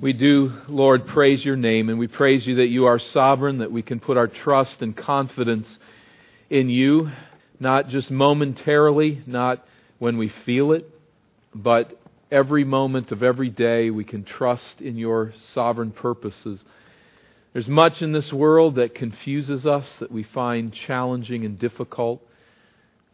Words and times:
We 0.00 0.14
do, 0.14 0.54
Lord, 0.66 1.08
praise 1.08 1.44
your 1.44 1.56
name, 1.56 1.90
and 1.90 1.98
we 1.98 2.08
praise 2.08 2.46
you 2.46 2.54
that 2.56 2.68
you 2.68 2.86
are 2.86 2.98
sovereign, 2.98 3.58
that 3.58 3.70
we 3.70 3.82
can 3.82 4.00
put 4.00 4.16
our 4.16 4.28
trust 4.28 4.80
and 4.80 4.96
confidence 4.96 5.78
in 6.48 6.70
you, 6.70 7.10
not 7.58 7.88
just 7.90 8.10
momentarily, 8.10 9.22
not 9.26 9.62
when 9.98 10.16
we 10.16 10.30
feel 10.30 10.72
it, 10.72 10.88
but 11.54 12.00
every 12.30 12.64
moment 12.64 13.12
of 13.12 13.22
every 13.22 13.50
day 13.50 13.90
we 13.90 14.04
can 14.04 14.24
trust 14.24 14.80
in 14.80 14.96
your 14.96 15.34
sovereign 15.52 15.90
purposes. 15.90 16.64
There's 17.52 17.68
much 17.68 18.00
in 18.00 18.12
this 18.12 18.32
world 18.32 18.76
that 18.76 18.94
confuses 18.94 19.66
us, 19.66 19.96
that 20.00 20.10
we 20.10 20.22
find 20.22 20.72
challenging 20.72 21.44
and 21.44 21.58
difficult. 21.58 22.26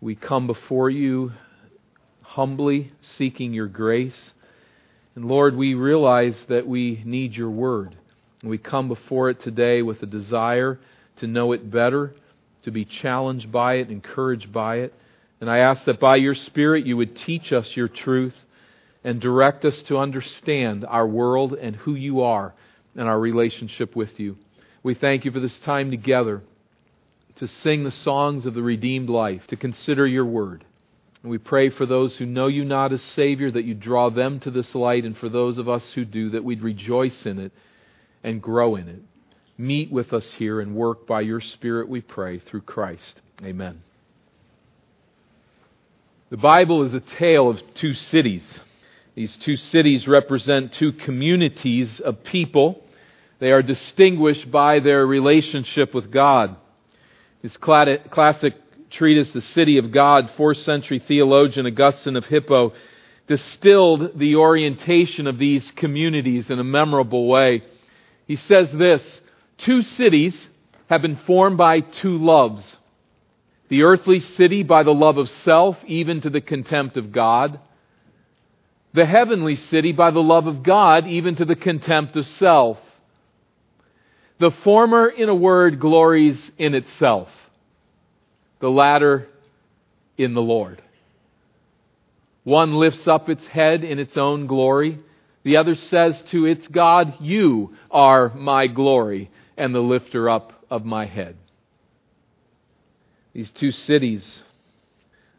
We 0.00 0.14
come 0.14 0.46
before 0.46 0.88
you 0.88 1.32
humbly, 2.22 2.92
seeking 3.00 3.52
your 3.52 3.66
grace. 3.66 4.34
And 5.16 5.24
Lord, 5.24 5.56
we 5.56 5.74
realize 5.74 6.44
that 6.48 6.68
we 6.68 7.02
need 7.04 7.34
your 7.34 7.50
word. 7.50 7.96
And 8.42 8.50
we 8.50 8.58
come 8.58 8.86
before 8.86 9.30
it 9.30 9.40
today 9.40 9.80
with 9.80 10.02
a 10.02 10.06
desire 10.06 10.78
to 11.16 11.26
know 11.26 11.52
it 11.52 11.70
better, 11.70 12.14
to 12.64 12.70
be 12.70 12.84
challenged 12.84 13.50
by 13.50 13.76
it, 13.76 13.90
encouraged 13.90 14.52
by 14.52 14.80
it. 14.80 14.94
And 15.40 15.50
I 15.50 15.58
ask 15.58 15.86
that 15.86 15.98
by 15.98 16.16
your 16.16 16.34
Spirit 16.34 16.86
you 16.86 16.98
would 16.98 17.16
teach 17.16 17.50
us 17.50 17.74
your 17.74 17.88
truth 17.88 18.34
and 19.02 19.18
direct 19.18 19.64
us 19.64 19.80
to 19.84 19.96
understand 19.96 20.84
our 20.84 21.06
world 21.06 21.54
and 21.54 21.76
who 21.76 21.94
you 21.94 22.20
are 22.20 22.54
and 22.94 23.08
our 23.08 23.18
relationship 23.18 23.96
with 23.96 24.20
you. 24.20 24.36
We 24.82 24.94
thank 24.94 25.24
you 25.24 25.30
for 25.30 25.40
this 25.40 25.58
time 25.60 25.90
together 25.90 26.42
to 27.36 27.48
sing 27.48 27.84
the 27.84 27.90
songs 27.90 28.44
of 28.44 28.52
the 28.52 28.62
redeemed 28.62 29.08
life, 29.08 29.46
to 29.46 29.56
consider 29.56 30.06
your 30.06 30.26
word. 30.26 30.64
And 31.26 31.30
we 31.32 31.38
pray 31.38 31.70
for 31.70 31.86
those 31.86 32.14
who 32.14 32.24
know 32.24 32.46
you 32.46 32.64
not 32.64 32.92
as 32.92 33.02
Savior 33.02 33.50
that 33.50 33.64
you 33.64 33.74
draw 33.74 34.10
them 34.10 34.38
to 34.38 34.50
this 34.52 34.76
light, 34.76 35.04
and 35.04 35.18
for 35.18 35.28
those 35.28 35.58
of 35.58 35.68
us 35.68 35.90
who 35.90 36.04
do, 36.04 36.30
that 36.30 36.44
we'd 36.44 36.62
rejoice 36.62 37.26
in 37.26 37.40
it 37.40 37.50
and 38.22 38.40
grow 38.40 38.76
in 38.76 38.86
it. 38.86 39.02
Meet 39.58 39.90
with 39.90 40.12
us 40.12 40.30
here 40.34 40.60
and 40.60 40.76
work 40.76 41.04
by 41.04 41.22
your 41.22 41.40
Spirit, 41.40 41.88
we 41.88 42.00
pray, 42.00 42.38
through 42.38 42.60
Christ. 42.60 43.20
Amen. 43.42 43.82
The 46.30 46.36
Bible 46.36 46.84
is 46.84 46.94
a 46.94 47.00
tale 47.00 47.50
of 47.50 47.60
two 47.74 47.94
cities. 47.94 48.44
These 49.16 49.34
two 49.38 49.56
cities 49.56 50.06
represent 50.06 50.74
two 50.74 50.92
communities 50.92 51.98
of 51.98 52.22
people. 52.22 52.84
They 53.40 53.50
are 53.50 53.62
distinguished 53.62 54.48
by 54.52 54.78
their 54.78 55.04
relationship 55.04 55.92
with 55.92 56.12
God. 56.12 56.54
His 57.42 57.56
classic 57.56 58.54
treatise, 58.90 59.32
The 59.32 59.40
City 59.40 59.78
of 59.78 59.92
God, 59.92 60.30
fourth 60.36 60.58
century 60.58 60.98
theologian 60.98 61.66
Augustine 61.66 62.16
of 62.16 62.24
Hippo, 62.26 62.72
distilled 63.26 64.18
the 64.18 64.36
orientation 64.36 65.26
of 65.26 65.38
these 65.38 65.70
communities 65.72 66.50
in 66.50 66.58
a 66.58 66.64
memorable 66.64 67.26
way. 67.26 67.62
He 68.26 68.36
says 68.36 68.70
this 68.72 69.20
Two 69.58 69.82
cities 69.82 70.48
have 70.88 71.02
been 71.02 71.16
formed 71.16 71.56
by 71.56 71.80
two 71.80 72.16
loves. 72.16 72.78
The 73.68 73.82
earthly 73.82 74.20
city 74.20 74.62
by 74.62 74.84
the 74.84 74.94
love 74.94 75.18
of 75.18 75.28
self, 75.28 75.76
even 75.86 76.20
to 76.20 76.30
the 76.30 76.40
contempt 76.40 76.96
of 76.96 77.10
God. 77.10 77.58
The 78.94 79.06
heavenly 79.06 79.56
city 79.56 79.92
by 79.92 80.12
the 80.12 80.22
love 80.22 80.46
of 80.46 80.62
God, 80.62 81.06
even 81.08 81.34
to 81.36 81.44
the 81.44 81.56
contempt 81.56 82.16
of 82.16 82.26
self. 82.26 82.78
The 84.38 84.52
former, 84.62 85.08
in 85.08 85.28
a 85.28 85.34
word, 85.34 85.80
glories 85.80 86.50
in 86.58 86.74
itself 86.74 87.28
the 88.60 88.70
latter 88.70 89.28
in 90.16 90.34
the 90.34 90.42
Lord. 90.42 90.82
One 92.44 92.74
lifts 92.74 93.06
up 93.08 93.28
its 93.28 93.46
head 93.46 93.82
in 93.84 93.98
its 93.98 94.16
own 94.16 94.46
glory. 94.46 95.00
The 95.42 95.56
other 95.56 95.74
says 95.74 96.22
to 96.30 96.46
its 96.46 96.68
God, 96.68 97.14
You 97.20 97.76
are 97.90 98.32
my 98.34 98.66
glory 98.66 99.30
and 99.56 99.74
the 99.74 99.80
lifter 99.80 100.30
up 100.30 100.52
of 100.70 100.84
my 100.84 101.06
head. 101.06 101.36
These 103.32 103.50
two 103.50 103.72
cities 103.72 104.42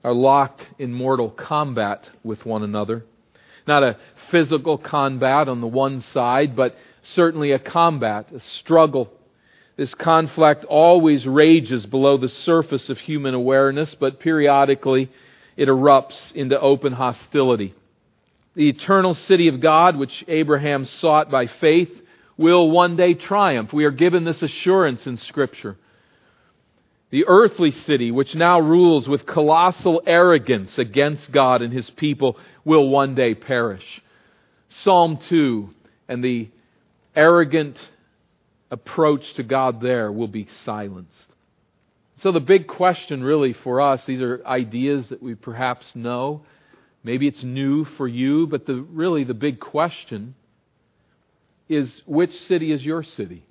are 0.03 0.13
locked 0.13 0.65
in 0.77 0.93
mortal 0.93 1.31
combat 1.31 2.07
with 2.23 2.45
one 2.45 2.63
another. 2.63 3.05
Not 3.67 3.83
a 3.83 3.97
physical 4.29 4.77
combat 4.77 5.47
on 5.47 5.61
the 5.61 5.67
one 5.67 6.01
side, 6.01 6.55
but 6.55 6.77
certainly 7.03 7.51
a 7.51 7.59
combat, 7.59 8.31
a 8.33 8.39
struggle 8.39 9.11
this 9.77 9.93
conflict 9.93 10.65
always 10.65 11.25
rages 11.25 11.85
below 11.85 12.17
the 12.17 12.29
surface 12.29 12.89
of 12.89 12.97
human 12.97 13.35
awareness, 13.35 13.95
but 13.95 14.19
periodically 14.19 15.09
it 15.55 15.67
erupts 15.69 16.31
into 16.33 16.59
open 16.59 16.93
hostility. 16.93 17.75
The 18.55 18.69
eternal 18.69 19.13
city 19.13 19.47
of 19.47 19.59
God, 19.59 19.95
which 19.95 20.25
Abraham 20.27 20.85
sought 20.85 21.29
by 21.29 21.45
faith, 21.45 21.91
will 22.37 22.71
one 22.71 22.95
day 22.95 23.13
triumph. 23.13 23.71
We 23.71 23.85
are 23.85 23.91
given 23.91 24.23
this 24.23 24.41
assurance 24.41 25.05
in 25.05 25.17
Scripture. 25.17 25.77
The 27.11 27.25
earthly 27.27 27.69
city, 27.69 28.09
which 28.09 28.33
now 28.33 28.59
rules 28.59 29.07
with 29.07 29.27
colossal 29.27 30.01
arrogance 30.07 30.75
against 30.79 31.31
God 31.31 31.61
and 31.61 31.71
his 31.71 31.89
people, 31.91 32.37
will 32.65 32.89
one 32.89 33.13
day 33.13 33.35
perish. 33.35 34.01
Psalm 34.69 35.17
2 35.29 35.69
and 36.07 36.23
the 36.23 36.49
arrogant 37.15 37.77
approach 38.71 39.33
to 39.35 39.43
God 39.43 39.81
there 39.81 40.11
will 40.11 40.27
be 40.27 40.47
silenced. 40.65 41.27
So, 42.17 42.31
the 42.31 42.39
big 42.39 42.67
question 42.67 43.23
really 43.23 43.53
for 43.53 43.79
us, 43.79 44.03
these 44.05 44.21
are 44.21 44.45
ideas 44.45 45.09
that 45.09 45.21
we 45.21 45.35
perhaps 45.35 45.95
know. 45.95 46.41
Maybe 47.03 47.27
it's 47.27 47.43
new 47.43 47.85
for 47.85 48.07
you, 48.07 48.47
but 48.47 48.65
the, 48.65 48.75
really 48.75 49.23
the 49.23 49.35
big 49.35 49.59
question 49.59 50.35
is 51.69 52.01
which 52.05 52.33
city 52.47 52.71
is 52.71 52.83
your 52.83 53.03
city? 53.03 53.43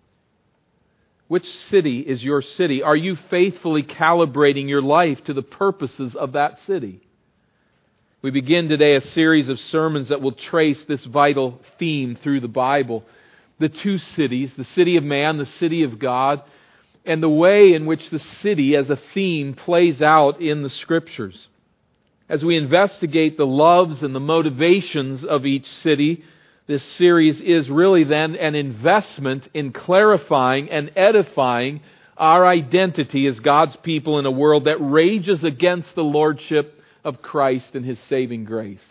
Which 1.29 1.47
city 1.71 2.01
is 2.01 2.23
your 2.23 2.43
city? 2.43 2.83
Are 2.83 2.97
you 2.97 3.17
faithfully 3.31 3.83
calibrating 3.83 4.69
your 4.69 4.83
life 4.83 5.23
to 5.25 5.35
the 5.35 5.43
purposes 5.43 6.15
of 6.15 6.33
that 6.33 6.61
city? 6.61 7.01
We 8.23 8.31
begin 8.31 8.69
today 8.69 8.97
a 8.97 9.01
series 9.01 9.49
of 9.49 9.59
sermons 9.59 10.09
that 10.09 10.21
will 10.21 10.33
trace 10.33 10.83
this 10.85 11.05
vital 11.05 11.61
theme 11.79 12.17
through 12.21 12.41
the 12.41 12.49
Bible 12.49 13.05
the 13.59 13.69
two 13.69 13.99
cities, 13.99 14.55
the 14.55 14.65
city 14.65 14.97
of 14.97 15.05
man, 15.05 15.39
the 15.39 15.47
city 15.47 15.83
of 15.83 15.99
God, 15.99 16.43
and 17.05 17.23
the 17.23 17.29
way 17.29 17.73
in 17.73 17.87
which 17.87 18.11
the 18.11 18.19
city 18.19 18.77
as 18.77 18.91
a 18.91 18.97
theme 18.97 19.55
plays 19.55 20.03
out 20.03 20.41
in 20.41 20.63
the 20.63 20.71
scriptures. 20.71 21.49
As 22.29 22.45
we 22.45 22.57
investigate 22.57 23.37
the 23.37 23.47
loves 23.47 24.03
and 24.03 24.15
the 24.15 24.21
motivations 24.21 25.25
of 25.25 25.47
each 25.47 25.67
city, 25.83 26.25
this 26.67 26.83
series 26.83 27.41
is 27.41 27.71
really 27.71 28.03
then 28.03 28.35
an 28.35 28.57
investment 28.57 29.49
in 29.55 29.73
clarifying 29.73 30.69
and 30.69 30.91
edifying 30.97 31.81
our 32.17 32.45
identity 32.45 33.27
as 33.27 33.39
God's 33.39 33.77
people 33.77 34.19
in 34.19 34.27
a 34.27 34.31
world 34.31 34.65
that 34.65 34.79
rages 34.79 35.45
against 35.45 35.95
the 35.95 36.03
lordship 36.03 36.83
of 37.05 37.23
Christ 37.23 37.77
and 37.77 37.85
his 37.85 38.01
saving 38.01 38.45
grace. 38.45 38.85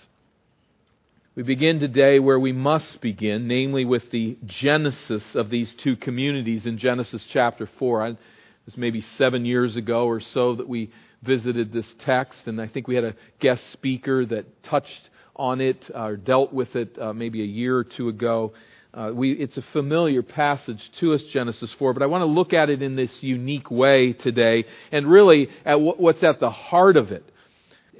We 1.35 1.43
begin 1.43 1.81
today 1.81 2.19
where 2.19 2.39
we 2.39 2.53
must 2.53 3.01
begin, 3.01 3.45
namely 3.49 3.83
with 3.83 4.09
the 4.09 4.37
genesis 4.45 5.35
of 5.35 5.49
these 5.49 5.73
two 5.83 5.97
communities 5.97 6.65
in 6.65 6.77
Genesis 6.77 7.25
chapter 7.29 7.69
4. 7.77 8.07
It 8.07 8.17
was 8.65 8.77
maybe 8.77 9.01
seven 9.17 9.43
years 9.43 9.75
ago 9.75 10.05
or 10.05 10.21
so 10.21 10.55
that 10.55 10.69
we 10.69 10.91
visited 11.23 11.73
this 11.73 11.93
text, 11.99 12.39
and 12.45 12.61
I 12.61 12.67
think 12.67 12.87
we 12.87 12.95
had 12.95 13.03
a 13.03 13.15
guest 13.41 13.69
speaker 13.73 14.25
that 14.27 14.63
touched 14.63 15.09
on 15.35 15.59
it 15.59 15.91
or 15.93 16.15
dealt 16.15 16.53
with 16.53 16.73
it 16.77 16.97
uh, 16.97 17.11
maybe 17.11 17.41
a 17.41 17.45
year 17.45 17.75
or 17.79 17.83
two 17.83 18.07
ago. 18.07 18.53
Uh, 18.93 19.11
we, 19.13 19.33
it's 19.33 19.57
a 19.57 19.65
familiar 19.73 20.23
passage 20.23 20.89
to 21.01 21.13
us, 21.13 21.21
Genesis 21.33 21.69
4, 21.77 21.93
but 21.93 22.01
I 22.01 22.05
want 22.05 22.21
to 22.21 22.27
look 22.27 22.53
at 22.53 22.69
it 22.69 22.81
in 22.81 22.95
this 22.95 23.11
unique 23.21 23.69
way 23.69 24.13
today 24.13 24.63
and 24.89 25.05
really 25.05 25.49
at 25.65 25.81
what's 25.81 26.23
at 26.23 26.39
the 26.39 26.49
heart 26.49 26.95
of 26.95 27.11
it 27.11 27.29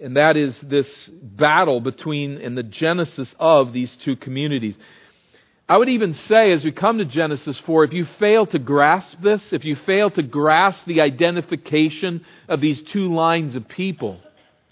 and 0.01 0.17
that 0.17 0.37
is 0.37 0.57
this 0.61 0.87
battle 1.21 1.79
between 1.79 2.37
and 2.37 2.57
the 2.57 2.63
genesis 2.63 3.33
of 3.39 3.73
these 3.73 3.95
two 4.03 4.15
communities. 4.15 4.75
I 5.67 5.77
would 5.77 5.89
even 5.89 6.13
say, 6.13 6.51
as 6.51 6.63
we 6.63 6.71
come 6.71 6.99
to 6.99 7.05
Genesis 7.05 7.57
4, 7.65 7.85
if 7.85 7.93
you 7.93 8.05
fail 8.19 8.45
to 8.47 8.59
grasp 8.59 9.19
this, 9.21 9.51
if 9.51 9.65
you 9.65 9.75
fail 9.75 10.11
to 10.11 10.21
grasp 10.21 10.85
the 10.85 11.01
identification 11.01 12.23
of 12.47 12.61
these 12.61 12.83
two 12.83 13.11
lines 13.11 13.55
of 13.55 13.67
people, 13.67 14.19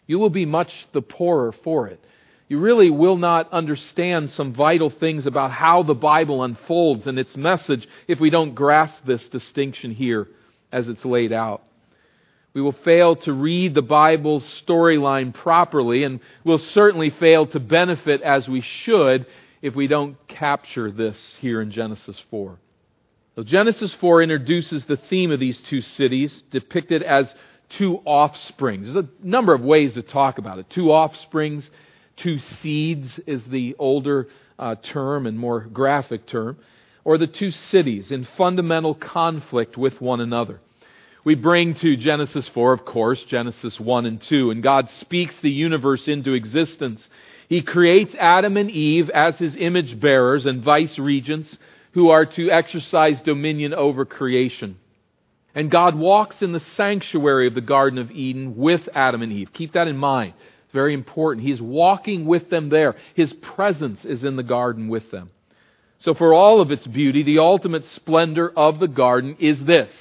you 0.05 0.19
will 0.19 0.29
be 0.29 0.45
much 0.45 0.71
the 0.91 1.01
poorer 1.01 1.51
for 1.51 1.87
it. 1.87 1.99
You 2.47 2.59
really 2.59 2.91
will 2.91 3.17
not 3.17 3.51
understand 3.51 4.29
some 4.31 4.53
vital 4.53 4.91
things 4.91 5.25
about 5.25 5.49
how 5.51 5.81
the 5.81 5.95
Bible 5.95 6.43
unfolds 6.43 7.07
and 7.07 7.17
its 7.17 7.35
message 7.35 7.87
if 8.07 8.19
we 8.19 8.29
don't 8.29 8.53
grasp 8.53 9.03
this 9.03 9.27
distinction 9.29 9.95
here 9.95 10.27
as 10.71 10.87
it's 10.87 11.03
laid 11.03 11.33
out. 11.33 11.63
We 12.53 12.61
will 12.61 12.75
fail 12.83 13.15
to 13.17 13.33
read 13.33 13.73
the 13.73 13.81
Bible's 13.81 14.43
storyline 14.67 15.33
properly, 15.33 16.03
and 16.03 16.19
we'll 16.43 16.59
certainly 16.59 17.09
fail 17.09 17.47
to 17.47 17.59
benefit 17.59 18.21
as 18.21 18.47
we 18.47 18.61
should 18.61 19.25
if 19.61 19.75
we 19.75 19.87
don't 19.87 20.15
capture 20.27 20.91
this 20.91 21.17
here 21.39 21.61
in 21.61 21.71
Genesis 21.71 22.21
4. 22.29 22.59
So 23.35 23.43
Genesis 23.43 23.91
4 23.95 24.21
introduces 24.21 24.85
the 24.85 24.97
theme 24.97 25.31
of 25.31 25.39
these 25.39 25.59
two 25.61 25.81
cities, 25.81 26.43
depicted 26.51 27.01
as 27.01 27.33
two 27.69 27.97
offsprings. 28.05 28.85
There's 28.85 29.05
a 29.05 29.09
number 29.25 29.55
of 29.55 29.61
ways 29.61 29.95
to 29.95 30.03
talk 30.03 30.37
about 30.37 30.59
it. 30.59 30.69
Two 30.69 30.91
offsprings, 30.91 31.67
two 32.17 32.37
seeds 32.61 33.19
is 33.25 33.43
the 33.45 33.75
older 33.79 34.27
uh, 34.59 34.75
term 34.75 35.25
and 35.25 35.39
more 35.39 35.61
graphic 35.61 36.27
term, 36.27 36.57
or 37.03 37.17
the 37.17 37.25
two 37.25 37.49
cities 37.49 38.11
in 38.11 38.27
fundamental 38.37 38.93
conflict 38.93 39.75
with 39.75 39.99
one 39.99 40.21
another. 40.21 40.61
We 41.25 41.35
bring 41.35 41.75
to 41.75 41.95
Genesis 41.95 42.47
4, 42.49 42.73
of 42.73 42.83
course, 42.83 43.23
Genesis 43.23 43.79
1 43.79 44.05
and 44.05 44.21
2, 44.21 44.51
and 44.51 44.61
God 44.61 44.89
speaks 44.89 45.39
the 45.39 45.49
universe 45.49 46.09
into 46.09 46.33
existence. 46.33 47.07
He 47.47 47.61
creates 47.61 48.13
Adam 48.15 48.57
and 48.57 48.69
Eve 48.69 49.09
as 49.09 49.37
his 49.37 49.55
image 49.55 50.01
bearers 50.01 50.45
and 50.45 50.61
vice 50.61 50.99
regents 50.99 51.57
who 51.93 52.09
are 52.09 52.25
to 52.25 52.51
exercise 52.51 53.21
dominion 53.21 53.73
over 53.73 54.03
creation. 54.03 54.77
And 55.55 55.71
God 55.71 55.95
walks 55.95 56.41
in 56.41 56.51
the 56.51 56.59
sanctuary 56.59 57.47
of 57.47 57.53
the 57.53 57.61
Garden 57.61 57.99
of 57.99 58.11
Eden 58.11 58.57
with 58.57 58.89
Adam 58.93 59.21
and 59.21 59.31
Eve. 59.31 59.53
Keep 59.53 59.73
that 59.73 59.87
in 59.87 59.95
mind. 59.95 60.33
It's 60.65 60.73
very 60.73 60.93
important. 60.93 61.47
He's 61.47 61.61
walking 61.61 62.25
with 62.25 62.49
them 62.49 62.67
there. 62.67 62.95
His 63.13 63.31
presence 63.31 64.03
is 64.03 64.25
in 64.25 64.35
the 64.35 64.43
garden 64.43 64.89
with 64.89 65.09
them. 65.11 65.29
So, 65.99 66.13
for 66.13 66.33
all 66.33 66.59
of 66.59 66.71
its 66.71 66.85
beauty, 66.85 67.23
the 67.23 67.39
ultimate 67.39 67.85
splendor 67.85 68.49
of 68.49 68.79
the 68.79 68.89
garden 68.89 69.37
is 69.39 69.63
this 69.63 69.93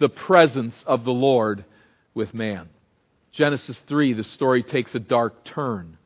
the 0.00 0.08
presence 0.08 0.74
of 0.86 1.04
the 1.04 1.12
Lord 1.12 1.64
with 2.14 2.34
man. 2.34 2.68
Genesis 3.32 3.78
3, 3.86 4.14
the 4.14 4.24
story 4.24 4.64
takes 4.64 4.94
a 4.96 4.98
dark 4.98 5.44
turn. 5.44 5.96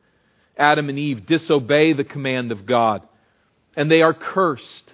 Adam 0.55 0.89
and 0.89 0.99
Eve 0.99 1.25
disobey 1.25 1.93
the 1.93 2.03
command 2.03 2.51
of 2.51 2.65
God, 2.65 3.01
and 3.75 3.89
they 3.89 4.03
are 4.03 4.13
cursed. 4.13 4.93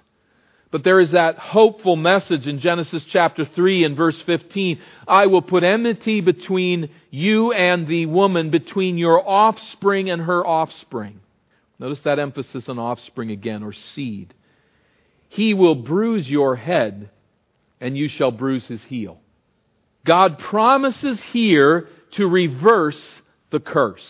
But 0.70 0.84
there 0.84 1.00
is 1.00 1.10
that 1.10 1.36
hopeful 1.36 1.96
message 1.96 2.48
in 2.48 2.58
Genesis 2.58 3.04
chapter 3.10 3.44
3 3.44 3.84
and 3.84 3.94
verse 3.94 4.20
15. 4.22 4.80
I 5.06 5.26
will 5.26 5.42
put 5.42 5.62
enmity 5.62 6.22
between 6.22 6.88
you 7.10 7.52
and 7.52 7.86
the 7.86 8.06
woman, 8.06 8.50
between 8.50 8.96
your 8.96 9.28
offspring 9.28 10.08
and 10.08 10.22
her 10.22 10.44
offspring. 10.46 11.20
Notice 11.78 12.00
that 12.02 12.18
emphasis 12.18 12.70
on 12.70 12.78
offspring 12.78 13.30
again, 13.30 13.62
or 13.62 13.74
seed. 13.74 14.32
He 15.28 15.52
will 15.52 15.74
bruise 15.74 16.30
your 16.30 16.56
head, 16.56 17.10
and 17.82 17.98
you 17.98 18.08
shall 18.08 18.30
bruise 18.30 18.64
his 18.66 18.82
heel. 18.84 19.20
God 20.06 20.38
promises 20.38 21.20
here 21.32 21.88
to 22.12 22.26
reverse 22.26 23.02
the 23.50 23.60
curse. 23.60 24.06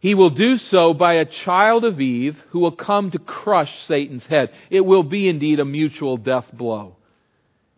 He 0.00 0.14
will 0.14 0.30
do 0.30 0.58
so 0.58 0.92
by 0.92 1.14
a 1.14 1.24
child 1.24 1.84
of 1.84 2.00
Eve 2.00 2.36
who 2.50 2.58
will 2.58 2.76
come 2.76 3.10
to 3.12 3.18
crush 3.18 3.74
Satan's 3.86 4.26
head. 4.26 4.50
It 4.68 4.82
will 4.82 5.04
be 5.04 5.28
indeed 5.28 5.60
a 5.60 5.64
mutual 5.64 6.18
death 6.18 6.46
blow. 6.52 6.96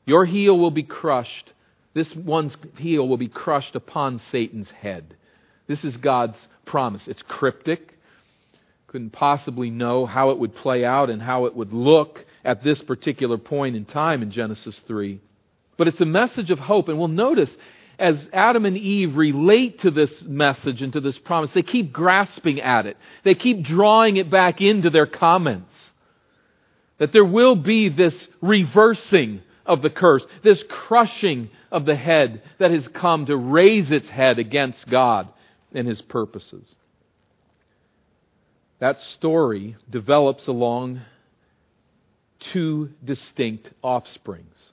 Your 0.07 0.25
heel 0.25 0.59
will 0.59 0.73
be 0.73 0.83
crushed. 0.83 1.53
This 1.95 2.13
one's 2.15 2.57
heel 2.79 3.07
will 3.07 3.17
be 3.17 3.29
crushed 3.29 3.77
upon 3.77 4.19
Satan's 4.19 4.71
head. 4.71 5.17
This 5.67 5.85
is 5.85 5.97
God's 5.99 6.49
promise. 6.65 7.07
It's 7.07 7.23
cryptic. 7.23 7.95
Couldn't 8.89 9.11
possibly 9.11 9.71
know 9.71 10.07
how 10.07 10.31
it 10.31 10.39
would 10.39 10.55
play 10.57 10.85
out 10.85 11.11
and 11.11 11.21
how 11.21 11.45
it 11.45 11.55
would 11.55 11.73
look 11.73 12.25
at 12.47 12.63
this 12.63 12.81
particular 12.81 13.37
point 13.37 13.75
in 13.77 13.85
time 13.85 14.23
in 14.23 14.31
Genesis 14.31 14.81
3. 14.87 15.21
But 15.77 15.89
it's 15.89 16.01
a 16.01 16.07
message 16.07 16.51
of 16.51 16.61
hope. 16.61 16.89
And 16.89 16.97
we'll 16.97 17.09
notice 17.09 17.55
as 17.99 18.29
Adam 18.33 18.65
and 18.65 18.79
Eve 18.79 19.17
relate 19.17 19.81
to 19.81 19.91
this 19.91 20.23
message 20.23 20.81
and 20.81 20.93
to 20.93 21.01
this 21.01 21.19
promise, 21.19 21.51
they 21.51 21.63
keep 21.63 21.93
grasping 21.93 22.61
at 22.61 22.87
it. 22.87 22.97
They 23.25 23.35
keep 23.35 23.65
drawing 23.65 24.17
it 24.17 24.31
back 24.31 24.61
into 24.61 24.91
their 24.91 25.07
comments. 25.07 25.75
That 26.99 27.13
there 27.13 27.25
will 27.25 27.57
be 27.57 27.89
this 27.89 28.15
reversing 28.41 29.43
of 29.67 29.83
the 29.83 29.91
curse, 29.91 30.23
this 30.45 30.63
crushing 30.69 31.51
of 31.73 31.85
the 31.85 31.97
head 31.97 32.43
that 32.59 32.71
has 32.71 32.87
come 32.89 33.27
to 33.27 33.37
raise 33.37 33.91
its 33.91 34.09
head 34.09 34.39
against 34.39 34.89
God 34.89 35.29
and 35.75 35.87
His 35.89 36.01
purposes. 36.01 36.75
That 38.79 39.01
story 39.01 39.77
develops 39.91 40.47
along 40.47 41.03
two 42.53 42.91
distinct 43.05 43.71
offsprings 43.83 44.73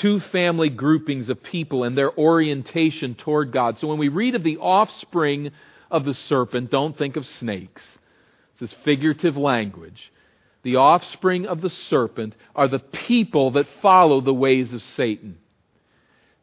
two 0.00 0.20
family 0.20 0.68
groupings 0.68 1.28
of 1.28 1.42
people 1.42 1.84
and 1.84 1.96
their 1.96 2.16
orientation 2.16 3.14
toward 3.14 3.52
God. 3.52 3.78
So 3.78 3.88
when 3.88 3.98
we 3.98 4.08
read 4.08 4.34
of 4.34 4.42
the 4.42 4.58
offspring 4.58 5.50
of 5.90 6.04
the 6.04 6.14
serpent, 6.14 6.70
don't 6.70 6.96
think 6.96 7.16
of 7.16 7.26
snakes. 7.26 7.82
This 8.58 8.70
is 8.70 8.78
figurative 8.84 9.36
language. 9.36 10.12
The 10.62 10.76
offspring 10.76 11.46
of 11.46 11.60
the 11.60 11.70
serpent 11.70 12.34
are 12.54 12.68
the 12.68 12.78
people 12.78 13.52
that 13.52 13.66
follow 13.80 14.20
the 14.20 14.34
ways 14.34 14.72
of 14.72 14.82
Satan. 14.82 15.38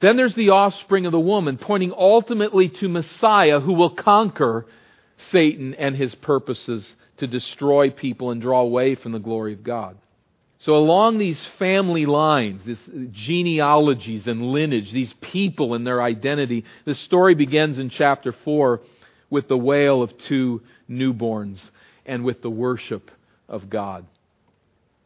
Then 0.02 0.18
there's 0.18 0.36
the 0.36 0.50
offspring 0.50 1.06
of 1.06 1.12
the 1.12 1.20
woman, 1.20 1.58
pointing 1.58 1.94
ultimately 1.96 2.70
to 2.70 2.90
Messiah 2.90 3.60
who 3.60 3.74
will 3.74 3.96
conquer 3.96 4.66
Satan 5.32 5.74
and 5.76 5.96
his 5.96 6.14
purposes 6.16 6.86
to 7.18 7.28
destroy 7.28 7.90
people 7.90 8.32
and 8.32 8.42
draw 8.42 8.62
away 8.62 8.96
from 8.96 9.14
the 9.14 9.20
glory 9.20 9.54
of 9.54 9.64
God. 9.64 9.98
So, 10.66 10.76
along 10.76 11.20
these 11.20 11.40
family 11.60 12.08
lines, 12.08 12.64
these 12.66 12.90
genealogies 13.12 14.26
and 14.26 14.52
lineage, 14.52 14.92
these 14.92 15.14
people 15.22 15.76
and 15.76 15.86
their 15.86 16.02
identity, 16.02 16.66
the 16.86 16.96
story 16.96 17.36
begins 17.36 17.78
in 17.78 17.92
chapter 17.92 18.34
4 18.44 18.82
with 19.30 19.48
the 19.48 19.58
wail 19.58 20.02
of 20.02 20.18
two 20.28 20.64
newborns 20.90 21.62
and 22.04 22.24
with 22.24 22.42
the 22.42 22.50
worship 22.50 23.12
of 23.48 23.70
God. 23.70 24.08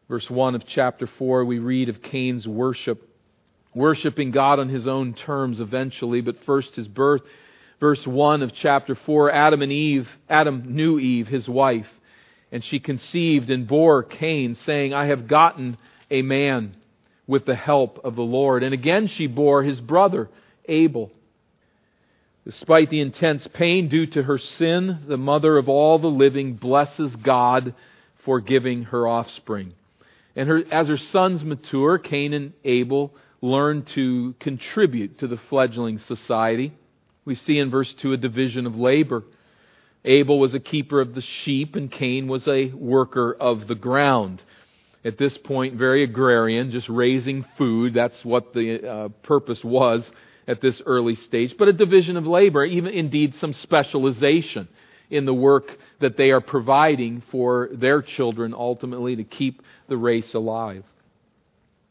Verse 0.07 0.29
1 0.29 0.55
of 0.55 0.65
chapter 0.65 1.07
4, 1.17 1.43
we 1.43 1.59
read 1.59 1.89
of 1.89 2.01
Cain's 2.01 2.47
worship, 2.47 3.09
worshiping 3.75 4.31
God 4.31 4.59
on 4.59 4.69
his 4.69 4.87
own 4.87 5.13
terms 5.13 5.59
eventually, 5.59 6.21
but 6.21 6.41
first 6.45 6.73
his 6.75 6.87
birth. 6.87 7.21
Verse 7.81 8.07
1 8.07 8.43
of 8.43 8.53
chapter 8.53 8.95
4, 8.95 9.29
Adam 9.29 9.61
and 9.61 9.73
Eve, 9.73 10.07
Adam 10.29 10.73
knew 10.73 10.99
Eve, 10.99 11.27
his 11.27 11.49
wife 11.49 11.87
and 12.51 12.63
she 12.63 12.79
conceived 12.79 13.49
and 13.49 13.67
bore 13.67 14.03
Cain, 14.03 14.55
saying, 14.55 14.93
I 14.93 15.05
have 15.05 15.27
gotten 15.27 15.77
a 16.09 16.21
man 16.21 16.75
with 17.27 17.45
the 17.45 17.55
help 17.55 17.99
of 18.03 18.15
the 18.15 18.23
Lord. 18.23 18.63
And 18.63 18.73
again 18.73 19.07
she 19.07 19.27
bore 19.27 19.63
his 19.63 19.79
brother, 19.79 20.29
Abel. 20.65 21.11
Despite 22.45 22.89
the 22.89 23.01
intense 23.01 23.47
pain 23.53 23.89
due 23.89 24.07
to 24.07 24.23
her 24.23 24.39
sin, 24.39 25.03
the 25.07 25.17
mother 25.17 25.57
of 25.57 25.69
all 25.69 25.99
the 25.99 26.07
living 26.07 26.55
blesses 26.55 27.15
God 27.15 27.75
for 28.25 28.39
giving 28.39 28.83
her 28.85 29.07
offspring. 29.07 29.73
And 30.35 30.49
her, 30.49 30.63
as 30.71 30.87
her 30.87 30.97
sons 30.97 31.43
mature, 31.43 31.99
Cain 31.99 32.33
and 32.33 32.53
Abel 32.63 33.13
learn 33.41 33.83
to 33.93 34.33
contribute 34.39 35.19
to 35.19 35.27
the 35.27 35.37
fledgling 35.37 35.99
society. 35.99 36.73
We 37.25 37.35
see 37.35 37.59
in 37.59 37.69
verse 37.69 37.93
2 37.93 38.13
a 38.13 38.17
division 38.17 38.65
of 38.65 38.75
labor. 38.75 39.23
Abel 40.05 40.39
was 40.39 40.53
a 40.53 40.59
keeper 40.59 41.01
of 41.01 41.13
the 41.13 41.21
sheep, 41.21 41.75
and 41.75 41.91
Cain 41.91 42.27
was 42.27 42.47
a 42.47 42.67
worker 42.67 43.35
of 43.39 43.67
the 43.67 43.75
ground. 43.75 44.41
At 45.03 45.17
this 45.17 45.37
point, 45.37 45.75
very 45.75 46.03
agrarian, 46.03 46.71
just 46.71 46.89
raising 46.89 47.45
food. 47.57 47.93
That's 47.93 48.23
what 48.23 48.53
the 48.53 48.87
uh, 48.87 49.09
purpose 49.23 49.63
was 49.63 50.09
at 50.47 50.61
this 50.61 50.81
early 50.85 51.15
stage. 51.15 51.55
But 51.57 51.67
a 51.67 51.73
division 51.73 52.17
of 52.17 52.25
labor, 52.25 52.65
even 52.65 52.93
indeed 52.93 53.35
some 53.35 53.53
specialization 53.53 54.67
in 55.09 55.25
the 55.25 55.33
work 55.33 55.77
that 55.99 56.17
they 56.17 56.31
are 56.31 56.41
providing 56.41 57.21
for 57.31 57.69
their 57.71 58.01
children 58.01 58.53
ultimately 58.53 59.15
to 59.15 59.23
keep 59.23 59.61
the 59.87 59.97
race 59.97 60.33
alive. 60.33 60.83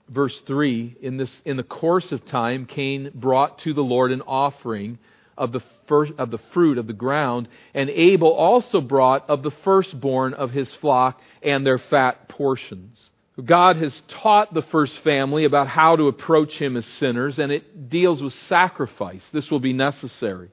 Verse 0.09 0.39
3 0.47 0.97
in, 1.03 1.17
this, 1.19 1.43
in 1.45 1.57
the 1.57 1.63
course 1.63 2.13
of 2.13 2.25
time, 2.27 2.67
Cain 2.67 3.11
brought 3.15 3.59
to 3.61 3.75
the 3.75 3.83
Lord 3.83 4.13
an 4.13 4.23
offering 4.23 4.99
of 5.39 5.53
the, 5.53 5.63
first, 5.87 6.13
of 6.19 6.31
the 6.31 6.41
fruit 6.53 6.77
of 6.77 6.87
the 6.87 6.93
ground, 6.93 7.49
and 7.73 7.89
Abel 7.89 8.33
also 8.33 8.81
brought 8.81 9.29
of 9.31 9.43
the 9.43 9.53
firstborn 9.65 10.35
of 10.35 10.51
his 10.51 10.73
flock 10.75 11.21
and 11.43 11.65
their 11.65 11.79
fat 11.79 12.29
portions. 12.29 13.11
God 13.43 13.77
has 13.77 14.03
taught 14.09 14.53
the 14.53 14.63
first 14.63 14.99
family 15.05 15.45
about 15.45 15.69
how 15.69 15.95
to 15.95 16.09
approach 16.09 16.55
him 16.55 16.77
as 16.77 16.85
sinners, 16.85 17.39
and 17.39 17.53
it 17.53 17.89
deals 17.89 18.21
with 18.21 18.33
sacrifice. 18.33 19.25
This 19.33 19.51
will 19.51 19.61
be 19.61 19.73
necessary. 19.73 20.51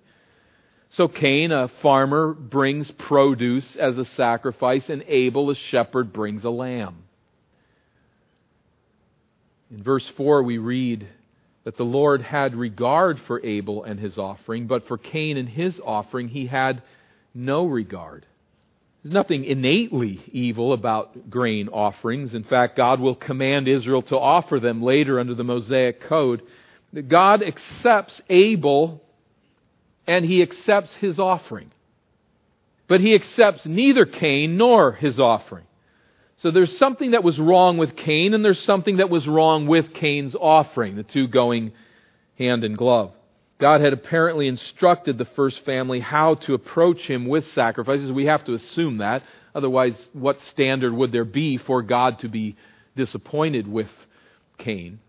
So 0.89 1.07
Cain, 1.07 1.51
a 1.51 1.67
farmer, 1.81 2.33
brings 2.33 2.89
produce 2.91 3.75
as 3.75 3.97
a 3.97 4.05
sacrifice, 4.05 4.87
and 4.87 5.03
Abel, 5.07 5.49
a 5.49 5.55
shepherd, 5.55 6.13
brings 6.13 6.43
a 6.43 6.49
lamb. 6.51 7.03
In 9.71 9.81
verse 9.81 10.07
4, 10.15 10.43
we 10.43 10.59
read, 10.59 11.07
that 11.65 11.77
the 11.77 11.83
Lord 11.83 12.21
had 12.21 12.55
regard 12.55 13.19
for 13.19 13.43
Abel 13.43 13.83
and 13.83 13.99
his 13.99 14.17
offering, 14.17 14.67
but 14.67 14.87
for 14.87 14.97
Cain 14.97 15.35
and 15.35 15.49
his 15.49 15.81
offering, 15.83 16.29
he 16.29 16.45
had 16.45 16.81
no 17.33 17.65
regard. 17.65 18.25
There's 19.03 19.13
nothing 19.13 19.43
innately 19.43 20.23
evil 20.31 20.73
about 20.73 21.29
grain 21.29 21.67
offerings. 21.67 22.33
In 22.33 22.43
fact, 22.43 22.77
God 22.77 22.99
will 22.99 23.15
command 23.15 23.67
Israel 23.67 24.03
to 24.03 24.17
offer 24.17 24.59
them 24.59 24.81
later 24.81 25.19
under 25.19 25.35
the 25.35 25.43
Mosaic 25.43 26.01
Code. 26.01 26.43
God 27.07 27.43
accepts 27.43 28.21
Abel 28.29 29.01
and 30.07 30.23
he 30.23 30.41
accepts 30.41 30.95
his 30.95 31.19
offering. 31.19 31.71
But 32.87 33.01
he 33.01 33.15
accepts 33.15 33.65
neither 33.65 34.05
Cain 34.05 34.57
nor 34.57 34.91
his 34.91 35.19
offering. 35.19 35.65
So 36.37 36.51
there's 36.51 36.77
something 36.77 37.11
that 37.11 37.23
was 37.23 37.39
wrong 37.39 37.77
with 37.77 37.95
Cain, 37.95 38.33
and 38.33 38.43
there's 38.43 38.63
something 38.63 38.97
that 38.97 39.09
was 39.09 39.27
wrong 39.27 39.67
with 39.67 39.93
Cain's 39.93 40.35
offering, 40.35 40.95
the 40.95 41.03
two 41.03 41.27
going 41.27 41.71
hand 42.37 42.63
in 42.63 42.75
glove. 42.75 43.13
God 43.57 43.79
had 43.79 43.93
apparently 43.93 44.47
instructed 44.47 45.17
the 45.17 45.25
first 45.25 45.63
family 45.63 46.01
how 46.01 46.35
to 46.35 46.53
approach 46.53 46.99
him 47.07 47.25
with 47.25 47.47
sacrifices. 47.47 48.11
We 48.11 48.25
have 48.25 48.43
to 48.45 48.53
assume 48.53 48.97
that. 48.97 49.23
Otherwise, 49.53 50.09
what 50.11 50.41
standard 50.41 50.93
would 50.93 51.13
there 51.13 51.23
be 51.23 51.57
for 51.57 51.81
God 51.81 52.19
to 52.19 52.27
be 52.27 52.57
disappointed 52.97 53.65
with 53.65 53.89
Cain? 54.57 54.99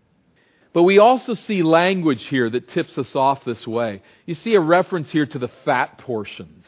But 0.71 0.83
we 0.83 0.99
also 0.99 1.33
see 1.33 1.61
language 1.61 2.25
here 2.27 2.49
that 2.49 2.69
tips 2.69 2.97
us 2.97 3.13
off 3.15 3.43
this 3.43 3.67
way. 3.67 4.01
You 4.25 4.35
see 4.35 4.55
a 4.55 4.61
reference 4.61 5.09
here 5.09 5.25
to 5.25 5.39
the 5.39 5.49
fat 5.65 5.97
portions 5.97 6.65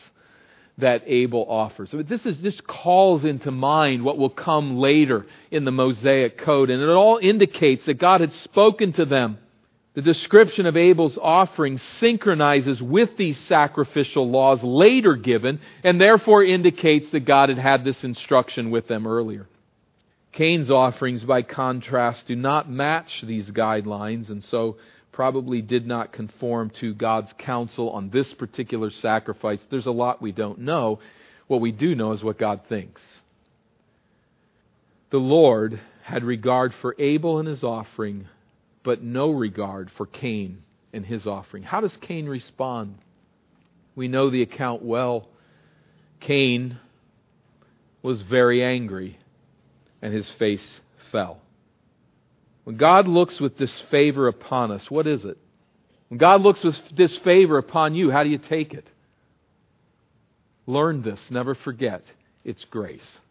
that 0.79 1.03
Abel 1.05 1.45
offers. 1.47 1.93
This 1.93 2.25
is, 2.25 2.37
just 2.37 2.65
calls 2.65 3.25
into 3.25 3.51
mind 3.51 4.03
what 4.03 4.17
will 4.17 4.29
come 4.29 4.77
later 4.77 5.25
in 5.51 5.65
the 5.65 5.71
Mosaic 5.71 6.37
Code, 6.37 6.69
and 6.69 6.81
it 6.81 6.89
all 6.89 7.17
indicates 7.17 7.85
that 7.85 7.95
God 7.95 8.21
had 8.21 8.33
spoken 8.33 8.93
to 8.93 9.05
them. 9.05 9.37
The 9.95 10.01
description 10.01 10.65
of 10.65 10.77
Abel's 10.77 11.17
offering 11.21 11.77
synchronizes 11.77 12.81
with 12.81 13.17
these 13.17 13.37
sacrificial 13.41 14.29
laws 14.29 14.61
later 14.63 15.15
given, 15.15 15.59
and 15.83 15.99
therefore 15.99 16.43
indicates 16.43 17.09
that 17.11 17.21
God 17.21 17.49
had 17.49 17.57
had 17.57 17.83
this 17.83 18.03
instruction 18.03 18.71
with 18.71 18.87
them 18.87 19.07
earlier. 19.07 19.47
Cain's 20.31 20.69
offerings, 20.69 21.23
by 21.23 21.41
contrast, 21.41 22.27
do 22.27 22.35
not 22.35 22.69
match 22.69 23.23
these 23.25 23.49
guidelines, 23.49 24.29
and 24.29 24.43
so 24.43 24.77
probably 25.19 25.61
did 25.61 25.85
not 25.85 26.13
conform 26.13 26.69
to 26.69 26.93
God's 26.93 27.33
counsel 27.39 27.89
on 27.89 28.09
this 28.09 28.33
particular 28.35 28.89
sacrifice. 28.89 29.59
There's 29.69 29.85
a 29.85 29.91
lot 29.91 30.21
we 30.21 30.31
don't 30.31 30.59
know. 30.59 31.01
What 31.47 31.59
we 31.59 31.73
do 31.73 31.93
know 31.93 32.13
is 32.13 32.23
what 32.23 32.39
God 32.39 32.61
thinks. 32.69 33.01
The 35.09 35.17
Lord 35.17 35.81
had 36.03 36.23
regard 36.23 36.73
for 36.81 36.95
Abel 36.97 37.37
and 37.37 37.49
his 37.49 37.65
offering, 37.65 38.29
but 38.81 39.03
no 39.03 39.29
regard 39.31 39.91
for 39.97 40.05
Cain 40.05 40.63
and 40.93 41.05
his 41.05 41.27
offering. 41.27 41.63
How 41.63 41.81
does 41.81 41.97
Cain 41.97 42.25
respond? 42.25 42.95
We 43.97 44.07
know 44.07 44.29
the 44.29 44.43
account 44.43 44.83
well. 44.83 45.27
Cain 46.21 46.79
was 48.01 48.21
very 48.21 48.63
angry, 48.63 49.19
and 50.01 50.13
his 50.13 50.29
face 50.39 50.79
fell. 51.11 51.41
When 52.69 52.77
God 52.77 53.07
looks 53.07 53.39
with 53.39 53.57
disfavor 53.57 54.27
upon 54.27 54.69
us, 54.69 54.91
what 54.91 55.07
is 55.07 55.25
it? 55.25 55.39
When 56.09 56.19
God 56.19 56.41
looks 56.41 56.63
with 56.63 56.77
disfavor 56.93 57.57
upon 57.57 57.95
you, 57.95 58.11
how 58.11 58.23
do 58.23 58.29
you 58.29 58.37
take 58.37 58.75
it? 58.75 58.87
Learn 60.67 61.01
this, 61.01 61.31
never 61.31 61.55
forget. 61.55 62.03
It's 62.45 62.63
grace. 62.65 63.21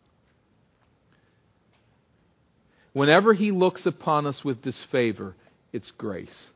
Whenever 2.94 3.32
He 3.32 3.52
looks 3.52 3.86
upon 3.86 4.26
us 4.26 4.44
with 4.44 4.60
disfavor, 4.60 5.36
it's 5.72 5.92
grace. 5.92 6.48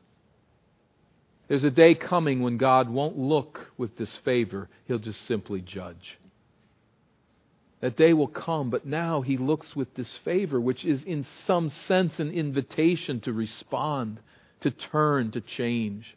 There's 1.47 1.63
a 1.63 1.71
day 1.71 1.95
coming 1.95 2.41
when 2.41 2.57
God 2.57 2.89
won't 2.89 3.17
look 3.17 3.71
with 3.77 3.97
disfavor, 3.97 4.67
He'll 4.89 4.99
just 4.99 5.25
simply 5.25 5.61
judge. 5.61 6.19
That 7.83 7.97
day 7.97 8.13
will 8.13 8.29
come, 8.29 8.69
but 8.69 8.85
now 8.85 9.19
he 9.19 9.35
looks 9.35 9.75
with 9.75 9.93
disfavor, 9.93 10.61
which 10.61 10.85
is 10.85 11.03
in 11.03 11.25
some 11.45 11.67
sense 11.67 12.17
an 12.17 12.31
invitation 12.31 13.19
to 13.19 13.33
respond, 13.33 14.21
to 14.61 14.71
turn, 14.71 15.31
to 15.31 15.41
change. 15.41 16.15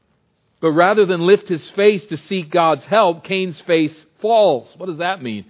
But 0.60 0.70
rather 0.70 1.06
than 1.06 1.26
lift 1.26 1.48
his 1.48 1.68
face 1.70 2.06
to 2.06 2.18
seek 2.18 2.52
God's 2.52 2.84
help, 2.84 3.24
Cain's 3.24 3.60
face 3.62 4.06
falls. 4.20 4.72
What 4.76 4.86
does 4.86 4.98
that 4.98 5.20
mean? 5.20 5.44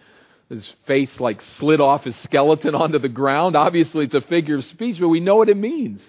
His 0.48 0.66
face 0.86 1.20
like 1.20 1.42
slid 1.42 1.82
off 1.82 2.04
his 2.04 2.16
skeleton 2.20 2.74
onto 2.74 2.98
the 2.98 3.10
ground. 3.10 3.54
Obviously, 3.54 4.06
it's 4.06 4.14
a 4.14 4.22
figure 4.22 4.56
of 4.56 4.64
speech, 4.64 4.96
but 4.98 5.08
we 5.08 5.20
know 5.20 5.36
what 5.36 5.50
it 5.50 5.56
means. 5.58 6.00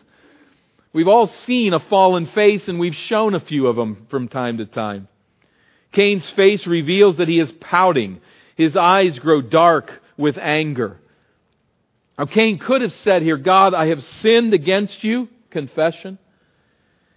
We've 0.94 1.10
all 1.10 1.28
seen 1.28 1.74
a 1.74 1.82
fallen 1.82 2.28
face, 2.28 2.70
and 2.70 2.80
we've 2.80 2.96
shown 2.96 3.36
a 3.36 3.42
few 3.42 3.68
of 3.68 3.76
them 3.76 4.08
from 4.10 4.30
time 4.30 4.60
to 4.60 4.66
time. 4.68 5.10
Cain's 5.92 6.30
face 6.30 6.66
reveals 6.66 7.18
that 7.18 7.28
he 7.28 7.42
is 7.42 7.52
pouting. 7.52 8.22
His 8.58 8.76
eyes 8.76 9.20
grow 9.20 9.42
dark 9.42 9.92
with 10.18 10.38
anger. 10.40 10.98
Now, 12.18 12.26
Cain 12.26 12.58
could 12.58 12.82
have 12.82 12.94
said 12.94 13.22
here, 13.22 13.38
God, 13.38 13.76
I 13.76 13.88
have 13.88 14.04
sinned 14.04 14.56
against 14.56 15.04
you, 15.04 15.30
confession. 15.52 16.18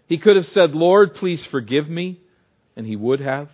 He 0.07 0.19
could 0.19 0.37
have 0.37 0.47
said, 0.49 0.75
Lord, 0.75 1.15
please 1.15 1.43
forgive 1.47 1.89
me, 1.89 2.21
and 2.77 2.87
he 2.87 2.95
would 2.95 3.21
have. 3.21 3.49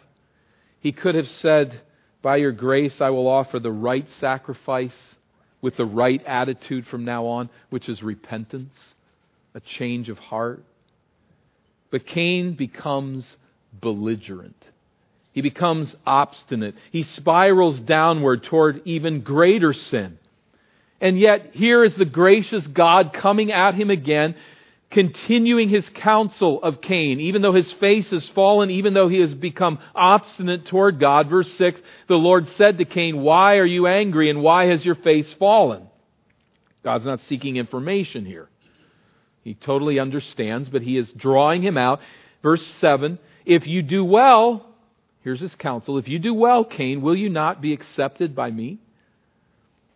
He 0.81 0.91
could 0.91 1.15
have 1.15 1.29
said, 1.29 1.81
By 2.23 2.37
your 2.37 2.51
grace, 2.51 3.01
I 3.01 3.11
will 3.11 3.29
offer 3.29 3.61
the 3.61 3.71
right 3.71 4.11
sacrifice 4.11 5.15
with 5.63 5.77
the 5.77 5.87
right 5.87 6.23
attitude 6.27 6.89
from 6.89 7.05
now 7.05 7.27
on, 7.27 7.51
which 7.71 7.89
is 7.89 8.03
repentance, 8.03 8.75
a 9.55 9.61
change 9.61 10.09
of 10.09 10.19
heart. 10.19 10.65
But 11.91 12.07
Cain 12.07 12.55
becomes 12.55 13.37
belligerent. 13.81 14.61
He 15.37 15.43
becomes 15.43 15.95
obstinate. 16.07 16.77
He 16.93 17.03
spirals 17.03 17.79
downward 17.81 18.45
toward 18.45 18.81
even 18.87 19.21
greater 19.21 19.75
sin. 19.75 20.19
And 20.99 21.21
yet, 21.21 21.51
here 21.53 21.85
is 21.85 21.95
the 21.95 22.07
gracious 22.07 22.67
God 22.67 23.13
coming 23.13 23.53
at 23.53 23.75
him 23.75 23.91
again, 23.91 24.35
continuing 24.91 25.69
his 25.69 25.87
counsel 25.91 26.63
of 26.63 26.81
Cain, 26.81 27.21
even 27.21 27.43
though 27.43 27.53
his 27.53 27.71
face 27.75 28.09
has 28.13 28.27
fallen, 28.29 28.71
even 28.71 28.95
though 28.95 29.11
he 29.11 29.21
has 29.21 29.35
become 29.35 29.79
obstinate 29.95 30.65
toward 30.69 30.99
God. 30.99 31.29
Verse 31.29 31.53
6 31.59 31.83
The 32.09 32.17
Lord 32.17 32.49
said 32.53 32.79
to 32.79 32.87
Cain, 32.87 33.21
Why 33.21 33.59
are 33.59 33.67
you 33.67 33.87
angry 33.87 34.31
and 34.31 34.41
why 34.41 34.69
has 34.69 34.87
your 34.87 34.95
face 34.95 35.31
fallen? 35.35 35.87
God's 36.83 37.05
not 37.05 37.21
seeking 37.29 37.57
information 37.57 38.25
here. 38.25 38.49
He 39.45 39.53
totally 39.53 39.99
understands, 39.99 40.71
but 40.71 40.81
he 40.81 40.97
is 40.97 41.13
drawing 41.13 41.63
him 41.63 41.77
out. 41.77 42.01
Verse 42.43 42.67
7 42.79 43.19
If 43.45 43.67
you 43.67 43.83
do 43.83 44.03
well, 44.03 44.73
Here's 45.27 45.41
his 45.41 45.57
counsel. 45.57 45.99
If 45.99 46.07
you 46.07 46.21
do 46.21 46.33
well, 46.33 46.65
Cain, 46.65 47.03
will 47.03 47.17
you 47.17 47.29
not 47.29 47.61
be 47.61 47.73
accepted 47.73 48.37
by 48.37 48.53
me? 48.53 48.79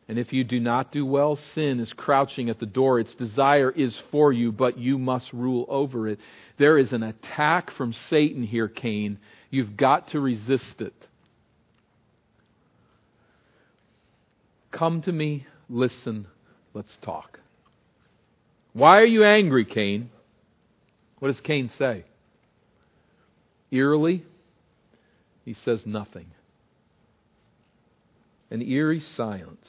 And 0.09 0.19
if 0.19 0.33
you 0.33 0.43
do 0.43 0.59
not 0.59 0.91
do 0.91 1.07
well, 1.07 1.37
sin 1.55 1.79
is 1.79 1.93
crouching 1.93 2.51
at 2.51 2.59
the 2.59 2.67
door. 2.67 2.99
Its 2.99 3.15
desire 3.15 3.71
is 3.71 3.97
for 4.11 4.33
you, 4.33 4.51
but 4.51 4.77
you 4.77 4.99
must 4.99 5.33
rule 5.33 5.67
over 5.69 6.09
it. 6.09 6.19
There 6.59 6.79
is 6.79 6.93
an 6.93 7.05
attack 7.05 7.71
from 7.77 7.93
Satan 7.93 8.43
here, 8.43 8.67
Cain. 8.67 9.21
You've 9.51 9.77
got 9.77 10.09
to 10.09 10.19
resist 10.19 10.81
it. 10.81 11.07
Come 14.73 15.01
to 15.03 15.13
me, 15.13 15.47
listen, 15.69 16.27
let's 16.75 16.97
talk. 17.03 17.39
Why 18.73 18.99
are 18.99 19.07
you 19.07 19.23
angry, 19.23 19.65
Cain? 19.65 20.11
What 21.21 21.29
does 21.29 21.41
Cain 21.41 21.71
say? 21.79 22.05
Eerily, 23.71 24.25
he 25.45 25.55
says 25.55 25.87
nothing. 25.87 26.27
An 28.51 28.63
eerie 28.63 29.01
silence. 29.01 29.67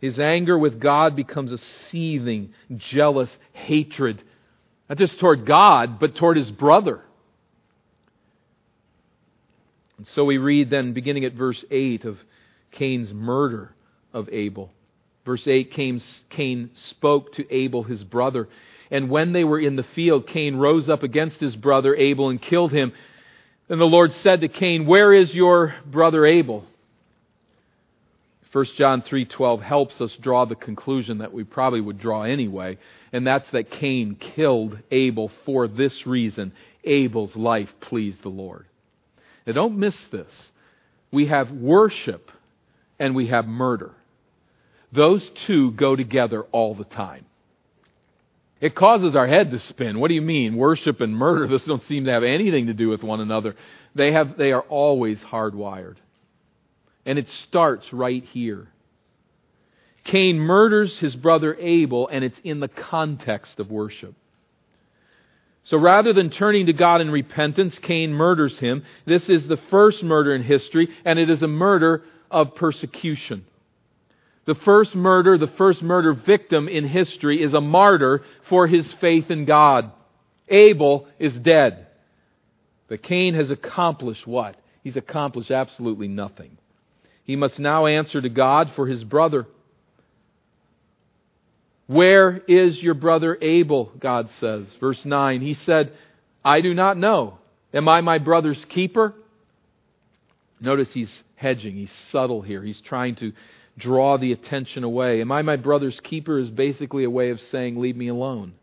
His 0.00 0.18
anger 0.18 0.56
with 0.56 0.80
God 0.80 1.16
becomes 1.16 1.50
a 1.50 1.58
seething, 1.90 2.52
jealous 2.76 3.36
hatred, 3.52 4.22
not 4.88 4.98
just 4.98 5.18
toward 5.18 5.44
God, 5.44 5.98
but 5.98 6.14
toward 6.14 6.36
his 6.36 6.50
brother. 6.50 7.02
And 9.98 10.06
so 10.06 10.24
we 10.24 10.38
read 10.38 10.70
then, 10.70 10.92
beginning 10.92 11.24
at 11.24 11.34
verse 11.34 11.62
8, 11.70 12.04
of 12.04 12.18
Cain's 12.70 13.12
murder 13.12 13.74
of 14.12 14.28
Abel. 14.30 14.72
Verse 15.26 15.46
8 15.46 15.72
Cain, 15.72 16.00
Cain 16.30 16.70
spoke 16.90 17.32
to 17.34 17.52
Abel, 17.52 17.82
his 17.82 18.04
brother. 18.04 18.48
And 18.90 19.10
when 19.10 19.32
they 19.32 19.44
were 19.44 19.60
in 19.60 19.76
the 19.76 19.82
field, 19.82 20.26
Cain 20.28 20.56
rose 20.56 20.88
up 20.88 21.02
against 21.02 21.40
his 21.40 21.56
brother 21.56 21.94
Abel 21.94 22.30
and 22.30 22.40
killed 22.40 22.72
him. 22.72 22.92
Then 23.68 23.78
the 23.78 23.86
Lord 23.86 24.12
said 24.14 24.40
to 24.40 24.48
Cain, 24.48 24.86
Where 24.86 25.12
is 25.12 25.34
your 25.34 25.74
brother 25.86 26.24
Abel? 26.24 26.64
1 28.50 28.64
John 28.76 29.02
3:12 29.02 29.60
helps 29.60 30.00
us 30.00 30.16
draw 30.16 30.46
the 30.46 30.54
conclusion 30.54 31.18
that 31.18 31.34
we 31.34 31.44
probably 31.44 31.82
would 31.82 31.98
draw 31.98 32.22
anyway, 32.22 32.78
and 33.12 33.26
that's 33.26 33.48
that 33.50 33.70
Cain 33.70 34.16
killed 34.18 34.78
Abel 34.90 35.30
for 35.44 35.68
this 35.68 36.06
reason. 36.06 36.52
Abel's 36.82 37.36
life 37.36 37.72
pleased 37.80 38.22
the 38.22 38.30
Lord. 38.30 38.64
Now 39.46 39.52
don't 39.52 39.78
miss 39.78 40.02
this. 40.06 40.50
We 41.10 41.26
have 41.26 41.50
worship 41.50 42.30
and 42.98 43.14
we 43.14 43.26
have 43.26 43.46
murder. 43.46 43.94
Those 44.92 45.28
two 45.46 45.72
go 45.72 45.94
together 45.94 46.44
all 46.44 46.74
the 46.74 46.84
time. 46.84 47.26
It 48.60 48.74
causes 48.74 49.14
our 49.14 49.26
head 49.26 49.52
to 49.52 49.60
spin. 49.60 50.00
What 50.00 50.08
do 50.08 50.14
you 50.14 50.22
mean? 50.22 50.56
Worship 50.56 51.00
and 51.00 51.14
murder, 51.14 51.46
those 51.46 51.64
don't 51.64 51.82
seem 51.84 52.06
to 52.06 52.10
have 52.10 52.24
anything 52.24 52.66
to 52.66 52.74
do 52.74 52.88
with 52.88 53.02
one 53.02 53.20
another. 53.20 53.54
They, 53.94 54.12
have, 54.12 54.36
they 54.36 54.52
are 54.52 54.62
always 54.62 55.20
hardwired. 55.20 55.96
And 57.06 57.18
it 57.18 57.28
starts 57.28 57.92
right 57.92 58.24
here. 58.24 58.68
Cain 60.04 60.38
murders 60.38 60.98
his 60.98 61.14
brother 61.14 61.54
Abel, 61.58 62.08
and 62.08 62.24
it's 62.24 62.38
in 62.42 62.60
the 62.60 62.68
context 62.68 63.60
of 63.60 63.70
worship. 63.70 64.14
So 65.64 65.76
rather 65.76 66.12
than 66.12 66.30
turning 66.30 66.66
to 66.66 66.72
God 66.72 67.00
in 67.00 67.10
repentance, 67.10 67.78
Cain 67.82 68.12
murders 68.12 68.58
him. 68.58 68.84
This 69.06 69.28
is 69.28 69.46
the 69.46 69.58
first 69.70 70.02
murder 70.02 70.34
in 70.34 70.42
history, 70.42 70.88
and 71.04 71.18
it 71.18 71.28
is 71.28 71.42
a 71.42 71.48
murder 71.48 72.04
of 72.30 72.54
persecution. 72.54 73.44
The 74.48 74.54
first 74.54 74.94
murder, 74.94 75.36
the 75.36 75.52
first 75.58 75.82
murder 75.82 76.14
victim 76.14 76.68
in 76.68 76.88
history 76.88 77.42
is 77.42 77.52
a 77.52 77.60
martyr 77.60 78.22
for 78.48 78.66
his 78.66 78.90
faith 78.94 79.30
in 79.30 79.44
God. 79.44 79.92
Abel 80.48 81.06
is 81.18 81.36
dead. 81.36 81.86
But 82.88 83.02
Cain 83.02 83.34
has 83.34 83.50
accomplished 83.50 84.26
what? 84.26 84.56
He's 84.82 84.96
accomplished 84.96 85.50
absolutely 85.50 86.08
nothing. 86.08 86.56
He 87.24 87.36
must 87.36 87.58
now 87.58 87.84
answer 87.84 88.22
to 88.22 88.30
God 88.30 88.72
for 88.74 88.86
his 88.86 89.04
brother. 89.04 89.46
Where 91.86 92.38
is 92.48 92.82
your 92.82 92.94
brother 92.94 93.36
Abel? 93.42 93.92
God 93.98 94.30
says. 94.40 94.64
Verse 94.80 95.04
9. 95.04 95.42
He 95.42 95.52
said, 95.52 95.92
I 96.42 96.62
do 96.62 96.72
not 96.72 96.96
know. 96.96 97.36
Am 97.74 97.86
I 97.86 98.00
my 98.00 98.16
brother's 98.16 98.64
keeper? 98.70 99.12
Notice 100.58 100.90
he's 100.94 101.22
hedging. 101.36 101.76
He's 101.76 101.92
subtle 102.10 102.40
here. 102.40 102.62
He's 102.62 102.80
trying 102.80 103.16
to 103.16 103.34
draw 103.78 104.18
the 104.18 104.32
attention 104.32 104.84
away. 104.84 105.20
Am 105.20 105.32
I 105.32 105.42
my 105.42 105.56
brother's 105.56 105.98
keeper 106.00 106.38
is 106.38 106.50
basically 106.50 107.04
a 107.04 107.10
way 107.10 107.30
of 107.30 107.40
saying, 107.40 107.80
Leave 107.80 107.96
me 107.96 108.08
alone. 108.08 108.54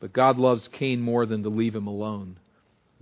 But 0.00 0.12
God 0.12 0.38
loves 0.38 0.68
Cain 0.68 1.00
more 1.00 1.26
than 1.26 1.42
to 1.42 1.48
leave 1.48 1.74
him 1.74 1.86
alone. 1.86 2.38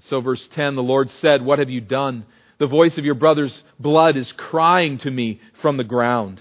So, 0.09 0.21
verse 0.21 0.47
10 0.53 0.75
the 0.75 0.83
Lord 0.83 1.11
said, 1.21 1.45
What 1.45 1.59
have 1.59 1.71
you 1.71 1.81
done? 1.81 2.25
The 2.59 2.67
voice 2.67 2.99
of 2.99 3.05
your 3.05 3.15
brother's 3.15 3.63
blood 3.79 4.17
is 4.17 4.31
crying 4.33 4.99
to 4.99 5.11
me 5.11 5.41
from 5.61 5.77
the 5.77 5.85
ground. 5.85 6.41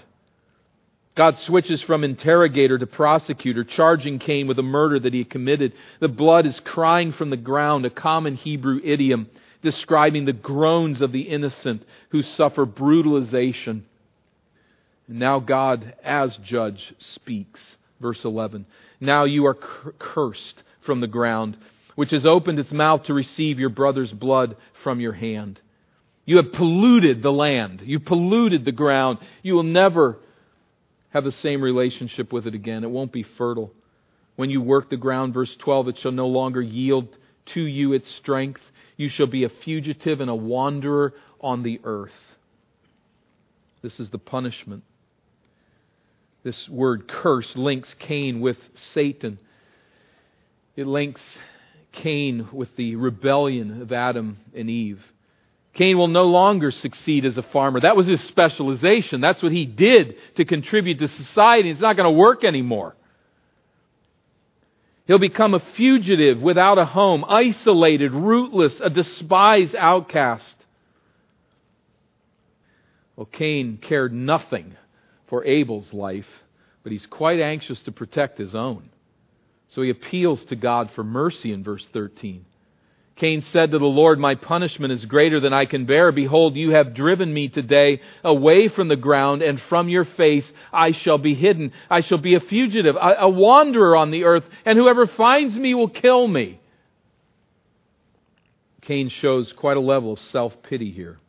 God 1.14 1.38
switches 1.40 1.82
from 1.82 2.04
interrogator 2.04 2.78
to 2.78 2.86
prosecutor, 2.86 3.64
charging 3.64 4.18
Cain 4.18 4.46
with 4.46 4.58
a 4.58 4.62
murder 4.62 4.98
that 4.98 5.12
he 5.12 5.24
committed. 5.24 5.74
The 6.00 6.08
blood 6.08 6.46
is 6.46 6.58
crying 6.60 7.12
from 7.12 7.28
the 7.30 7.36
ground, 7.36 7.84
a 7.84 7.90
common 7.90 8.36
Hebrew 8.36 8.80
idiom 8.82 9.28
describing 9.62 10.24
the 10.24 10.32
groans 10.32 11.00
of 11.00 11.12
the 11.12 11.22
innocent 11.22 11.82
who 12.10 12.22
suffer 12.22 12.66
brutalization. 12.66 13.86
Now 15.14 15.40
God, 15.40 15.94
as 16.02 16.36
judge, 16.38 16.94
speaks. 16.98 17.76
Verse 18.00 18.24
11. 18.24 18.66
Now 19.00 19.24
you 19.24 19.46
are 19.46 19.54
cursed 19.54 20.62
from 20.84 21.00
the 21.00 21.06
ground, 21.06 21.56
which 21.94 22.10
has 22.10 22.26
opened 22.26 22.58
its 22.58 22.72
mouth 22.72 23.04
to 23.04 23.14
receive 23.14 23.58
your 23.58 23.68
brother's 23.68 24.12
blood 24.12 24.56
from 24.82 25.00
your 25.00 25.12
hand. 25.12 25.60
You 26.24 26.36
have 26.36 26.52
polluted 26.52 27.22
the 27.22 27.32
land. 27.32 27.82
You've 27.84 28.04
polluted 28.04 28.64
the 28.64 28.72
ground. 28.72 29.18
You 29.42 29.54
will 29.54 29.62
never 29.62 30.18
have 31.10 31.24
the 31.24 31.32
same 31.32 31.62
relationship 31.62 32.32
with 32.32 32.46
it 32.46 32.54
again. 32.54 32.84
It 32.84 32.90
won't 32.90 33.12
be 33.12 33.22
fertile. 33.22 33.72
When 34.36 34.50
you 34.50 34.62
work 34.62 34.88
the 34.88 34.96
ground, 34.96 35.34
verse 35.34 35.54
12, 35.56 35.88
it 35.88 35.98
shall 35.98 36.12
no 36.12 36.26
longer 36.26 36.62
yield 36.62 37.08
to 37.54 37.60
you 37.60 37.92
its 37.92 38.10
strength. 38.16 38.62
You 38.96 39.08
shall 39.08 39.26
be 39.26 39.44
a 39.44 39.48
fugitive 39.48 40.20
and 40.20 40.30
a 40.30 40.34
wanderer 40.34 41.14
on 41.40 41.62
the 41.62 41.80
earth. 41.84 42.12
This 43.82 43.98
is 44.00 44.10
the 44.10 44.18
punishment. 44.18 44.84
This 46.42 46.68
word 46.68 47.06
curse 47.08 47.54
links 47.54 47.94
Cain 48.00 48.40
with 48.40 48.58
Satan. 48.92 49.38
It 50.74 50.86
links 50.86 51.22
Cain 51.92 52.48
with 52.52 52.74
the 52.76 52.96
rebellion 52.96 53.82
of 53.82 53.92
Adam 53.92 54.38
and 54.54 54.68
Eve. 54.68 55.00
Cain 55.74 55.96
will 55.96 56.08
no 56.08 56.24
longer 56.24 56.70
succeed 56.70 57.24
as 57.24 57.38
a 57.38 57.42
farmer. 57.42 57.80
That 57.80 57.96
was 57.96 58.06
his 58.06 58.22
specialization. 58.24 59.20
That's 59.20 59.42
what 59.42 59.52
he 59.52 59.64
did 59.64 60.16
to 60.36 60.44
contribute 60.44 60.98
to 60.98 61.08
society. 61.08 61.70
It's 61.70 61.80
not 61.80 61.96
going 61.96 62.12
to 62.12 62.18
work 62.18 62.44
anymore. 62.44 62.94
He'll 65.06 65.18
become 65.18 65.54
a 65.54 65.60
fugitive 65.76 66.40
without 66.40 66.78
a 66.78 66.84
home, 66.84 67.24
isolated, 67.26 68.12
rootless, 68.12 68.78
a 68.80 68.90
despised 68.90 69.74
outcast. 69.74 70.56
Well, 73.16 73.26
Cain 73.26 73.78
cared 73.80 74.12
nothing 74.12 74.76
for 75.32 75.46
Abel's 75.46 75.90
life, 75.94 76.26
but 76.82 76.92
he's 76.92 77.06
quite 77.06 77.40
anxious 77.40 77.82
to 77.84 77.90
protect 77.90 78.36
his 78.36 78.54
own. 78.54 78.90
So 79.68 79.80
he 79.80 79.88
appeals 79.88 80.44
to 80.44 80.56
God 80.56 80.90
for 80.94 81.02
mercy 81.02 81.54
in 81.54 81.64
verse 81.64 81.88
13. 81.94 82.44
Cain 83.16 83.40
said 83.40 83.70
to 83.70 83.78
the 83.78 83.86
Lord, 83.86 84.18
My 84.18 84.34
punishment 84.34 84.92
is 84.92 85.06
greater 85.06 85.40
than 85.40 85.54
I 85.54 85.64
can 85.64 85.86
bear. 85.86 86.12
Behold, 86.12 86.54
you 86.54 86.72
have 86.72 86.92
driven 86.92 87.32
me 87.32 87.48
today 87.48 88.02
away 88.22 88.68
from 88.68 88.88
the 88.88 88.96
ground, 88.96 89.40
and 89.40 89.58
from 89.70 89.88
your 89.88 90.04
face 90.04 90.52
I 90.70 90.92
shall 90.92 91.16
be 91.16 91.34
hidden. 91.34 91.72
I 91.88 92.02
shall 92.02 92.18
be 92.18 92.34
a 92.34 92.40
fugitive, 92.40 92.96
a, 93.00 93.30
wanderer 93.30 93.96
on 93.96 94.10
the 94.10 94.24
earth, 94.24 94.44
and 94.66 94.78
whoever 94.78 95.06
finds 95.06 95.54
me 95.54 95.72
will 95.72 95.88
kill 95.88 96.28
me. 96.28 96.60
Cain 98.82 99.08
shows 99.08 99.50
quite 99.56 99.78
a 99.78 99.80
level 99.80 100.12
of 100.12 100.18
self 100.18 100.62
pity 100.62 100.90
here. 100.90 101.20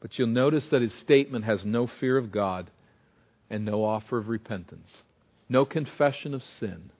But 0.00 0.18
you'll 0.18 0.28
notice 0.28 0.66
that 0.70 0.82
his 0.82 0.94
statement 0.94 1.44
has 1.44 1.64
no 1.64 1.86
fear 1.86 2.16
of 2.16 2.32
God 2.32 2.70
and 3.50 3.64
no 3.64 3.84
offer 3.84 4.18
of 4.18 4.28
repentance, 4.28 5.02
no 5.48 5.64
confession 5.64 6.34
of 6.34 6.42
sin. 6.58 6.90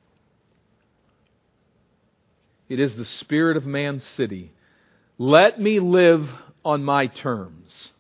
It 2.69 2.79
is 2.79 2.95
the 2.95 3.05
spirit 3.05 3.57
of 3.57 3.67
man's 3.67 4.05
city. 4.17 4.53
Let 5.19 5.61
me 5.61 5.81
live 5.81 6.29
on 6.65 6.85
my 6.85 7.07
terms. 7.07 7.91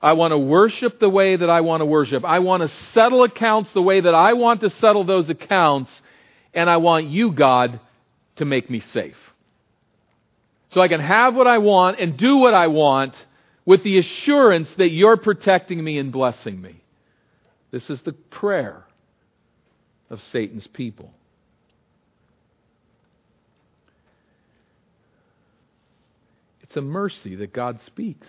I 0.00 0.14
want 0.14 0.32
to 0.32 0.38
worship 0.38 0.98
the 0.98 1.08
way 1.08 1.36
that 1.36 1.50
I 1.50 1.60
want 1.60 1.80
to 1.80 1.86
worship. 1.86 2.24
I 2.24 2.40
want 2.40 2.62
to 2.62 2.68
settle 2.92 3.22
accounts 3.22 3.72
the 3.72 3.82
way 3.82 4.00
that 4.00 4.14
I 4.14 4.32
want 4.32 4.62
to 4.62 4.70
settle 4.70 5.04
those 5.04 5.28
accounts. 5.28 5.90
And 6.54 6.68
I 6.68 6.78
want 6.78 7.06
you, 7.06 7.32
God, 7.32 7.80
to 8.36 8.44
make 8.44 8.68
me 8.68 8.80
safe. 8.80 9.16
So 10.70 10.80
I 10.80 10.88
can 10.88 11.00
have 11.00 11.34
what 11.34 11.46
I 11.46 11.58
want 11.58 12.00
and 12.00 12.16
do 12.16 12.36
what 12.38 12.54
I 12.54 12.68
want 12.68 13.14
with 13.64 13.82
the 13.84 13.98
assurance 13.98 14.68
that 14.78 14.90
you're 14.90 15.16
protecting 15.16 15.82
me 15.82 15.98
and 15.98 16.12
blessing 16.12 16.60
me. 16.60 16.82
This 17.70 17.88
is 17.88 18.00
the 18.02 18.12
prayer 18.12 18.84
of 20.10 20.20
Satan's 20.22 20.66
people. 20.66 21.12
It's 26.62 26.76
a 26.76 26.82
mercy 26.82 27.36
that 27.36 27.52
God 27.52 27.80
speaks. 27.82 28.28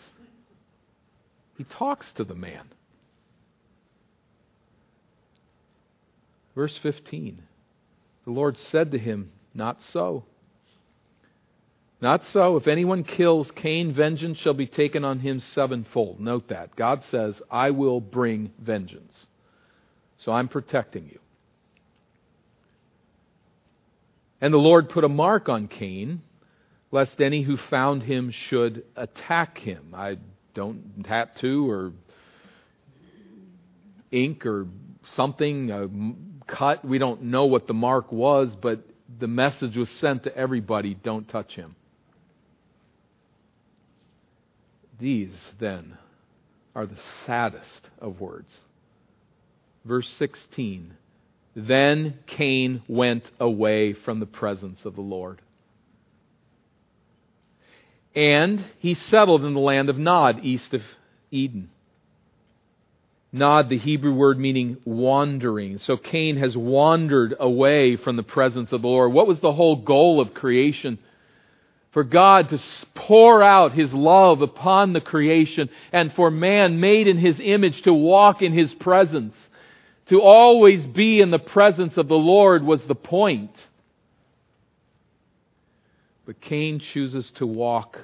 He 1.57 1.63
talks 1.63 2.11
to 2.13 2.23
the 2.23 2.35
man. 2.35 2.65
Verse 6.55 6.77
15 6.83 7.41
The 8.25 8.31
Lord 8.31 8.57
said 8.57 8.91
to 8.91 8.97
him, 8.97 9.31
Not 9.53 9.81
so. 9.91 10.25
Not 12.03 12.21
so. 12.33 12.57
If 12.57 12.67
anyone 12.67 13.05
kills 13.05 13.49
Cain, 13.55 13.93
vengeance 13.93 14.37
shall 14.39 14.53
be 14.53 14.67
taken 14.67 15.05
on 15.05 15.19
him 15.19 15.39
sevenfold. 15.39 16.19
Note 16.19 16.49
that. 16.49 16.75
God 16.75 17.01
says, 17.09 17.41
I 17.49 17.71
will 17.71 18.01
bring 18.01 18.51
vengeance. 18.59 19.13
So 20.17 20.33
I'm 20.33 20.49
protecting 20.49 21.05
you. 21.05 21.19
And 24.41 24.53
the 24.53 24.57
Lord 24.57 24.89
put 24.89 25.05
a 25.05 25.07
mark 25.07 25.47
on 25.47 25.69
Cain 25.69 26.21
lest 26.91 27.21
any 27.21 27.41
who 27.41 27.55
found 27.69 28.03
him 28.03 28.33
should 28.49 28.83
attack 28.97 29.57
him. 29.59 29.93
I 29.95 30.17
don't 30.53 31.05
tattoo 31.05 31.71
or 31.71 31.93
ink 34.11 34.45
or 34.45 34.67
something, 35.15 35.71
a 35.71 36.53
cut. 36.53 36.83
We 36.83 36.97
don't 36.97 37.23
know 37.23 37.45
what 37.45 37.65
the 37.65 37.73
mark 37.73 38.11
was, 38.11 38.53
but 38.61 38.83
the 39.19 39.27
message 39.27 39.77
was 39.77 39.89
sent 40.01 40.25
to 40.25 40.35
everybody 40.35 40.95
don't 40.95 41.29
touch 41.29 41.53
him. 41.53 41.77
These, 45.03 45.51
then, 45.59 45.97
are 46.73 46.85
the 46.85 46.97
saddest 47.25 47.89
of 47.99 48.21
words. 48.21 48.47
Verse 49.83 50.07
16 50.17 50.93
Then 51.53 52.19
Cain 52.25 52.83
went 52.87 53.29
away 53.37 53.91
from 53.91 54.21
the 54.21 54.25
presence 54.25 54.79
of 54.85 54.95
the 54.95 55.01
Lord. 55.01 55.41
And 58.15 58.63
he 58.79 58.93
settled 58.93 59.43
in 59.43 59.53
the 59.53 59.59
land 59.59 59.89
of 59.89 59.97
Nod, 59.97 60.39
east 60.45 60.73
of 60.73 60.81
Eden. 61.31 61.69
Nod, 63.33 63.67
the 63.67 63.79
Hebrew 63.79 64.13
word 64.13 64.39
meaning 64.39 64.77
wandering. 64.85 65.79
So 65.79 65.97
Cain 65.97 66.37
has 66.37 66.55
wandered 66.55 67.35
away 67.37 67.97
from 67.97 68.15
the 68.15 68.23
presence 68.23 68.71
of 68.71 68.83
the 68.83 68.87
Lord. 68.87 69.11
What 69.11 69.27
was 69.27 69.41
the 69.41 69.51
whole 69.51 69.75
goal 69.75 70.21
of 70.21 70.33
creation? 70.33 70.97
For 71.93 72.03
God 72.03 72.49
to 72.49 72.59
pour 72.95 73.43
out 73.43 73.73
His 73.73 73.93
love 73.93 74.41
upon 74.41 74.93
the 74.93 75.01
creation 75.01 75.69
and 75.91 76.11
for 76.13 76.31
man 76.31 76.79
made 76.79 77.07
in 77.07 77.17
His 77.17 77.39
image 77.39 77.83
to 77.83 77.93
walk 77.93 78.41
in 78.41 78.51
His 78.51 78.73
presence. 78.73 79.35
To 80.07 80.19
always 80.19 80.85
be 80.87 81.21
in 81.21 81.31
the 81.31 81.39
presence 81.39 81.95
of 81.97 82.07
the 82.07 82.17
Lord 82.17 82.63
was 82.63 82.83
the 82.85 82.95
point. 82.95 83.55
But 86.25 86.41
Cain 86.41 86.79
chooses 86.79 87.29
to 87.35 87.45
walk 87.45 87.99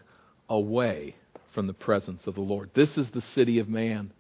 away 0.48 1.16
from 1.54 1.68
the 1.68 1.74
presence 1.74 2.28
of 2.28 2.36
the 2.36 2.42
Lord. 2.42 2.70
This 2.74 2.98
is 2.98 3.10
the 3.10 3.22
city 3.22 3.60
of 3.60 3.68
man. 3.68 4.12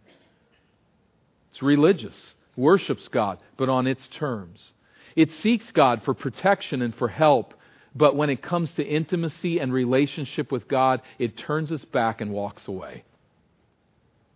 It's 1.51 1.61
religious, 1.61 2.33
worships 2.55 3.07
God, 3.07 3.39
but 3.55 3.69
on 3.69 3.87
its 3.87 4.07
terms. 4.07 4.73
It 5.15 5.31
seeks 5.31 5.71
God 5.71 6.01
for 6.03 6.13
protection 6.13 6.81
and 6.81 6.95
for 6.95 7.07
help, 7.07 7.53
but 7.99 8.15
when 8.15 8.29
it 8.29 8.41
comes 8.41 8.71
to 8.75 8.83
intimacy 8.83 9.59
and 9.59 9.73
relationship 9.73 10.53
with 10.53 10.69
God, 10.69 11.01
it 11.19 11.37
turns 11.37 11.69
its 11.69 11.83
back 11.83 12.21
and 12.21 12.31
walks 12.31 12.65
away. 12.65 13.03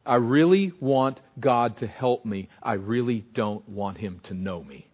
I 0.05 0.15
really 0.15 0.73
want 0.81 1.21
God 1.39 1.77
to 1.77 1.87
help 1.87 2.25
me. 2.25 2.49
I 2.61 2.73
really 2.73 3.23
don't 3.33 3.67
want 3.69 3.97
Him 3.97 4.19
to 4.25 4.33
know 4.33 4.61
me. 4.61 4.89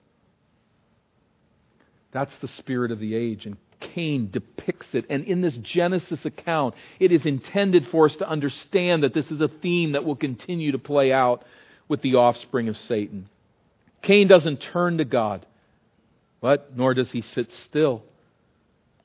That's 2.12 2.36
the 2.42 2.48
spirit 2.48 2.92
of 2.92 3.00
the 3.00 3.16
age, 3.16 3.48
and 3.48 3.58
Cain 3.80 4.30
depicts 4.32 4.94
it. 4.94 5.06
And 5.10 5.24
in 5.24 5.42
this 5.42 5.58
Genesis 5.58 6.24
account, 6.24 6.76
it 7.00 7.12
is 7.12 7.26
intended 7.26 7.88
for 7.88 8.06
us 8.06 8.16
to 8.18 8.30
understand 8.30 9.02
that 9.02 9.16
this 9.16 9.32
is 9.32 9.42
a 9.42 9.48
theme 9.48 9.94
that 9.94 10.06
will 10.06 10.16
continue 10.16 10.74
to 10.74 10.80
play 10.80 11.12
out 11.12 11.44
with 11.88 12.04
the 12.04 12.16
offspring 12.16 12.70
of 12.70 12.78
Satan. 12.78 13.30
Cain 14.04 14.28
doesn't 14.28 14.58
turn 14.58 15.00
to 15.00 15.06
God, 15.06 15.48
but 16.40 16.78
nor 16.78 16.94
does 16.94 17.10
he 17.10 17.22
sit 17.22 17.52
still. 17.52 18.04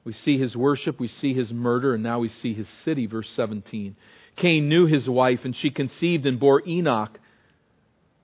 We 0.05 0.13
see 0.13 0.39
his 0.39 0.55
worship, 0.55 1.01
we 1.01 1.09
see 1.09 1.33
his 1.33 1.53
murder, 1.53 1.95
and 1.95 2.03
now 2.03 2.19
we 2.19 2.29
see 2.29 2.53
his 2.53 2.69
city. 2.85 3.07
Verse 3.07 3.31
17. 3.31 3.97
Cain 4.37 4.69
knew 4.69 4.87
his 4.87 5.09
wife, 5.09 5.45
and 5.45 5.57
she 5.57 5.71
conceived 5.71 6.27
and 6.27 6.39
bore 6.39 6.63
Enoch. 6.67 7.19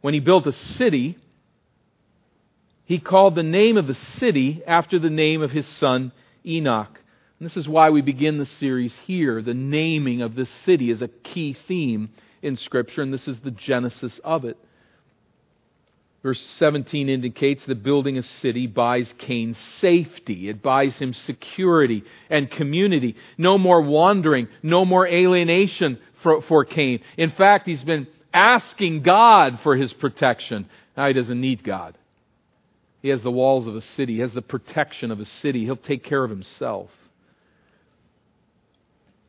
When 0.03 0.14
he 0.14 0.21
built 0.21 0.47
a 0.47 0.53
city, 0.53 1.19
he 2.85 2.99
called 2.99 3.35
the 3.35 3.43
name 3.43 3.77
of 3.77 3.87
the 3.87 3.95
city 3.95 4.62
after 4.66 4.99
the 4.99 5.11
name 5.11 5.43
of 5.43 5.51
his 5.51 5.66
son 5.66 6.12
Enoch. 6.45 7.01
And 7.38 7.49
this 7.49 7.57
is 7.57 7.69
why 7.69 7.90
we 7.90 8.03
begin 8.03 8.38
the 8.38 8.47
series 8.47 8.95
here. 9.07 9.40
The 9.40 9.55
naming 9.55 10.21
of 10.21 10.35
this 10.35 10.51
city 10.51 10.90
is 10.90 11.01
a 11.01 11.09
key 11.09 11.57
theme 11.66 12.11
in 12.43 12.57
Scripture, 12.57 13.03
and 13.03 13.12
this 13.12 13.29
is 13.29 13.38
the 13.40 13.51
genesis 13.51 14.21
of 14.25 14.45
it. 14.45 14.59
Verse 16.22 16.40
17 16.59 17.09
indicates 17.09 17.64
that 17.64 17.83
building 17.83 18.18
a 18.18 18.22
city 18.22 18.66
buys 18.66 19.12
Cain 19.16 19.54
safety. 19.78 20.50
It 20.50 20.61
buys 20.61 20.94
him 20.96 21.14
security 21.14 22.04
and 22.28 22.50
community. 22.50 23.16
No 23.38 23.56
more 23.56 23.80
wandering, 23.80 24.48
no 24.62 24.85
more 24.85 25.06
alienation 25.06 25.98
for, 26.22 26.42
for 26.42 26.66
Cain. 26.66 27.00
In 27.16 27.30
fact, 27.30 27.66
he's 27.66 27.83
been 27.83 28.06
asking 28.35 29.02
God 29.02 29.61
for 29.62 29.76
his 29.76 29.94
protection. 29.94 30.68
Now 30.94 31.06
he 31.06 31.14
doesn't 31.14 31.40
need 31.40 31.64
God. 31.64 31.96
He 33.00 33.09
has 33.09 33.22
the 33.22 33.30
walls 33.30 33.66
of 33.66 33.74
a 33.74 33.80
city, 33.80 34.16
he 34.16 34.20
has 34.20 34.35
the 34.35 34.42
protection 34.42 35.11
of 35.11 35.20
a 35.20 35.24
city. 35.24 35.64
He'll 35.64 35.76
take 35.76 36.04
care 36.04 36.22
of 36.22 36.28
himself. 36.28 36.90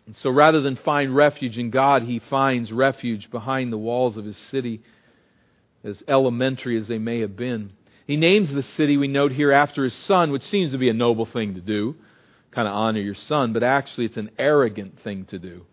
And 0.08 0.15
so 0.17 0.30
rather 0.30 0.60
than 0.60 0.75
find 0.75 1.15
refuge 1.15 1.58
in 1.58 1.69
God, 1.69 2.04
he 2.04 2.19
finds 2.19 2.69
refuge 2.69 3.32
behind 3.32 3.71
the 3.71 3.77
walls 3.77 4.17
of 4.17 4.25
his 4.25 4.36
city 4.36 4.82
as 5.84 6.02
elementary 6.08 6.78
as 6.78 6.88
they 6.88 6.98
may 6.98 7.20
have 7.22 7.36
been. 7.36 7.72
He 8.08 8.17
names 8.17 8.52
the 8.52 8.63
city, 8.63 8.98
we 8.98 9.08
note 9.08 9.32
here, 9.32 9.52
after 9.52 9.84
his 9.84 9.94
son, 9.94 10.32
which 10.32 10.44
seems 10.44 10.72
to 10.72 10.78
be 10.78 10.89
a 10.89 10.94
noble 10.94 11.26
thing 11.26 11.56
to 11.56 11.62
do. 11.62 11.96
Kind 12.52 12.67
of 12.67 12.74
honor 12.74 13.00
your 13.00 13.15
son, 13.15 13.54
but 13.54 13.63
actually 13.63 14.06
it's 14.06 14.17
an 14.17 14.32
arrogant 14.38 15.00
thing 15.02 15.26
to 15.26 15.39
do. 15.39 15.65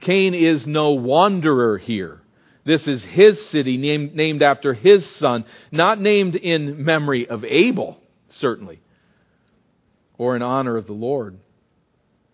Cain 0.00 0.34
is 0.34 0.66
no 0.66 0.92
wanderer 0.92 1.78
here. 1.78 2.20
This 2.64 2.86
is 2.86 3.02
his 3.02 3.44
city 3.48 3.76
named, 3.76 4.14
named 4.14 4.42
after 4.42 4.72
his 4.72 5.04
son, 5.16 5.44
not 5.72 6.00
named 6.00 6.36
in 6.36 6.84
memory 6.84 7.28
of 7.28 7.44
Abel, 7.44 7.98
certainly, 8.30 8.80
or 10.16 10.36
in 10.36 10.42
honor 10.42 10.76
of 10.76 10.86
the 10.86 10.92
Lord. 10.92 11.38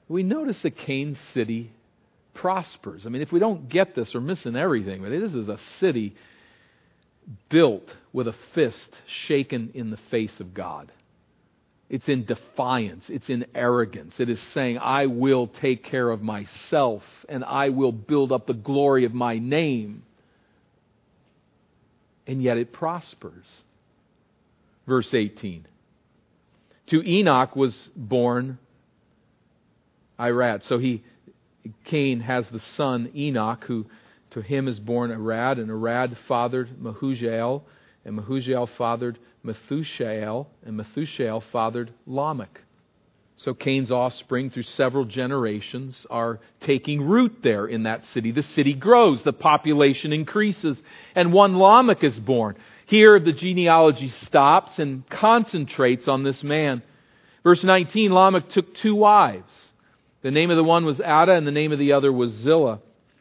We 0.07 0.23
notice 0.23 0.61
that 0.63 0.77
Cain's 0.77 1.19
city 1.33 1.73
prospers. 2.35 3.07
I 3.07 3.09
mean, 3.09 3.23
if 3.23 3.33
we 3.33 3.39
don't 3.39 3.69
get 3.69 3.95
this, 3.95 4.13
we're 4.13 4.21
missing 4.21 4.57
everything. 4.57 5.03
But 5.03 5.11
this 5.11 5.35
is 5.35 5.49
a 5.49 5.59
city 5.79 6.15
built 7.49 7.89
with 8.13 8.29
a 8.29 8.35
fist 8.55 8.91
shaken 9.27 9.71
in 9.75 9.91
the 9.91 9.99
face 10.11 10.41
of 10.41 10.55
God. 10.55 10.91
It's 11.91 12.09
in 12.09 12.25
defiance. 12.25 13.07
It's 13.09 13.31
in 13.31 13.47
arrogance. 13.55 14.15
It 14.19 14.29
is 14.29 14.41
saying, 14.53 14.79
I 14.79 15.07
will 15.07 15.47
take 15.47 15.85
care 15.85 16.11
of 16.11 16.21
myself 16.21 17.03
and 17.29 17.45
I 17.45 17.71
will 17.71 17.93
build 17.93 18.31
up 18.31 18.47
the 18.47 18.55
glory 18.55 19.05
of 19.05 19.15
my 19.15 19.39
name. 19.39 20.03
And 22.27 22.43
yet 22.43 22.59
it 22.59 22.73
prospers. 22.73 23.47
Verse 24.87 25.13
18. 25.13 25.67
To 26.89 27.03
Enoch 27.09 27.57
was 27.57 27.89
born 27.97 28.59
Irad. 30.19 30.67
So 30.69 30.79
he, 30.79 31.05
Cain 31.85 32.21
has 32.21 32.47
the 32.49 32.61
son 32.77 33.11
Enoch 33.15 33.65
who 33.65 33.87
to 34.31 34.43
him 34.43 34.69
is 34.69 34.79
born 34.79 35.11
Arad, 35.11 35.59
and 35.59 35.71
Arad 35.71 36.17
fathered 36.27 36.79
Mehujael, 36.81 37.63
and 38.05 38.19
Mehujael 38.19 38.69
fathered 38.77 39.19
Methushael, 39.45 40.47
and 40.65 40.79
Methushael 40.79 41.43
fathered 41.53 41.93
Lamech. 42.07 42.63
So 43.37 43.55
Cain's 43.55 43.93
offspring, 43.93 44.51
through 44.51 44.65
several 44.65 45.05
generations, 45.05 46.05
are 46.11 46.41
taking 46.61 47.03
root 47.03 47.39
there 47.43 47.67
in 47.67 47.85
that 47.85 48.05
city. 48.07 48.33
The 48.33 48.43
city 48.43 48.75
grows, 48.75 49.23
the 49.23 49.33
population 49.33 50.13
increases, 50.13 50.83
and 51.15 51.33
one 51.33 51.57
Lamech 51.57 52.03
is 52.03 52.19
born. 52.19 52.57
Here, 52.87 53.21
the 53.21 53.33
genealogy 53.33 54.09
stops 54.23 54.81
and 54.81 55.09
concentrates 55.09 56.09
on 56.09 56.25
this 56.25 56.43
man. 56.43 56.83
Verse 57.45 57.63
19 57.63 58.11
Lamech 58.11 58.49
took 58.49 58.75
two 58.75 58.97
wives. 58.97 59.73
The 60.23 60.33
name 60.33 60.51
of 60.51 60.57
the 60.57 60.65
one 60.65 60.85
was 60.85 61.01
Adah, 61.01 61.35
and 61.35 61.47
the 61.47 61.53
name 61.53 61.71
of 61.71 61.79
the 61.79 61.93
other 61.93 62.13
was 62.13 62.33
Zillah. 62.33 62.81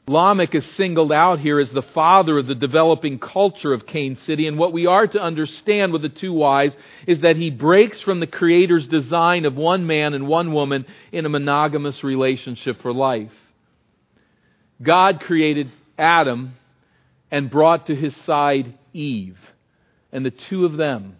Lamech 0.10 0.56
is 0.56 0.65
singled 0.65 1.12
out 1.12 1.39
here 1.39 1.60
as 1.60 1.70
the 1.70 1.82
father 1.82 2.38
of 2.38 2.48
the 2.48 2.56
developing 2.56 3.20
culture 3.20 3.74
of 3.74 3.86
Cain 3.86 4.15
City. 4.15 4.48
And 4.48 4.58
what 4.58 4.72
we 4.72 4.86
are 4.86 5.06
to 5.06 5.22
understand 5.22 5.91
with 5.91 6.02
the 6.02 6.10
two 6.10 6.32
wives 6.32 6.78
is 7.06 7.22
that 7.22 7.36
he 7.36 7.50
breaks 7.50 8.00
from 8.02 8.22
the 8.22 8.28
Creator's 8.28 8.88
design 8.88 9.43
of 9.43 9.56
one 9.56 9.86
man 9.86 10.13
and 10.13 10.26
one 10.26 10.54
woman 10.54 10.86
in 11.12 11.26
a 11.26 11.30
monogamous 11.30 12.06
relationship 12.06 12.82
for 12.82 12.93
life. 12.93 13.34
God 14.82 15.20
created 15.20 15.72
Adam 15.98 16.56
and 17.30 17.50
brought 17.50 17.88
to 17.88 17.96
his 17.96 18.15
side 18.15 18.78
Eve. 18.93 19.38
And 20.13 20.26
the 20.26 20.32
two 20.32 20.65
of 20.65 20.78
them 20.78 21.17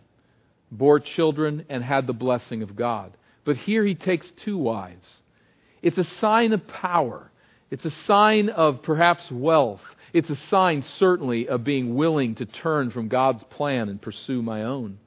bore 0.72 1.02
children 1.02 1.66
and 1.68 1.84
had 1.84 2.08
the 2.08 2.14
blessing 2.14 2.64
of 2.64 2.78
God. 2.78 3.18
But 3.44 3.58
here 3.58 3.84
he 3.84 3.96
takes 3.96 4.32
two 4.46 4.58
wives. 4.58 5.08
It's 5.82 5.98
a 5.98 6.06
sign 6.06 6.54
of 6.54 6.68
power. 6.68 7.32
It's 7.70 7.86
a 7.86 7.92
sign 7.92 8.50
of 8.50 8.82
perhaps 8.82 9.30
wealth. 9.32 9.82
It's 10.14 10.30
a 10.30 10.36
sign, 10.36 10.84
certainly, 10.98 11.48
of 11.50 11.64
being 11.64 11.96
willing 11.96 12.36
to 12.36 12.46
turn 12.46 12.92
from 12.92 13.10
God's 13.10 13.44
plan 13.44 13.90
and 13.90 14.02
pursue 14.02 14.42
my 14.42 14.64
own. 14.64 15.00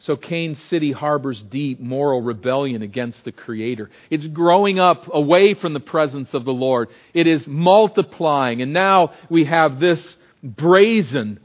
So 0.00 0.16
Cain's 0.16 0.60
City 0.64 0.92
harbors 0.92 1.42
deep 1.42 1.78
moral 1.78 2.22
rebellion 2.22 2.80
against 2.80 3.22
the 3.24 3.32
Creator. 3.32 3.90
It's 4.08 4.26
growing 4.26 4.78
up 4.78 5.08
away 5.12 5.54
from 5.54 5.74
the 5.74 5.80
presence 5.80 6.32
of 6.32 6.46
the 6.46 6.52
Lord. 6.52 6.88
It 7.12 7.26
is 7.26 7.46
multiplying. 7.46 8.62
And 8.62 8.72
now 8.72 9.12
we 9.28 9.44
have 9.44 9.78
this 9.78 10.02
brazen 10.42 11.40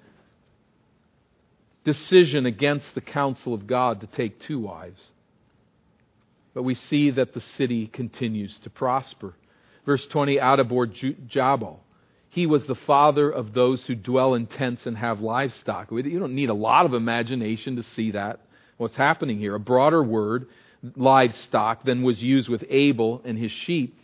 decision 1.83 2.45
against 2.45 2.95
the 2.95 3.01
counsel 3.01 3.53
of 3.53 3.67
God 3.67 4.01
to 4.01 4.07
take 4.07 4.39
two 4.39 4.59
wives. 4.59 5.01
But 6.55 6.63
we 6.63 6.73
see 6.73 7.11
that 7.11 7.33
the 7.33 7.41
city 7.41 7.85
continues 7.85 8.57
to 8.59 8.69
prosper. 8.71 9.35
Verse 9.85 10.07
20, 10.07 10.39
Out 10.39 10.59
Adah 10.59 10.63
bore 10.63 10.87
Jabal. 10.87 11.81
He 12.29 12.47
was 12.47 12.65
the 12.65 12.75
father 12.75 13.29
of 13.29 13.53
those 13.53 13.85
who 13.85 13.93
dwell 13.93 14.33
in 14.33 14.47
tents 14.47 14.85
and 14.85 14.97
have 14.97 15.19
livestock. 15.19 15.91
You 15.91 16.19
don't 16.19 16.33
need 16.33 16.49
a 16.49 16.55
lot 16.55 16.85
of 16.85 16.93
imagination 16.93 17.75
to 17.75 17.83
see 17.83 18.11
that, 18.11 18.39
what's 18.77 18.95
happening 18.95 19.37
here. 19.37 19.53
A 19.55 19.59
broader 19.59 20.03
word, 20.03 20.47
livestock, 20.95 21.83
than 21.83 22.03
was 22.03 22.23
used 22.23 22.49
with 22.49 22.63
Abel 22.69 23.21
and 23.25 23.37
his 23.37 23.51
sheep. 23.51 23.97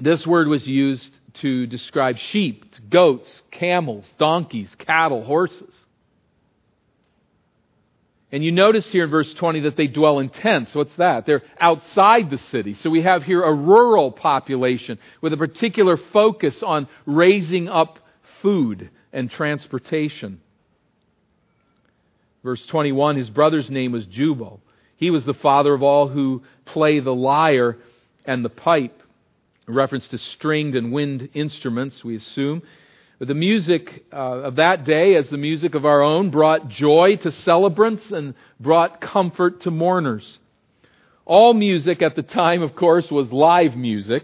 This 0.00 0.24
word 0.24 0.46
was 0.46 0.66
used 0.66 1.10
to 1.34 1.66
describe 1.66 2.18
sheep, 2.18 2.64
goats, 2.88 3.42
camels, 3.50 4.08
donkeys, 4.18 4.72
cattle, 4.78 5.24
horses. 5.24 5.74
And 8.30 8.44
you 8.44 8.52
notice 8.52 8.86
here 8.88 9.04
in 9.04 9.10
verse 9.10 9.32
20 9.34 9.60
that 9.60 9.76
they 9.76 9.86
dwell 9.86 10.18
in 10.18 10.28
tents. 10.28 10.74
What's 10.74 10.94
that? 10.96 11.24
They're 11.24 11.42
outside 11.58 12.28
the 12.28 12.38
city. 12.38 12.74
So 12.74 12.90
we 12.90 13.02
have 13.02 13.22
here 13.22 13.42
a 13.42 13.54
rural 13.54 14.12
population 14.12 14.98
with 15.22 15.32
a 15.32 15.38
particular 15.38 15.96
focus 15.96 16.62
on 16.62 16.88
raising 17.06 17.68
up 17.68 17.98
food 18.42 18.90
and 19.14 19.30
transportation. 19.30 20.40
Verse 22.44 22.64
21, 22.66 23.16
his 23.16 23.30
brother's 23.30 23.70
name 23.70 23.92
was 23.92 24.04
Jubal. 24.06 24.60
He 24.96 25.10
was 25.10 25.24
the 25.24 25.34
father 25.34 25.72
of 25.72 25.82
all 25.82 26.08
who 26.08 26.42
play 26.66 27.00
the 27.00 27.14
lyre 27.14 27.78
and 28.26 28.44
the 28.44 28.50
pipe. 28.50 29.02
Reference 29.66 30.08
to 30.08 30.18
stringed 30.18 30.74
and 30.74 30.92
wind 30.92 31.30
instruments, 31.34 32.04
we 32.04 32.16
assume. 32.16 32.62
The 33.20 33.34
music 33.34 34.04
uh, 34.12 34.16
of 34.16 34.56
that 34.56 34.84
day, 34.84 35.16
as 35.16 35.28
the 35.28 35.38
music 35.38 35.74
of 35.74 35.84
our 35.84 36.02
own, 36.02 36.30
brought 36.30 36.68
joy 36.68 37.16
to 37.22 37.32
celebrants 37.32 38.12
and 38.12 38.34
brought 38.60 39.00
comfort 39.00 39.62
to 39.62 39.72
mourners. 39.72 40.38
All 41.24 41.52
music 41.52 42.00
at 42.00 42.14
the 42.14 42.22
time, 42.22 42.62
of 42.62 42.76
course, 42.76 43.10
was 43.10 43.32
live 43.32 43.76
music. 43.76 44.22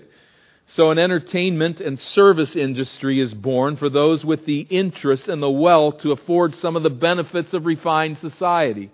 So 0.76 0.92
an 0.92 0.98
entertainment 0.98 1.80
and 1.80 1.98
service 1.98 2.54
industry 2.54 3.20
is 3.20 3.34
born 3.34 3.76
for 3.76 3.90
those 3.90 4.24
with 4.24 4.46
the 4.46 4.60
interest 4.60 5.28
and 5.28 5.42
the 5.42 5.50
wealth 5.50 6.00
to 6.02 6.12
afford 6.12 6.54
some 6.54 6.76
of 6.76 6.84
the 6.84 6.90
benefits 6.90 7.52
of 7.52 7.66
refined 7.66 8.18
society. 8.18 8.92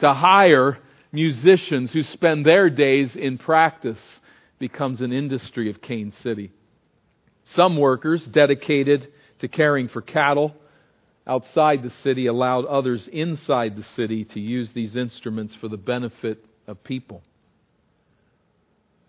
To 0.00 0.14
hire 0.14 0.78
musicians 1.12 1.92
who 1.92 2.02
spend 2.02 2.44
their 2.44 2.70
days 2.70 3.14
in 3.14 3.38
practice 3.38 4.00
becomes 4.58 5.00
an 5.00 5.12
industry 5.12 5.68
of 5.68 5.82
Cain 5.82 6.12
City. 6.22 6.50
Some 7.54 7.76
workers 7.76 8.24
dedicated 8.24 9.12
to 9.40 9.48
caring 9.48 9.88
for 9.88 10.02
cattle 10.02 10.54
outside 11.26 11.82
the 11.82 11.90
city 12.02 12.26
allowed 12.26 12.64
others 12.66 13.08
inside 13.12 13.76
the 13.76 13.86
city 13.96 14.24
to 14.24 14.40
use 14.40 14.70
these 14.72 14.96
instruments 14.96 15.54
for 15.60 15.68
the 15.68 15.76
benefit 15.76 16.44
of 16.66 16.82
people. 16.84 17.22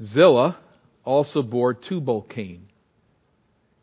Zillah 0.03 0.57
also 1.03 1.41
bore 1.41 1.73
Tubal 1.73 2.21
Cain. 2.23 2.67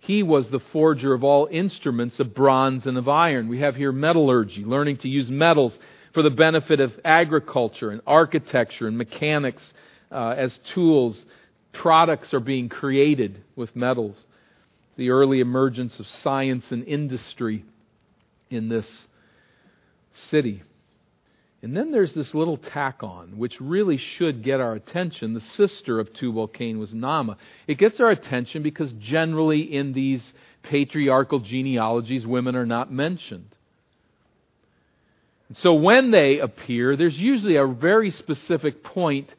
He 0.01 0.23
was 0.23 0.51
the 0.51 0.61
forger 0.73 1.15
of 1.15 1.23
all 1.23 1.49
instruments 1.51 2.19
of 2.19 2.35
bronze 2.35 2.87
and 2.87 2.99
of 2.99 3.09
iron. 3.09 3.49
We 3.49 3.61
have 3.61 3.77
here 3.77 3.93
metallurgy, 3.93 4.65
learning 4.65 4.99
to 4.99 5.09
use 5.09 5.31
metals 5.31 5.79
for 6.12 6.23
the 6.23 6.31
benefit 6.31 6.81
of 6.81 6.93
agriculture 7.05 7.91
and 7.91 8.01
architecture 8.07 8.88
and 8.88 8.99
mechanics 8.99 9.62
uh, 10.11 10.35
as 10.37 10.59
tools. 10.75 11.17
Products 11.73 12.35
are 12.35 12.41
being 12.41 12.69
created 12.69 13.43
with 13.55 13.75
metals. 13.77 14.17
The 15.03 15.11
early 15.11 15.41
emergence 15.41 15.99
of 15.99 16.07
science 16.07 16.71
and 16.71 16.85
industry 16.85 17.65
in 18.51 18.69
this 18.69 19.09
city. 20.31 20.62
And 21.61 21.77
then 21.77 21.91
there's 21.91 22.15
this 22.15 22.33
little 22.35 22.57
tack 22.57 23.03
on, 23.03 23.37
which 23.37 23.61
really 23.61 23.97
should 23.97 24.45
get 24.45 24.61
our 24.61 24.75
attention. 24.75 25.35
The 25.35 25.41
sister 25.41 25.99
of 25.99 26.12
Tubal 26.12 26.47
Cain 26.47 26.79
was 26.79 26.93
Naamah. 26.93 27.35
It 27.67 27.79
gets 27.79 27.99
our 27.99 28.11
attention 28.11 28.62
because 28.62 28.93
generally 28.93 29.62
in 29.62 29.93
these 29.93 30.33
patriarchal 30.62 31.41
genealogies, 31.41 32.25
women 32.25 32.55
are 32.55 32.65
not 32.65 32.93
mentioned. 32.93 33.57
So 35.55 35.75
when 35.75 36.12
they 36.12 36.38
appear, 36.38 36.97
there's 36.97 37.19
usually 37.19 37.57
a 37.57 37.67
very 37.67 38.12
specific 38.12 38.85
point 38.85 39.35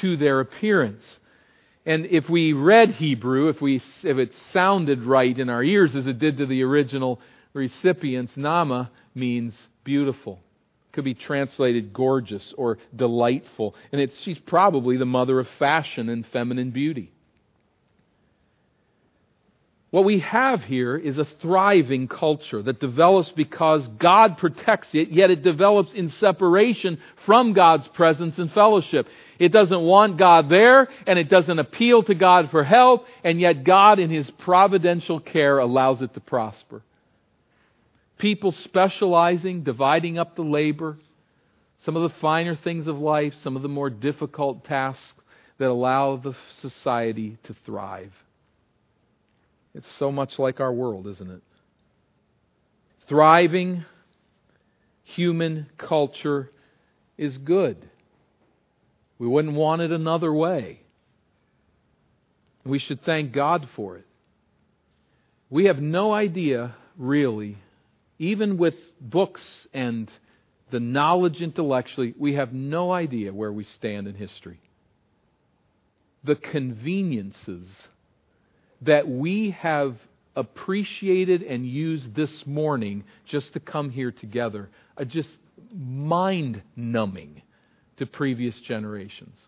to 0.00 0.16
their 0.16 0.40
appearance. 0.40 1.04
And 1.86 2.06
if 2.06 2.28
we 2.28 2.52
read 2.52 2.90
Hebrew, 2.90 3.48
if, 3.48 3.60
we, 3.60 3.76
if 4.02 4.18
it 4.18 4.32
sounded 4.52 5.02
right 5.04 5.38
in 5.38 5.50
our 5.50 5.62
ears 5.62 5.94
as 5.94 6.06
it 6.06 6.18
did 6.18 6.38
to 6.38 6.46
the 6.46 6.62
original 6.62 7.20
recipients, 7.52 8.34
Naamah 8.36 8.88
means 9.14 9.56
beautiful. 9.84 10.40
Could 10.92 11.04
be 11.04 11.14
translated 11.14 11.92
gorgeous 11.92 12.54
or 12.56 12.78
delightful. 12.94 13.74
And 13.92 14.10
she's 14.22 14.38
probably 14.38 14.96
the 14.96 15.04
mother 15.04 15.38
of 15.40 15.48
fashion 15.58 16.08
and 16.08 16.26
feminine 16.26 16.70
beauty. 16.70 17.12
What 19.94 20.04
we 20.04 20.18
have 20.18 20.64
here 20.64 20.96
is 20.96 21.18
a 21.18 21.24
thriving 21.24 22.08
culture 22.08 22.60
that 22.60 22.80
develops 22.80 23.30
because 23.30 23.86
God 23.86 24.38
protects 24.38 24.88
it, 24.92 25.10
yet 25.10 25.30
it 25.30 25.44
develops 25.44 25.92
in 25.92 26.08
separation 26.08 26.98
from 27.24 27.52
God's 27.52 27.86
presence 27.86 28.36
and 28.38 28.50
fellowship. 28.50 29.06
It 29.38 29.52
doesn't 29.52 29.80
want 29.80 30.16
God 30.16 30.48
there, 30.48 30.88
and 31.06 31.16
it 31.16 31.28
doesn't 31.28 31.60
appeal 31.60 32.02
to 32.02 32.14
God 32.16 32.50
for 32.50 32.64
help, 32.64 33.06
and 33.22 33.38
yet 33.38 33.62
God, 33.62 34.00
in 34.00 34.10
His 34.10 34.28
providential 34.32 35.20
care, 35.20 35.60
allows 35.60 36.02
it 36.02 36.12
to 36.14 36.20
prosper. 36.20 36.82
People 38.18 38.50
specializing, 38.50 39.62
dividing 39.62 40.18
up 40.18 40.34
the 40.34 40.42
labor, 40.42 40.98
some 41.84 41.94
of 41.94 42.02
the 42.02 42.18
finer 42.18 42.56
things 42.56 42.88
of 42.88 42.98
life, 42.98 43.34
some 43.42 43.54
of 43.54 43.62
the 43.62 43.68
more 43.68 43.90
difficult 43.90 44.64
tasks 44.64 45.22
that 45.58 45.68
allow 45.68 46.16
the 46.16 46.34
society 46.60 47.38
to 47.44 47.54
thrive. 47.64 48.10
It's 49.74 49.90
so 49.98 50.12
much 50.12 50.38
like 50.38 50.60
our 50.60 50.72
world, 50.72 51.06
isn't 51.06 51.30
it? 51.30 51.42
Thriving 53.08 53.84
human 55.02 55.66
culture 55.76 56.50
is 57.18 57.36
good. 57.38 57.88
We 59.18 59.26
wouldn't 59.26 59.54
want 59.54 59.82
it 59.82 59.92
another 59.92 60.32
way. 60.32 60.80
We 62.64 62.78
should 62.78 63.04
thank 63.04 63.32
God 63.32 63.68
for 63.76 63.96
it. 63.96 64.06
We 65.50 65.66
have 65.66 65.80
no 65.80 66.12
idea, 66.12 66.74
really, 66.96 67.58
even 68.18 68.56
with 68.56 68.74
books 69.00 69.66
and 69.72 70.10
the 70.70 70.80
knowledge 70.80 71.40
intellectually, 71.40 72.14
we 72.18 72.34
have 72.34 72.52
no 72.52 72.90
idea 72.90 73.32
where 73.32 73.52
we 73.52 73.64
stand 73.64 74.08
in 74.08 74.14
history. 74.14 74.58
The 76.24 76.36
conveniences 76.36 77.68
that 78.84 79.08
we 79.08 79.50
have 79.50 79.96
appreciated 80.36 81.42
and 81.42 81.66
used 81.66 82.14
this 82.14 82.44
morning 82.46 83.04
just 83.26 83.52
to 83.52 83.60
come 83.60 83.90
here 83.90 84.10
together 84.10 84.68
just 85.06 85.28
mind 85.72 86.62
numbing 86.76 87.42
to 87.96 88.06
previous 88.06 88.58
generations. 88.60 89.38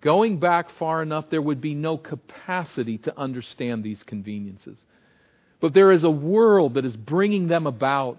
Going 0.00 0.38
back 0.38 0.66
far 0.78 1.02
enough, 1.02 1.26
there 1.30 1.42
would 1.42 1.60
be 1.60 1.74
no 1.74 1.96
capacity 1.96 2.98
to 2.98 3.18
understand 3.18 3.84
these 3.84 4.02
conveniences. 4.02 4.78
But 5.60 5.74
there 5.74 5.92
is 5.92 6.02
a 6.02 6.10
world 6.10 6.74
that 6.74 6.84
is 6.84 6.96
bringing 6.96 7.46
them 7.46 7.66
about. 7.66 8.18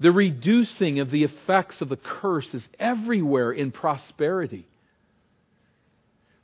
The 0.00 0.12
reducing 0.12 1.00
of 1.00 1.10
the 1.10 1.24
effects 1.24 1.80
of 1.80 1.88
the 1.88 1.96
curse 1.96 2.54
is 2.54 2.66
everywhere 2.78 3.52
in 3.52 3.72
prosperity 3.72 4.67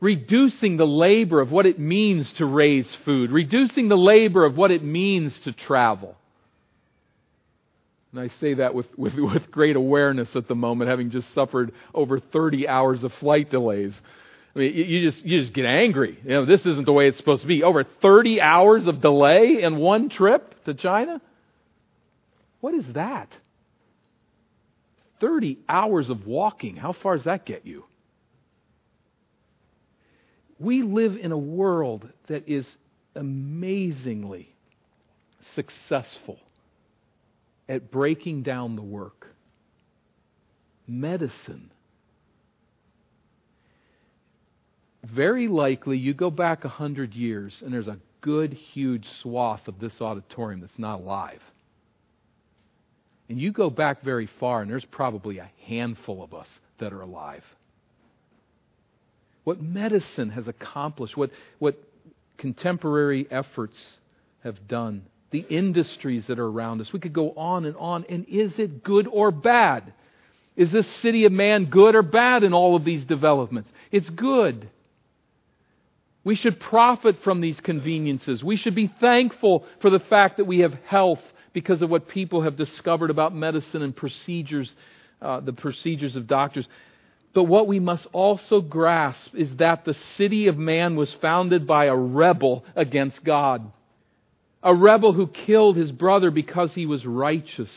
reducing 0.00 0.76
the 0.76 0.86
labor 0.86 1.40
of 1.40 1.50
what 1.50 1.66
it 1.66 1.78
means 1.78 2.30
to 2.34 2.44
raise 2.44 2.88
food, 3.04 3.30
reducing 3.30 3.88
the 3.88 3.96
labor 3.96 4.44
of 4.44 4.56
what 4.56 4.70
it 4.70 4.82
means 4.82 5.38
to 5.40 5.52
travel. 5.52 6.16
And 8.12 8.20
I 8.20 8.28
say 8.40 8.54
that 8.54 8.74
with, 8.74 8.86
with, 8.96 9.14
with 9.16 9.50
great 9.50 9.76
awareness 9.76 10.28
at 10.36 10.46
the 10.46 10.54
moment, 10.54 10.90
having 10.90 11.10
just 11.10 11.32
suffered 11.34 11.72
over 11.92 12.20
30 12.20 12.68
hours 12.68 13.02
of 13.02 13.12
flight 13.14 13.50
delays. 13.50 13.98
I 14.54 14.58
mean, 14.60 14.74
you 14.74 15.10
just, 15.10 15.24
you 15.24 15.40
just 15.40 15.52
get 15.52 15.64
angry. 15.64 16.18
You 16.22 16.30
know, 16.30 16.44
this 16.44 16.60
isn't 16.60 16.86
the 16.86 16.92
way 16.92 17.08
it's 17.08 17.16
supposed 17.16 17.42
to 17.42 17.48
be. 17.48 17.64
Over 17.64 17.82
30 17.82 18.40
hours 18.40 18.86
of 18.86 19.00
delay 19.00 19.62
in 19.62 19.78
one 19.78 20.10
trip 20.10 20.64
to 20.64 20.74
China? 20.74 21.20
What 22.60 22.74
is 22.74 22.84
that? 22.94 23.28
30 25.20 25.58
hours 25.68 26.08
of 26.08 26.26
walking. 26.26 26.76
How 26.76 26.92
far 26.92 27.16
does 27.16 27.24
that 27.24 27.44
get 27.44 27.66
you? 27.66 27.84
We 30.58 30.82
live 30.82 31.16
in 31.16 31.32
a 31.32 31.38
world 31.38 32.08
that 32.28 32.48
is 32.48 32.66
amazingly 33.14 34.54
successful 35.54 36.38
at 37.68 37.90
breaking 37.90 38.42
down 38.42 38.76
the 38.76 38.82
work. 38.82 39.26
Medicine. 40.86 41.70
Very 45.02 45.48
likely, 45.48 45.98
you 45.98 46.14
go 46.14 46.30
back 46.30 46.64
a 46.64 46.68
hundred 46.68 47.14
years, 47.14 47.60
and 47.62 47.72
there's 47.72 47.88
a 47.88 47.98
good, 48.20 48.52
huge 48.52 49.06
swath 49.22 49.68
of 49.68 49.78
this 49.78 50.00
auditorium 50.00 50.60
that's 50.60 50.78
not 50.78 51.00
alive. 51.00 51.40
And 53.28 53.40
you 53.40 53.52
go 53.52 53.70
back 53.70 54.02
very 54.02 54.28
far, 54.40 54.62
and 54.62 54.70
there's 54.70 54.84
probably 54.84 55.38
a 55.38 55.50
handful 55.66 56.22
of 56.22 56.34
us 56.34 56.48
that 56.78 56.92
are 56.92 57.00
alive 57.00 57.42
what 59.44 59.62
medicine 59.62 60.30
has 60.30 60.48
accomplished, 60.48 61.16
what, 61.16 61.30
what 61.58 61.76
contemporary 62.38 63.26
efforts 63.30 63.76
have 64.42 64.66
done, 64.66 65.04
the 65.30 65.44
industries 65.48 66.26
that 66.26 66.38
are 66.38 66.46
around 66.46 66.80
us. 66.80 66.92
We 66.92 67.00
could 67.00 67.12
go 67.12 67.30
on 67.32 67.64
and 67.64 67.76
on. 67.76 68.04
And 68.08 68.26
is 68.28 68.58
it 68.58 68.82
good 68.82 69.06
or 69.06 69.30
bad? 69.30 69.92
Is 70.56 70.70
this 70.70 70.86
city 70.96 71.24
of 71.24 71.32
man 71.32 71.66
good 71.66 71.94
or 71.94 72.02
bad 72.02 72.44
in 72.44 72.52
all 72.52 72.76
of 72.76 72.84
these 72.84 73.04
developments? 73.04 73.70
It's 73.90 74.08
good. 74.08 74.68
We 76.22 76.36
should 76.36 76.58
profit 76.58 77.22
from 77.22 77.40
these 77.40 77.60
conveniences. 77.60 78.42
We 78.42 78.56
should 78.56 78.74
be 78.74 78.90
thankful 79.00 79.66
for 79.80 79.90
the 79.90 80.00
fact 80.00 80.38
that 80.38 80.46
we 80.46 80.60
have 80.60 80.72
health 80.86 81.20
because 81.52 81.82
of 81.82 81.90
what 81.90 82.08
people 82.08 82.42
have 82.42 82.56
discovered 82.56 83.10
about 83.10 83.34
medicine 83.34 83.82
and 83.82 83.94
procedures, 83.94 84.74
uh, 85.20 85.40
the 85.40 85.52
procedures 85.52 86.16
of 86.16 86.26
doctors. 86.26 86.66
But 87.34 87.44
what 87.44 87.66
we 87.66 87.80
must 87.80 88.06
also 88.12 88.60
grasp 88.60 89.34
is 89.34 89.56
that 89.56 89.84
the 89.84 89.94
city 89.94 90.46
of 90.46 90.56
man 90.56 90.94
was 90.94 91.12
founded 91.14 91.66
by 91.66 91.86
a 91.86 91.96
rebel 91.96 92.64
against 92.76 93.24
God. 93.24 93.70
A 94.62 94.74
rebel 94.74 95.12
who 95.12 95.26
killed 95.26 95.76
his 95.76 95.90
brother 95.90 96.30
because 96.30 96.72
he 96.72 96.86
was 96.86 97.04
righteous. 97.04 97.70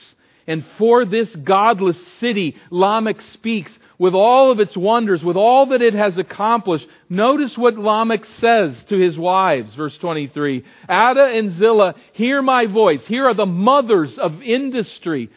And 0.46 0.63
for 0.78 1.04
this 1.04 1.36
godless 1.36 2.00
city, 2.20 2.56
Lamech 2.70 3.20
speaks 3.22 3.78
with 3.98 4.13
all 4.13 4.52
of 4.52 4.60
its 4.60 4.78
wonders, 4.78 5.24
with 5.24 5.36
all 5.36 5.65
that 5.67 5.82
it 5.82 5.96
has 5.96 6.17
accomplished. 6.17 6.88
Notice 7.10 7.58
what 7.58 7.78
Lamech 7.78 8.26
says 8.39 8.82
to 8.86 8.98
his 8.98 9.17
wives, 9.17 9.74
verse 9.76 9.98
23. 9.98 10.63
Adah 10.88 11.38
and 11.38 11.52
Zillah, 11.54 11.96
hear 12.13 12.41
my 12.41 12.67
voice. 12.67 13.06
Here 13.08 13.26
are 13.26 13.34
the 13.34 13.46
mothers 13.46 14.17
of 14.17 14.41
industry 14.41 15.30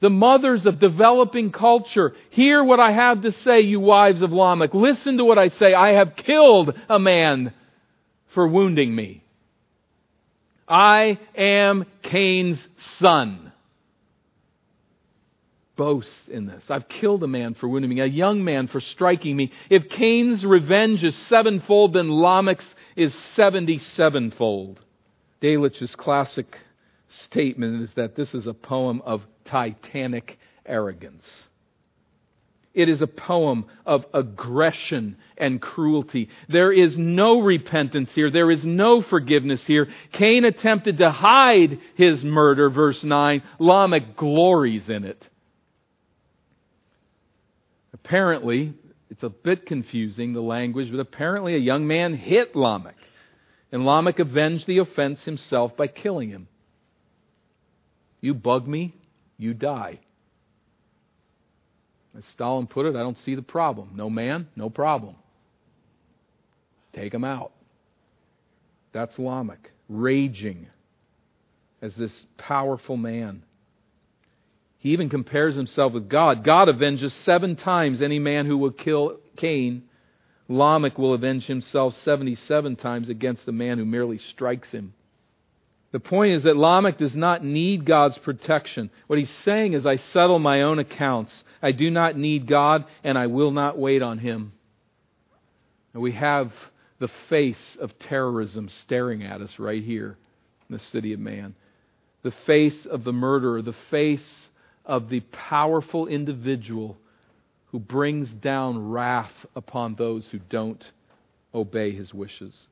the 0.00 0.10
mothers 0.10 0.66
of 0.66 0.78
developing 0.78 1.50
culture. 1.50 2.14
Hear 2.30 2.62
what 2.62 2.80
I 2.80 2.92
have 2.92 3.22
to 3.22 3.32
say, 3.32 3.60
you 3.60 3.80
wives 3.80 4.22
of 4.22 4.32
Lamech. 4.32 4.74
Listen 4.74 5.18
to 5.18 5.24
what 5.24 5.38
I 5.38 5.48
say. 5.48 5.74
I 5.74 5.92
have 5.92 6.16
killed 6.16 6.74
a 6.88 6.98
man 6.98 7.52
for 8.34 8.46
wounding 8.46 8.94
me. 8.94 9.24
I 10.68 11.18
am 11.34 11.86
Cain's 12.02 12.66
son. 12.98 13.52
Boast 15.76 16.28
in 16.28 16.46
this. 16.46 16.70
I've 16.70 16.88
killed 16.88 17.22
a 17.22 17.28
man 17.28 17.54
for 17.54 17.68
wounding 17.68 17.90
me, 17.90 18.00
a 18.00 18.06
young 18.06 18.44
man 18.44 18.66
for 18.66 18.80
striking 18.80 19.36
me. 19.36 19.52
If 19.70 19.88
Cain's 19.88 20.44
revenge 20.44 21.04
is 21.04 21.16
sevenfold, 21.16 21.94
then 21.94 22.08
Lamech's 22.08 22.74
is 22.96 23.14
seventy 23.34 23.78
sevenfold. 23.78 24.80
Delitzsch's 25.40 25.94
classic 25.94 26.58
statement 27.08 27.82
is 27.82 27.90
that 27.96 28.16
this 28.16 28.34
is 28.34 28.46
a 28.46 28.54
poem 28.54 29.02
of 29.04 29.22
titanic 29.44 30.38
arrogance. 30.66 31.28
It 32.74 32.88
is 32.88 33.02
a 33.02 33.06
poem 33.06 33.66
of 33.86 34.04
aggression 34.14 35.16
and 35.36 35.60
cruelty. 35.60 36.28
There 36.48 36.70
is 36.70 36.96
no 36.96 37.40
repentance 37.40 38.10
here. 38.12 38.30
There 38.30 38.50
is 38.50 38.64
no 38.64 39.02
forgiveness 39.02 39.64
here. 39.64 39.88
Cain 40.12 40.44
attempted 40.44 40.98
to 40.98 41.10
hide 41.10 41.80
his 41.96 42.22
murder, 42.22 42.70
verse 42.70 43.02
9. 43.02 43.42
Lamech 43.58 44.16
glories 44.16 44.88
in 44.88 45.04
it. 45.04 45.26
Apparently, 47.92 48.74
it's 49.10 49.24
a 49.24 49.28
bit 49.30 49.66
confusing, 49.66 50.32
the 50.32 50.40
language, 50.40 50.90
but 50.90 51.00
apparently 51.00 51.54
a 51.54 51.58
young 51.58 51.86
man 51.86 52.14
hit 52.14 52.54
Lamech. 52.54 52.94
And 53.72 53.84
Lamech 53.84 54.18
avenged 54.18 54.66
the 54.66 54.78
offense 54.78 55.24
himself 55.24 55.76
by 55.76 55.88
killing 55.88 56.30
him. 56.30 56.48
You 58.20 58.34
bug 58.34 58.66
me, 58.66 58.94
you 59.36 59.54
die. 59.54 60.00
As 62.16 62.24
Stalin 62.32 62.66
put 62.66 62.86
it, 62.86 62.96
I 62.96 63.00
don't 63.00 63.18
see 63.24 63.34
the 63.34 63.42
problem. 63.42 63.90
No 63.94 64.10
man, 64.10 64.48
no 64.56 64.70
problem. 64.70 65.14
Take 66.94 67.14
him 67.14 67.24
out. 67.24 67.52
That's 68.92 69.16
Lamech, 69.18 69.70
raging 69.88 70.66
as 71.80 71.92
this 71.96 72.12
powerful 72.36 72.96
man. 72.96 73.44
He 74.78 74.90
even 74.90 75.10
compares 75.10 75.54
himself 75.54 75.92
with 75.92 76.08
God. 76.08 76.44
God 76.44 76.68
avenges 76.68 77.12
seven 77.24 77.56
times 77.56 78.00
any 78.00 78.18
man 78.18 78.46
who 78.46 78.56
will 78.56 78.70
kill 78.70 79.18
Cain. 79.36 79.84
Lamech 80.48 80.98
will 80.98 81.14
avenge 81.14 81.44
himself 81.44 81.94
77 82.04 82.76
times 82.76 83.08
against 83.08 83.44
the 83.44 83.52
man 83.52 83.78
who 83.78 83.84
merely 83.84 84.18
strikes 84.18 84.70
him. 84.70 84.94
The 85.90 86.00
point 86.00 86.32
is 86.34 86.42
that 86.42 86.56
Lamech 86.56 86.98
does 86.98 87.16
not 87.16 87.42
need 87.42 87.86
God's 87.86 88.18
protection. 88.18 88.90
What 89.06 89.18
he's 89.18 89.34
saying 89.42 89.72
is, 89.72 89.86
I 89.86 89.96
settle 89.96 90.38
my 90.38 90.62
own 90.62 90.78
accounts. 90.78 91.32
I 91.62 91.72
do 91.72 91.90
not 91.90 92.16
need 92.16 92.46
God, 92.46 92.84
and 93.02 93.16
I 93.16 93.26
will 93.28 93.50
not 93.50 93.78
wait 93.78 94.02
on 94.02 94.18
him. 94.18 94.52
And 95.94 96.02
we 96.02 96.12
have 96.12 96.52
the 96.98 97.08
face 97.28 97.76
of 97.80 97.98
terrorism 97.98 98.68
staring 98.68 99.22
at 99.22 99.40
us 99.40 99.58
right 99.58 99.82
here 99.82 100.18
in 100.68 100.74
the 100.74 100.82
city 100.82 101.14
of 101.14 101.20
man. 101.20 101.54
The 102.22 102.34
face 102.46 102.84
of 102.84 103.04
the 103.04 103.12
murderer, 103.12 103.62
the 103.62 103.74
face 103.90 104.48
of 104.84 105.08
the 105.08 105.20
powerful 105.20 106.06
individual 106.06 106.98
who 107.70 107.78
brings 107.78 108.30
down 108.30 108.90
wrath 108.90 109.32
upon 109.54 109.94
those 109.94 110.26
who 110.28 110.38
don't 110.38 110.84
obey 111.54 111.92
his 111.92 112.12
wishes. 112.12 112.66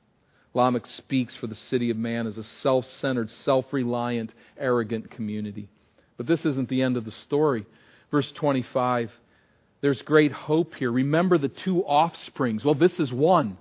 Lamech 0.56 0.86
speaks 0.86 1.36
for 1.36 1.46
the 1.46 1.54
city 1.54 1.90
of 1.90 1.96
man 1.96 2.26
as 2.26 2.36
a 2.38 2.44
self 2.62 2.84
centered, 3.00 3.30
self 3.44 3.72
reliant, 3.72 4.32
arrogant 4.58 5.10
community. 5.10 5.68
But 6.16 6.26
this 6.26 6.44
isn't 6.44 6.68
the 6.68 6.82
end 6.82 6.96
of 6.96 7.04
the 7.04 7.12
story. 7.12 7.66
Verse 8.10 8.30
25 8.32 9.12
there's 9.82 10.02
great 10.02 10.32
hope 10.32 10.74
here. 10.74 10.90
Remember 10.90 11.38
the 11.38 11.48
two 11.48 11.82
offsprings. 11.82 12.64
Well, 12.64 12.74
this 12.74 12.98
is 12.98 13.12
one. 13.12 13.58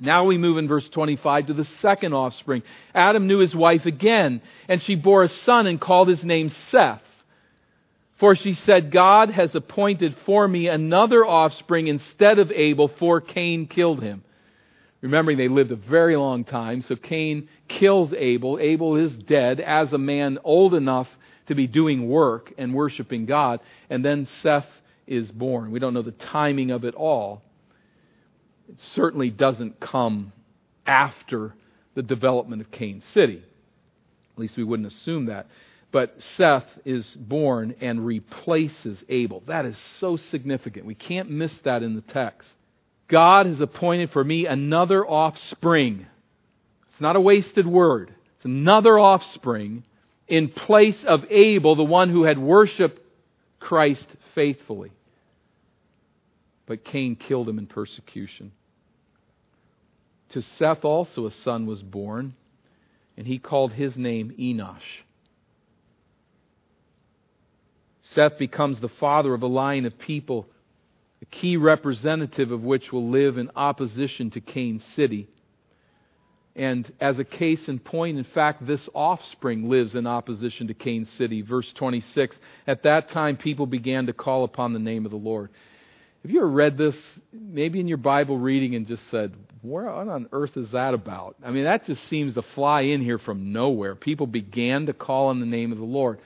Now 0.00 0.24
we 0.24 0.38
move 0.38 0.56
in 0.56 0.68
verse 0.68 0.88
25 0.88 1.48
to 1.48 1.54
the 1.54 1.64
second 1.64 2.12
offspring. 2.12 2.62
Adam 2.94 3.26
knew 3.26 3.38
his 3.38 3.54
wife 3.54 3.84
again, 3.84 4.40
and 4.68 4.82
she 4.82 4.94
bore 4.94 5.24
a 5.24 5.28
son 5.28 5.66
and 5.66 5.80
called 5.80 6.08
his 6.08 6.24
name 6.24 6.48
Seth. 6.70 7.02
For 8.18 8.36
she 8.36 8.54
said, 8.54 8.92
God 8.92 9.30
has 9.30 9.54
appointed 9.54 10.16
for 10.24 10.46
me 10.46 10.68
another 10.68 11.26
offspring 11.26 11.88
instead 11.88 12.38
of 12.38 12.52
Abel, 12.52 12.88
for 12.88 13.20
Cain 13.20 13.66
killed 13.66 14.00
him. 14.02 14.22
Remembering 15.02 15.36
they 15.36 15.48
lived 15.48 15.72
a 15.72 15.76
very 15.76 16.16
long 16.16 16.44
time, 16.44 16.80
so 16.82 16.94
Cain 16.94 17.48
kills 17.68 18.14
Abel. 18.16 18.58
Abel 18.60 18.96
is 18.96 19.14
dead 19.16 19.58
as 19.60 19.92
a 19.92 19.98
man 19.98 20.38
old 20.44 20.74
enough 20.74 21.08
to 21.48 21.56
be 21.56 21.66
doing 21.66 22.08
work 22.08 22.52
and 22.56 22.72
worshiping 22.72 23.26
God. 23.26 23.60
And 23.90 24.04
then 24.04 24.26
Seth 24.26 24.68
is 25.08 25.30
born. 25.30 25.72
We 25.72 25.80
don't 25.80 25.92
know 25.92 26.02
the 26.02 26.12
timing 26.12 26.70
of 26.70 26.84
it 26.84 26.94
all. 26.94 27.42
It 28.68 28.80
certainly 28.94 29.28
doesn't 29.28 29.80
come 29.80 30.32
after 30.86 31.54
the 31.94 32.02
development 32.02 32.62
of 32.62 32.70
Cain 32.70 33.02
City. 33.12 33.42
At 34.34 34.38
least 34.38 34.56
we 34.56 34.64
wouldn't 34.64 34.90
assume 34.90 35.26
that. 35.26 35.48
But 35.90 36.22
Seth 36.22 36.66
is 36.84 37.06
born 37.14 37.74
and 37.80 38.06
replaces 38.06 39.02
Abel. 39.08 39.42
That 39.46 39.66
is 39.66 39.76
so 39.98 40.16
significant. 40.16 40.86
We 40.86 40.94
can't 40.94 41.28
miss 41.28 41.52
that 41.64 41.82
in 41.82 41.96
the 41.96 42.02
text. 42.02 42.48
God 43.12 43.44
has 43.44 43.60
appointed 43.60 44.10
for 44.10 44.24
me 44.24 44.46
another 44.46 45.06
offspring. 45.06 46.06
It's 46.90 47.00
not 47.00 47.14
a 47.14 47.20
wasted 47.20 47.66
word. 47.66 48.14
It's 48.36 48.46
another 48.46 48.98
offspring 48.98 49.84
in 50.26 50.48
place 50.48 51.04
of 51.04 51.26
Abel, 51.30 51.76
the 51.76 51.84
one 51.84 52.08
who 52.08 52.22
had 52.22 52.38
worshiped 52.38 52.98
Christ 53.60 54.08
faithfully. 54.34 54.92
But 56.64 56.84
Cain 56.84 57.14
killed 57.14 57.50
him 57.50 57.58
in 57.58 57.66
persecution. 57.66 58.50
To 60.30 60.40
Seth 60.40 60.82
also 60.82 61.26
a 61.26 61.32
son 61.32 61.66
was 61.66 61.82
born, 61.82 62.34
and 63.18 63.26
he 63.26 63.38
called 63.38 63.72
his 63.72 63.94
name 63.94 64.34
Enosh. 64.40 64.80
Seth 68.14 68.38
becomes 68.38 68.80
the 68.80 68.88
father 68.88 69.34
of 69.34 69.42
a 69.42 69.46
line 69.46 69.84
of 69.84 69.98
people 69.98 70.46
a 71.22 71.24
key 71.26 71.56
representative 71.56 72.50
of 72.50 72.62
which 72.62 72.92
will 72.92 73.08
live 73.08 73.38
in 73.38 73.50
opposition 73.54 74.30
to 74.32 74.40
Cain's 74.40 74.84
city. 74.96 75.28
And 76.54 76.92
as 77.00 77.18
a 77.18 77.24
case 77.24 77.68
in 77.68 77.78
point, 77.78 78.18
in 78.18 78.24
fact, 78.24 78.66
this 78.66 78.86
offspring 78.92 79.70
lives 79.70 79.94
in 79.94 80.06
opposition 80.06 80.66
to 80.66 80.74
Cain's 80.74 81.08
city. 81.10 81.40
Verse 81.40 81.72
26 81.74 82.38
At 82.66 82.82
that 82.82 83.08
time, 83.08 83.36
people 83.36 83.66
began 83.66 84.06
to 84.06 84.12
call 84.12 84.44
upon 84.44 84.72
the 84.72 84.78
name 84.78 85.06
of 85.06 85.12
the 85.12 85.16
Lord. 85.16 85.50
Have 86.22 86.30
you 86.30 86.40
ever 86.40 86.50
read 86.50 86.76
this, 86.76 86.96
maybe 87.32 87.80
in 87.80 87.88
your 87.88 87.96
Bible 87.96 88.38
reading, 88.38 88.74
and 88.74 88.86
just 88.86 89.08
said, 89.10 89.32
What 89.62 89.86
on 89.86 90.28
earth 90.32 90.56
is 90.56 90.72
that 90.72 90.92
about? 90.92 91.36
I 91.42 91.50
mean, 91.52 91.64
that 91.64 91.86
just 91.86 92.06
seems 92.08 92.34
to 92.34 92.42
fly 92.54 92.82
in 92.82 93.00
here 93.00 93.18
from 93.18 93.52
nowhere. 93.52 93.94
People 93.94 94.26
began 94.26 94.86
to 94.86 94.92
call 94.92 95.28
on 95.28 95.40
the 95.40 95.46
name 95.46 95.72
of 95.72 95.78
the 95.78 95.84
Lord. 95.84 96.18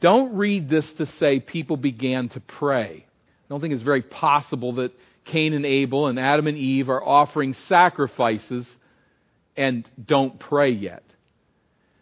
Don't 0.00 0.34
read 0.34 0.68
this 0.68 0.90
to 0.94 1.06
say 1.18 1.38
people 1.38 1.76
began 1.76 2.30
to 2.30 2.40
pray 2.40 3.06
don't 3.52 3.60
think 3.60 3.74
it's 3.74 3.82
very 3.82 4.00
possible 4.00 4.76
that 4.76 4.92
Cain 5.26 5.52
and 5.52 5.66
Abel 5.66 6.06
and 6.06 6.18
Adam 6.18 6.46
and 6.46 6.56
Eve 6.56 6.88
are 6.88 7.04
offering 7.04 7.52
sacrifices 7.52 8.66
and 9.58 9.86
don't 10.02 10.40
pray 10.40 10.70
yet. 10.70 11.02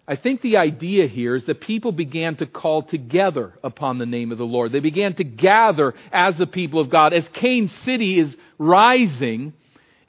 I 0.06 0.14
think 0.14 0.42
the 0.42 0.58
idea 0.58 1.08
here 1.08 1.34
is 1.34 1.46
that 1.46 1.60
people 1.60 1.90
began 1.90 2.36
to 2.36 2.46
call 2.46 2.84
together 2.84 3.58
upon 3.64 3.98
the 3.98 4.06
name 4.06 4.30
of 4.30 4.38
the 4.38 4.46
Lord. 4.46 4.70
They 4.70 4.78
began 4.78 5.14
to 5.14 5.24
gather 5.24 5.96
as 6.12 6.38
the 6.38 6.46
people 6.46 6.78
of 6.78 6.88
God. 6.88 7.12
As 7.12 7.28
Cain's 7.30 7.74
city 7.78 8.20
is 8.20 8.36
rising 8.56 9.52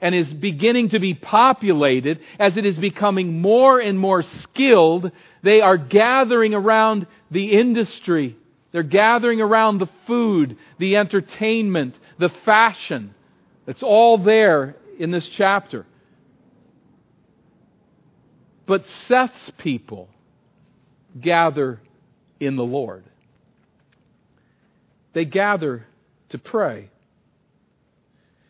and 0.00 0.14
is 0.14 0.32
beginning 0.32 0.90
to 0.90 1.00
be 1.00 1.14
populated, 1.14 2.20
as 2.38 2.56
it 2.56 2.64
is 2.64 2.78
becoming 2.78 3.40
more 3.40 3.80
and 3.80 3.98
more 3.98 4.22
skilled, 4.22 5.10
they 5.42 5.60
are 5.60 5.76
gathering 5.76 6.54
around 6.54 7.08
the 7.32 7.58
industry 7.58 8.36
they're 8.72 8.82
gathering 8.82 9.40
around 9.40 9.78
the 9.78 9.88
food, 10.06 10.56
the 10.78 10.96
entertainment, 10.96 11.98
the 12.18 12.30
fashion. 12.44 13.14
It's 13.66 13.82
all 13.82 14.18
there 14.18 14.76
in 14.98 15.10
this 15.10 15.28
chapter. 15.28 15.86
But 18.66 18.88
Seth's 19.06 19.52
people 19.58 20.08
gather 21.20 21.80
in 22.40 22.56
the 22.56 22.64
Lord. 22.64 23.04
They 25.12 25.26
gather 25.26 25.86
to 26.30 26.38
pray. 26.38 26.88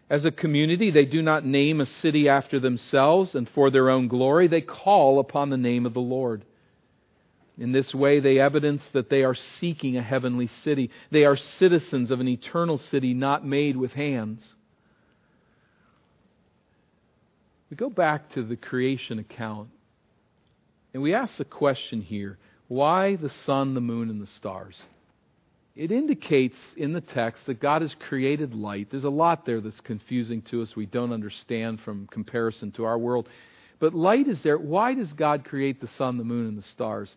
As 0.08 0.24
a 0.24 0.30
community, 0.30 0.90
they 0.90 1.06
do 1.06 1.22
not 1.22 1.44
name 1.44 1.80
a 1.80 1.86
city 1.86 2.28
after 2.28 2.60
themselves 2.60 3.34
and 3.34 3.48
for 3.48 3.70
their 3.70 3.90
own 3.90 4.08
glory. 4.08 4.46
They 4.46 4.60
call 4.60 5.18
upon 5.18 5.50
the 5.50 5.56
name 5.56 5.86
of 5.86 5.94
the 5.94 6.00
Lord. 6.00 6.44
In 7.58 7.72
this 7.72 7.94
way, 7.94 8.20
they 8.20 8.38
evidence 8.38 8.82
that 8.92 9.10
they 9.10 9.24
are 9.24 9.34
seeking 9.34 9.96
a 9.96 10.02
heavenly 10.02 10.46
city. 10.62 10.90
They 11.10 11.24
are 11.24 11.36
citizens 11.36 12.10
of 12.10 12.20
an 12.20 12.28
eternal 12.28 12.78
city 12.78 13.12
not 13.12 13.46
made 13.46 13.76
with 13.76 13.92
hands. 13.92 14.42
We 17.70 17.76
go 17.76 17.90
back 17.90 18.32
to 18.32 18.42
the 18.42 18.56
creation 18.56 19.18
account 19.18 19.68
and 20.94 21.02
we 21.02 21.14
ask 21.14 21.36
the 21.36 21.44
question 21.44 22.02
here 22.02 22.38
why 22.68 23.16
the 23.16 23.28
sun, 23.28 23.74
the 23.74 23.80
moon, 23.80 24.08
and 24.08 24.20
the 24.20 24.26
stars? 24.26 24.80
It 25.74 25.90
indicates 25.90 26.56
in 26.76 26.92
the 26.92 27.00
text 27.00 27.46
that 27.46 27.60
God 27.60 27.82
has 27.82 27.94
created 28.08 28.54
light. 28.54 28.88
There's 28.90 29.04
a 29.04 29.10
lot 29.10 29.44
there 29.44 29.60
that's 29.60 29.80
confusing 29.80 30.42
to 30.42 30.62
us, 30.62 30.76
we 30.76 30.86
don't 30.86 31.12
understand 31.12 31.80
from 31.80 32.06
comparison 32.08 32.72
to 32.72 32.84
our 32.84 32.98
world. 32.98 33.28
But 33.78 33.94
light 33.94 34.28
is 34.28 34.42
there. 34.42 34.58
Why 34.58 34.94
does 34.94 35.12
God 35.12 35.44
create 35.44 35.80
the 35.80 35.88
sun, 35.88 36.18
the 36.18 36.24
moon, 36.24 36.46
and 36.46 36.58
the 36.58 36.68
stars? 36.68 37.14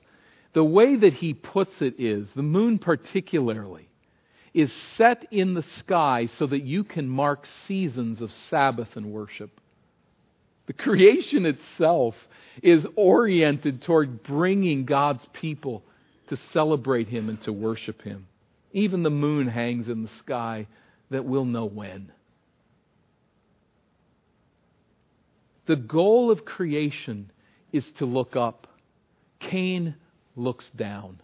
The 0.56 0.64
way 0.64 0.95
that 0.95 1.16
he 1.16 1.34
puts 1.34 1.82
it 1.82 1.95
is 1.99 2.30
the 2.34 2.41
moon, 2.41 2.80
particularly, 2.80 3.89
is 4.53 4.72
set 4.72 5.28
in 5.30 5.53
the 5.53 5.64
sky 5.64 6.28
so 6.28 6.47
that 6.47 6.64
you 6.64 6.86
can 6.86 7.10
mark 7.10 7.45
seasons 7.45 8.22
of 8.22 8.32
Sabbath 8.32 8.95
and 8.95 9.12
worship. 9.12 9.60
The 10.68 10.74
creation 10.74 11.45
itself 11.45 12.16
is 12.64 12.88
oriented 12.95 13.82
toward 13.82 14.24
bringing 14.24 14.86
God's 14.86 15.28
people 15.34 15.84
to 16.28 16.38
celebrate 16.38 17.10
Him 17.10 17.28
and 17.28 17.41
to 17.41 17.51
worship 17.51 18.01
Him. 18.01 18.26
Even 18.72 19.03
the 19.03 19.10
moon 19.10 19.49
hangs 19.49 19.89
in 19.89 20.03
the 20.03 20.16
sky 20.20 20.68
that 21.10 21.26
we'll 21.26 21.43
know 21.43 21.66
when. 21.66 22.14
The 25.66 25.76
goal 25.76 26.32
of 26.32 26.45
creation 26.45 27.30
is 27.74 27.91
to 27.97 28.06
look 28.06 28.38
up. 28.38 28.68
Cain 29.41 29.95
looks 30.36 30.70
down. 30.76 31.22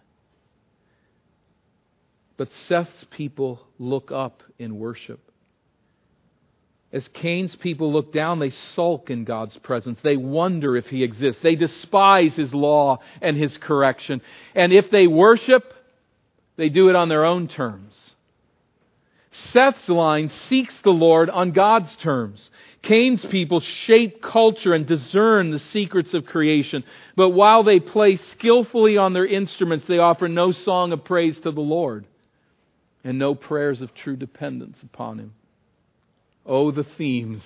But 2.36 2.50
Seth's 2.66 3.04
people 3.10 3.60
look 3.78 4.10
up 4.10 4.42
in 4.58 4.78
worship. 4.78 5.20
As 6.92 7.08
Cain's 7.08 7.56
people 7.56 7.90
look 7.92 8.12
down, 8.12 8.38
they 8.38 8.50
sulk 8.50 9.08
in 9.08 9.24
God's 9.24 9.56
presence. 9.58 9.98
They 10.02 10.16
wonder 10.16 10.76
if 10.76 10.86
He 10.86 11.02
exists. 11.02 11.40
They 11.42 11.54
despise 11.54 12.34
His 12.34 12.52
law 12.52 12.98
and 13.22 13.36
His 13.36 13.56
correction. 13.56 14.20
And 14.54 14.72
if 14.72 14.90
they 14.90 15.06
worship, 15.06 15.72
they 16.56 16.68
do 16.68 16.90
it 16.90 16.96
on 16.96 17.08
their 17.08 17.24
own 17.24 17.48
terms. 17.48 18.12
Seth's 19.30 19.88
line 19.88 20.28
seeks 20.28 20.78
the 20.82 20.90
Lord 20.90 21.30
on 21.30 21.52
God's 21.52 21.94
terms. 21.96 22.50
Cain's 22.82 23.24
people 23.24 23.60
shape 23.60 24.20
culture 24.20 24.74
and 24.74 24.86
discern 24.86 25.50
the 25.50 25.60
secrets 25.60 26.14
of 26.14 26.26
creation. 26.26 26.82
But 27.14 27.30
while 27.30 27.62
they 27.62 27.78
play 27.78 28.16
skillfully 28.16 28.96
on 28.96 29.12
their 29.12 29.26
instruments, 29.26 29.86
they 29.86 29.98
offer 29.98 30.28
no 30.28 30.50
song 30.50 30.92
of 30.92 31.04
praise 31.04 31.38
to 31.40 31.52
the 31.52 31.60
Lord 31.60 32.06
and 33.04 33.18
no 33.18 33.34
prayers 33.34 33.80
of 33.80 33.94
true 33.94 34.16
dependence 34.16 34.82
upon 34.82 35.18
Him. 35.18 35.32
Oh, 36.44 36.72
the 36.72 36.84
themes 36.84 37.44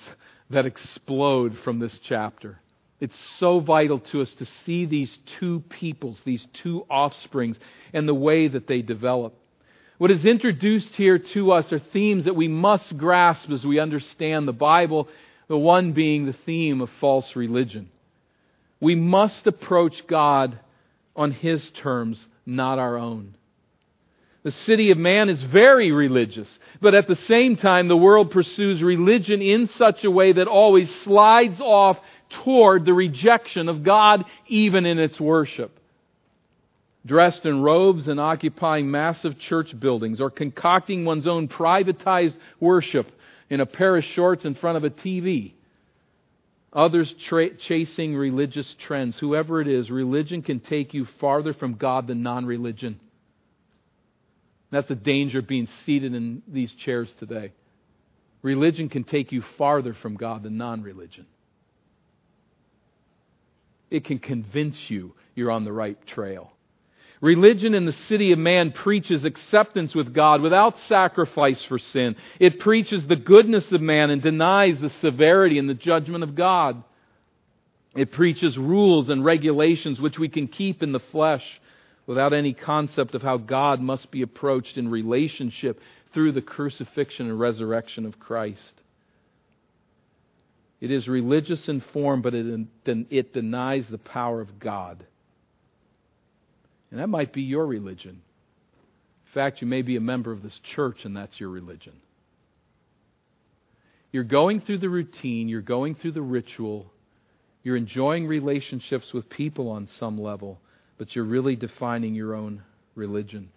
that 0.49 0.65
explode 0.65 1.59
from 1.59 1.81
this 1.81 1.99
chapter. 2.03 2.59
It's 2.99 3.19
so 3.39 3.61
vital 3.61 3.99
to 3.99 4.23
us 4.23 4.33
to 4.35 4.47
see 4.65 4.87
these 4.87 5.19
two 5.39 5.63
peoples, 5.69 6.21
these 6.25 6.47
two 6.55 6.87
offsprings, 6.89 7.59
and 7.93 8.09
the 8.09 8.15
way 8.15 8.49
that 8.49 8.67
they 8.67 8.81
develop. 8.81 9.35
What 9.99 10.11
is 10.11 10.25
introduced 10.27 10.95
here 10.95 11.19
to 11.19 11.53
us 11.53 11.73
are 11.73 11.79
themes 11.79 12.25
that 12.25 12.37
we 12.37 12.49
must 12.49 12.97
grasp 12.97 13.51
as 13.51 13.65
we 13.65 13.79
understand 13.79 14.47
the 14.47 14.53
Bible, 14.53 15.09
the 15.49 15.59
one 15.59 15.93
being 15.93 16.27
the 16.27 16.33
theme 16.33 16.81
of 16.81 16.91
false 17.01 17.37
religion. 17.37 17.89
We 18.81 18.95
must 18.95 19.47
approach 19.47 20.07
God 20.07 20.59
on 21.15 21.33
His 21.33 21.71
terms, 21.71 22.27
not 22.45 22.79
our 22.79 22.97
own. 22.97 23.35
The 24.43 24.53
city 24.53 24.93
of 24.93 24.99
man 24.99 25.29
is 25.29 25.43
very 25.43 25.91
religious, 25.91 26.59
but 26.81 26.95
at 26.95 27.09
the 27.09 27.17
same 27.17 27.57
time, 27.57 27.89
the 27.89 27.97
world 27.97 28.31
pursues 28.31 28.81
religion 28.81 29.43
in 29.43 29.67
such 29.67 30.05
a 30.05 30.11
way 30.11 30.33
that 30.33 30.47
always 30.47 30.95
slides 31.03 31.61
off 31.61 31.99
toward 32.45 32.85
the 32.85 32.95
rejection 32.95 33.69
of 33.69 33.83
God, 33.83 34.25
even 34.47 34.87
in 34.87 34.99
its 34.99 35.19
worship. 35.21 35.81
Dressed 37.05 37.45
in 37.45 37.63
robes 37.63 38.09
and 38.09 38.21
occupying 38.21 38.91
massive 38.91 39.39
church 39.39 39.79
buildings, 39.79 40.21
or 40.21 40.31
concocting 40.31 41.05
one's 41.05 41.27
own 41.27 41.49
privatized 41.49 42.37
worship 42.61 43.11
in 43.49 43.61
a 43.61 43.67
pair 43.67 43.97
of 43.97 44.05
shorts 44.05 44.45
in 44.45 44.55
front 44.55 44.77
of 44.77 44.85
a 44.85 44.91
TV. 44.91 45.53
Others 46.73 47.15
tra- 47.29 47.57
chasing 47.57 48.15
religious 48.15 48.75
trends. 48.87 49.17
Whoever 49.19 49.61
it 49.61 49.69
is, 49.69 49.89
religion 49.91 50.43
can 50.43 50.61
take 50.61 50.93
you 50.93 51.07
farther 51.21 51.55
from 51.55 51.75
God 51.75 52.07
than 52.07 52.23
non 52.23 52.45
religion. 52.45 53.01
That's 54.71 54.89
the 54.89 54.95
danger 54.95 55.39
of 55.39 55.47
being 55.47 55.69
seated 55.85 56.15
in 56.15 56.43
these 56.49 56.73
chairs 56.85 57.09
today. 57.19 57.53
Religion 58.43 58.89
can 58.89 59.05
take 59.05 59.33
you 59.33 59.43
farther 59.57 59.95
from 59.95 60.17
God 60.17 60.43
than 60.43 60.57
non 60.59 60.83
religion. 60.83 61.27
It 63.91 64.05
can 64.05 64.19
convince 64.19 64.77
you 64.89 65.15
you're 65.35 65.51
on 65.51 65.65
the 65.65 65.73
right 65.73 65.97
trail. 66.07 66.53
Religion 67.21 67.75
in 67.75 67.87
the 67.87 67.93
city 67.93 68.33
of 68.33 68.39
man 68.39 68.73
preaches 68.73 69.25
acceptance 69.25 69.95
with 69.95 70.13
God 70.13 70.43
without 70.43 70.79
sacrifice 70.81 71.65
for 71.65 71.79
sin. 71.79 72.17
It 72.39 72.61
preaches 72.61 73.07
the 73.07 73.17
goodness 73.17 73.73
of 73.73 73.81
man 73.81 74.11
and 74.11 74.21
denies 74.21 74.79
the 74.81 74.91
severity 74.91 75.59
and 75.59 75.69
the 75.69 75.75
judgment 75.75 76.25
of 76.25 76.35
God. 76.35 76.83
It 77.95 78.13
preaches 78.13 78.59
rules 78.59 79.09
and 79.09 79.25
regulations 79.25 79.99
which 79.99 80.19
we 80.19 80.29
can 80.29 80.49
keep 80.49 80.83
in 80.83 80.93
the 80.93 81.01
flesh 81.01 81.45
without 82.07 82.35
any 82.35 82.53
concept 82.53 83.15
of 83.15 83.23
how 83.23 83.39
God 83.39 83.81
must 83.81 84.11
be 84.11 84.23
approached 84.23 84.77
in 84.77 84.89
relationship 84.89 85.81
through 86.13 86.33
the 86.33 86.43
crucifixion 86.43 87.29
and 87.29 87.41
resurrection 87.41 88.05
of 88.05 88.21
Christ. 88.21 88.75
It 90.81 90.91
is 90.91 91.09
religious 91.09 91.69
in 91.69 91.81
form, 91.81 92.21
but 92.21 92.35
it, 92.35 92.67
it 93.11 93.33
denies 93.33 93.89
the 93.89 93.99
power 93.99 94.43
of 94.43 94.59
God. 94.59 95.07
And 96.91 97.01
that 97.01 97.09
might 97.09 97.33
be 97.33 97.43
your 97.43 97.67
religion. 97.67 98.23
In 99.27 99.33
fact, 99.35 99.61
you 99.61 99.67
may 99.67 99.83
be 99.83 99.97
a 99.97 100.01
member 100.01 100.33
of 100.33 100.43
this 100.43 100.59
church, 100.75 100.99
and 101.05 101.17
that's 101.17 101.39
your 101.39 101.51
religion. 101.51 101.95
You're 104.13 104.25
going 104.25 104.61
through 104.61 104.79
the 104.79 104.89
routine, 104.89 105.49
you're 105.49 105.61
going 105.61 105.95
through 105.95 106.13
the 106.13 106.23
ritual, 106.23 106.87
you're 107.63 107.77
enjoying 107.77 108.27
relationships 108.27 109.13
with 109.13 109.29
people 109.29 109.69
on 109.69 109.89
some 109.99 110.19
level, 110.19 110.59
but 110.97 111.15
you're 111.15 111.25
really 111.25 111.57
defining 111.57 112.15
your 112.15 112.35
own 112.35 112.63
religion. 112.95 113.51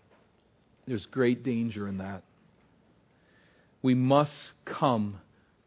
There's 0.87 1.05
great 1.05 1.43
danger 1.43 1.87
in 1.87 1.99
that. 1.99 2.23
We 3.81 3.93
must 3.93 4.33
come 4.65 5.19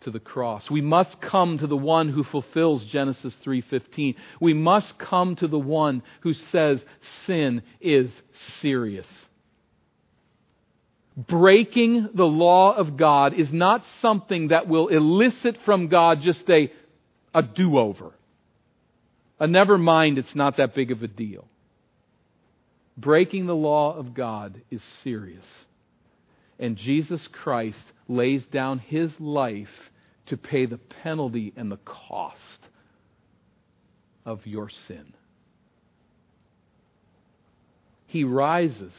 to 0.03 0.11
the 0.11 0.20
cross. 0.20 0.70
We 0.70 0.80
must 0.80 1.20
come 1.20 1.59
to 1.59 1.66
the 1.66 1.76
one 1.76 2.09
who 2.09 2.24
fulfills 2.24 2.84
Genesis 2.84 3.34
3:15. 3.36 4.14
We 4.40 4.55
must 4.55 4.98
come 4.98 5.36
to 5.36 5.48
the 5.48 5.59
one 5.59 6.03
who 6.20 6.32
says 6.32 6.84
sin 7.00 7.62
is 7.80 8.22
serious. 8.32 9.28
Breaking 11.16 12.09
the 12.14 12.26
law 12.26 12.74
of 12.74 12.96
God 12.96 13.34
is 13.34 13.53
not 13.53 13.84
something 14.00 14.48
that 14.48 14.66
will 14.66 14.88
elicit 14.88 15.59
from 15.59 15.88
God 15.88 16.22
just 16.22 16.48
a, 16.48 16.72
a 17.34 17.42
do-over. 17.42 18.12
A 19.38 19.46
never 19.46 19.76
mind, 19.76 20.18
it's 20.18 20.34
not 20.34 20.57
that 20.57 20.74
big 20.74 20.90
of 20.90 21.03
a 21.03 21.09
deal. 21.09 21.46
Breaking 22.96 23.46
the 23.46 23.57
law 23.57 23.94
of 23.94 24.14
God 24.14 24.62
is 24.70 24.82
serious. 25.03 25.46
And 26.59 26.76
Jesus 26.76 27.26
Christ 27.28 27.84
lays 28.09 28.46
down 28.46 28.78
his 28.78 29.18
life 29.18 29.90
to 30.26 30.36
pay 30.36 30.66
the 30.66 30.78
penalty 30.78 31.52
and 31.56 31.70
the 31.70 31.78
cost 31.78 32.68
of 34.24 34.46
your 34.46 34.70
sin. 34.86 35.12
He 38.06 38.24
rises 38.24 38.92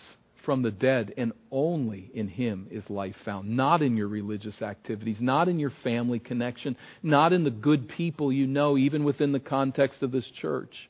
from 0.43 0.61
the 0.61 0.71
dead, 0.71 1.13
and 1.17 1.31
only 1.51 2.11
in 2.13 2.27
Him 2.27 2.67
is 2.69 2.89
life 2.89 3.15
found. 3.23 3.55
Not 3.55 3.81
in 3.81 3.95
your 3.95 4.09
religious 4.09 4.61
activities, 4.61 5.17
not 5.21 5.47
in 5.47 5.59
your 5.59 5.71
family 5.83 6.19
connection, 6.19 6.75
not 7.01 7.31
in 7.31 7.43
the 7.43 7.51
good 7.51 7.87
people 7.87 8.31
you 8.31 8.45
know, 8.45 8.77
even 8.77 9.03
within 9.03 9.31
the 9.31 9.39
context 9.39 10.03
of 10.03 10.11
this 10.11 10.27
church. 10.41 10.89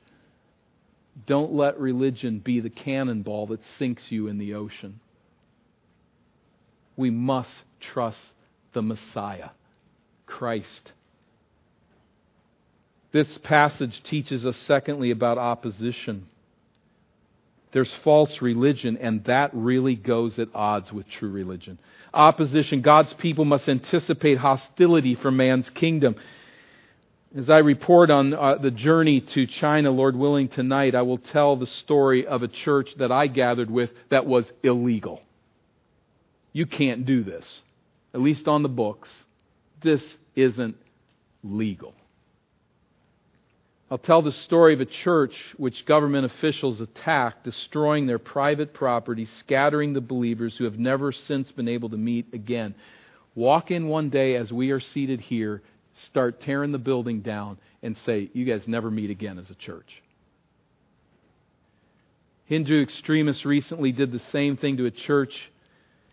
Don't 1.28 1.54
let 1.54 1.80
religion 1.80 2.40
be 2.40 2.60
the 2.60 2.72
cannonball 2.72 3.48
that 3.48 3.60
sinks 3.78 4.02
you 4.10 4.28
in 4.28 4.40
the 4.40 4.56
ocean. 4.56 5.00
We 6.96 7.12
must 7.12 7.52
trust 7.94 8.20
the 8.74 8.82
Messiah, 8.82 9.50
Christ. 10.34 10.92
This 13.12 13.38
passage 13.44 14.02
teaches 14.04 14.44
us, 14.48 14.58
secondly, 14.66 15.12
about 15.12 15.38
opposition. 15.38 16.26
There's 17.72 17.94
false 18.04 18.42
religion, 18.42 18.98
and 18.98 19.24
that 19.26 19.52
really 19.54 19.96
goes 19.96 20.40
at 20.40 20.48
odds 20.56 20.92
with 20.92 21.08
true 21.08 21.30
religion. 21.30 21.78
Opposition. 22.12 22.82
God's 22.82 23.14
people 23.14 23.46
must 23.46 23.70
anticipate 23.70 24.40
hostility 24.40 25.14
from 25.14 25.38
man's 25.38 25.70
kingdom. 25.70 26.16
As 27.38 27.52
I 27.52 27.60
report 27.60 28.10
on 28.10 28.34
uh, 28.34 28.56
the 28.56 28.72
journey 28.72 29.22
to 29.22 29.46
China, 29.46 29.92
Lord 29.92 30.16
willing, 30.16 30.50
tonight, 30.50 30.96
I 30.96 31.04
will 31.04 31.20
tell 31.20 31.56
the 31.58 31.68
story 31.68 32.26
of 32.26 32.42
a 32.42 32.48
church 32.48 32.90
that 32.98 33.12
I 33.12 33.28
gathered 33.28 33.70
with 33.70 33.92
that 34.10 34.26
was 34.26 34.52
illegal. 34.64 35.22
You 36.54 36.66
can't 36.66 37.06
do 37.06 37.24
this, 37.24 37.48
at 38.16 38.22
least 38.22 38.48
on 38.48 38.64
the 38.64 38.70
books. 38.70 39.10
This 39.84 40.04
isn't 40.36 40.76
legal. 41.44 41.94
I'll 43.92 43.98
tell 43.98 44.22
the 44.22 44.32
story 44.32 44.74
of 44.74 44.82
a 44.82 44.86
church 44.86 45.34
which 45.58 45.86
government 45.86 46.26
officials 46.26 46.82
attacked, 46.82 47.44
destroying 47.44 48.08
their 48.08 48.18
private 48.18 48.74
property, 48.74 49.26
scattering 49.40 49.94
the 49.94 50.02
believers 50.02 50.56
who 50.58 50.64
have 50.64 50.80
never 50.80 51.12
since 51.12 51.52
been 51.52 51.68
able 51.68 51.90
to 51.90 51.98
meet 51.98 52.34
again. 52.34 52.74
Walk 53.36 53.70
in 53.70 53.88
one 53.88 54.10
day 54.10 54.36
as 54.36 54.52
we 54.52 54.72
are 54.72 54.80
seated 54.80 55.22
here 55.22 55.62
start 56.08 56.42
tearing 56.42 56.72
the 56.72 56.78
building 56.78 57.22
down 57.22 57.58
and 57.82 57.98
say, 58.00 58.30
You 58.34 58.46
guys 58.46 58.68
never 58.68 58.90
meet 58.90 59.10
again 59.10 59.38
as 59.38 59.50
a 59.50 59.56
church. 59.56 60.02
Hindu 62.46 62.82
extremists 62.82 63.46
recently 63.46 63.92
did 63.92 64.12
the 64.12 64.20
same 64.20 64.58
thing 64.58 64.78
to 64.78 64.86
a 64.86 64.92
church 64.92 65.34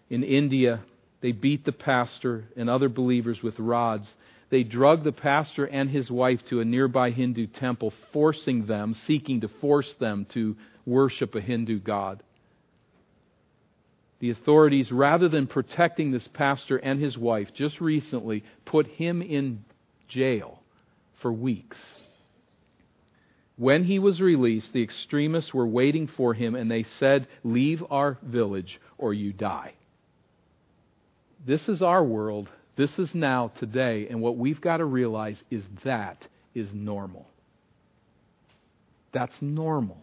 in 0.08 0.22
India. 0.22 0.80
They 1.20 1.32
beat 1.32 1.64
the 1.64 1.72
pastor 1.72 2.44
and 2.56 2.70
other 2.70 2.88
believers 2.88 3.42
with 3.42 3.58
rods. 3.58 4.14
they 4.48 4.64
drugged 4.64 5.04
the 5.04 5.12
pastor 5.12 5.64
and 5.64 5.88
his 5.88 6.10
wife 6.10 6.40
to 6.46 6.58
a 6.60 6.64
nearby 6.64 7.10
Hindu 7.10 7.46
temple, 7.46 7.92
forcing 8.12 8.66
them, 8.66 8.94
seeking 9.06 9.42
to 9.42 9.48
force 9.60 9.94
them 10.00 10.26
to 10.32 10.56
worship 10.84 11.36
a 11.36 11.40
Hindu 11.40 11.78
god. 11.78 12.22
The 14.18 14.30
authorities, 14.30 14.90
rather 14.90 15.28
than 15.28 15.46
protecting 15.46 16.10
this 16.10 16.28
pastor 16.28 16.76
and 16.78 17.00
his 17.00 17.16
wife, 17.16 17.54
just 17.54 17.80
recently 17.80 18.44
put 18.64 18.86
him 18.86 19.22
in 19.22 19.64
jail 20.08 20.62
for 21.22 21.32
weeks. 21.32 21.78
When 23.56 23.84
he 23.84 23.98
was 23.98 24.20
released, 24.20 24.72
the 24.72 24.82
extremists 24.82 25.54
were 25.54 25.66
waiting 25.66 26.06
for 26.08 26.34
him 26.34 26.54
and 26.54 26.70
they 26.70 26.82
said, 26.82 27.28
Leave 27.44 27.84
our 27.90 28.18
village 28.22 28.80
or 28.98 29.14
you 29.14 29.32
die. 29.32 29.74
This 31.45 31.68
is 31.68 31.82
our 31.82 32.05
world. 32.05 32.51
This 32.76 32.99
is 32.99 33.14
now, 33.14 33.53
today. 33.59 34.09
And 34.09 34.20
what 34.20 34.36
we've 34.36 34.61
got 34.61 34.78
to 34.78 34.84
realize 34.84 35.43
is 35.51 35.64
that 35.84 36.26
is 36.55 36.72
normal. 36.72 37.26
That's 39.12 39.41
normal. 39.41 39.99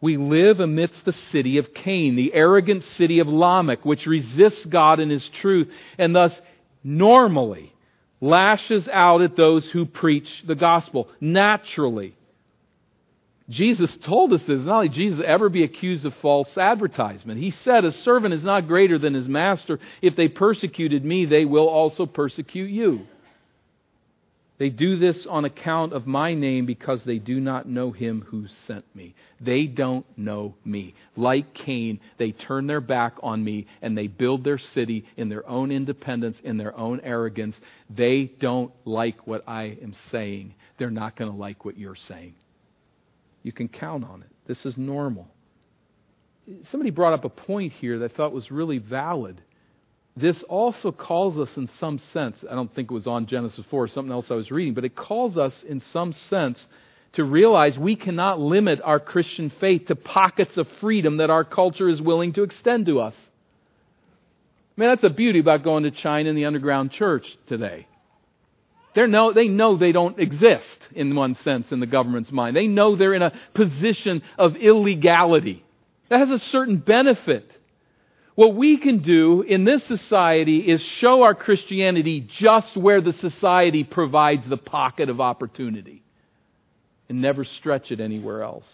We 0.00 0.16
live 0.16 0.60
amidst 0.60 1.04
the 1.04 1.12
city 1.12 1.58
of 1.58 1.74
Cain, 1.74 2.16
the 2.16 2.32
arrogant 2.32 2.84
city 2.84 3.18
of 3.18 3.28
Lamech, 3.28 3.84
which 3.84 4.06
resists 4.06 4.64
God 4.64 4.98
and 4.98 5.10
His 5.10 5.28
truth, 5.40 5.68
and 5.98 6.14
thus 6.14 6.38
normally 6.82 7.72
lashes 8.20 8.88
out 8.88 9.20
at 9.20 9.36
those 9.36 9.68
who 9.70 9.84
preach 9.84 10.28
the 10.46 10.54
gospel 10.54 11.08
naturally. 11.20 12.16
Jesus 13.50 13.94
told 14.04 14.32
us 14.32 14.42
this. 14.44 14.60
Not 14.60 14.76
only 14.76 14.88
Jesus 14.90 15.20
ever 15.26 15.48
be 15.48 15.64
accused 15.64 16.06
of 16.06 16.14
false 16.22 16.56
advertisement. 16.56 17.40
He 17.40 17.50
said, 17.50 17.84
A 17.84 17.90
servant 17.90 18.32
is 18.32 18.44
not 18.44 18.68
greater 18.68 18.96
than 18.96 19.12
his 19.12 19.28
master. 19.28 19.80
If 20.00 20.14
they 20.14 20.28
persecuted 20.28 21.04
me, 21.04 21.26
they 21.26 21.44
will 21.44 21.68
also 21.68 22.06
persecute 22.06 22.70
you. 22.70 23.06
They 24.58 24.68
do 24.68 24.98
this 24.98 25.26
on 25.26 25.46
account 25.46 25.94
of 25.94 26.06
my 26.06 26.34
name 26.34 26.66
because 26.66 27.02
they 27.02 27.18
do 27.18 27.40
not 27.40 27.66
know 27.66 27.92
him 27.92 28.20
who 28.28 28.46
sent 28.66 28.84
me. 28.94 29.14
They 29.40 29.64
don't 29.64 30.04
know 30.18 30.54
me. 30.66 30.94
Like 31.16 31.54
Cain, 31.54 31.98
they 32.18 32.32
turn 32.32 32.66
their 32.66 32.82
back 32.82 33.14
on 33.22 33.42
me 33.42 33.66
and 33.80 33.96
they 33.96 34.06
build 34.06 34.44
their 34.44 34.58
city 34.58 35.06
in 35.16 35.30
their 35.30 35.48
own 35.48 35.72
independence, 35.72 36.38
in 36.44 36.58
their 36.58 36.78
own 36.78 37.00
arrogance. 37.02 37.58
They 37.88 38.26
don't 38.38 38.70
like 38.84 39.26
what 39.26 39.48
I 39.48 39.78
am 39.82 39.94
saying. 40.10 40.54
They're 40.76 40.90
not 40.90 41.16
going 41.16 41.30
to 41.30 41.36
like 41.36 41.64
what 41.64 41.78
you're 41.78 41.96
saying. 41.96 42.34
You 43.42 43.52
can 43.52 43.68
count 43.68 44.04
on 44.04 44.22
it. 44.22 44.28
This 44.46 44.64
is 44.66 44.76
normal. 44.76 45.28
Somebody 46.70 46.90
brought 46.90 47.12
up 47.12 47.24
a 47.24 47.28
point 47.28 47.72
here 47.74 48.00
that 48.00 48.12
I 48.12 48.14
thought 48.14 48.32
was 48.32 48.50
really 48.50 48.78
valid 48.78 49.40
this 50.16 50.42
also 50.44 50.92
calls 50.92 51.38
us 51.38 51.56
in 51.56 51.68
some 51.78 51.98
sense, 51.98 52.44
I 52.48 52.54
don't 52.54 52.72
think 52.74 52.90
it 52.90 52.94
was 52.94 53.06
on 53.06 53.26
Genesis 53.26 53.64
4 53.70 53.84
or 53.84 53.88
something 53.88 54.12
else 54.12 54.30
I 54.30 54.34
was 54.34 54.50
reading, 54.50 54.74
but 54.74 54.84
it 54.84 54.96
calls 54.96 55.38
us 55.38 55.62
in 55.62 55.80
some 55.80 56.12
sense 56.12 56.66
to 57.12 57.24
realize 57.24 57.78
we 57.78 57.96
cannot 57.96 58.38
limit 58.38 58.80
our 58.84 59.00
Christian 59.00 59.50
faith 59.60 59.86
to 59.86 59.96
pockets 59.96 60.56
of 60.56 60.68
freedom 60.80 61.18
that 61.18 61.30
our 61.30 61.44
culture 61.44 61.88
is 61.88 62.00
willing 62.00 62.32
to 62.34 62.42
extend 62.42 62.86
to 62.86 63.00
us. 63.00 63.14
I 64.76 64.80
mean, 64.80 64.90
that's 64.90 65.04
a 65.04 65.10
beauty 65.10 65.40
about 65.40 65.64
going 65.64 65.84
to 65.84 65.90
China 65.90 66.28
and 66.28 66.38
the 66.38 66.44
underground 66.44 66.92
church 66.92 67.36
today. 67.46 67.86
They're 68.94 69.06
no, 69.06 69.32
they 69.32 69.48
know 69.48 69.76
they 69.76 69.92
don't 69.92 70.18
exist 70.18 70.78
in 70.92 71.14
one 71.14 71.36
sense 71.36 71.70
in 71.70 71.80
the 71.80 71.86
government's 71.86 72.32
mind. 72.32 72.56
They 72.56 72.66
know 72.66 72.96
they're 72.96 73.14
in 73.14 73.22
a 73.22 73.32
position 73.54 74.22
of 74.38 74.56
illegality. 74.56 75.64
That 76.08 76.18
has 76.18 76.30
a 76.30 76.44
certain 76.46 76.78
benefit. 76.78 77.50
What 78.34 78.54
we 78.54 78.78
can 78.78 78.98
do 78.98 79.42
in 79.42 79.64
this 79.64 79.84
society 79.84 80.58
is 80.58 80.80
show 80.80 81.22
our 81.22 81.34
Christianity 81.34 82.20
just 82.20 82.76
where 82.76 83.00
the 83.00 83.12
society 83.12 83.84
provides 83.84 84.48
the 84.48 84.56
pocket 84.56 85.08
of 85.08 85.20
opportunity 85.20 86.02
and 87.08 87.20
never 87.20 87.44
stretch 87.44 87.92
it 87.92 88.00
anywhere 88.00 88.42
else. 88.42 88.66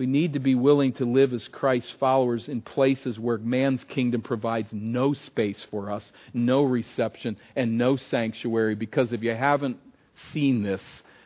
We 0.00 0.06
need 0.06 0.32
to 0.32 0.38
be 0.38 0.54
willing 0.54 0.94
to 0.94 1.04
live 1.04 1.34
as 1.34 1.46
Christ's 1.48 1.92
followers 2.00 2.48
in 2.48 2.62
places 2.62 3.18
where 3.18 3.36
man's 3.36 3.84
kingdom 3.84 4.22
provides 4.22 4.70
no 4.72 5.12
space 5.12 5.62
for 5.70 5.92
us, 5.92 6.10
no 6.32 6.62
reception, 6.62 7.36
and 7.54 7.76
no 7.76 7.96
sanctuary. 7.96 8.76
Because 8.76 9.12
if 9.12 9.22
you 9.22 9.34
haven't 9.34 9.76
seen 10.32 10.62
this, 10.62 10.80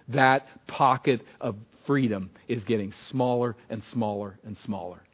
that 0.09 0.49
pocket 0.67 1.21
of 1.41 1.55
freedom 1.87 2.31
is 2.49 2.65
getting 2.65 2.93
smaller 3.11 3.55
and 3.71 3.85
smaller 3.93 4.41
and 4.45 4.59
smaller. 4.59 5.05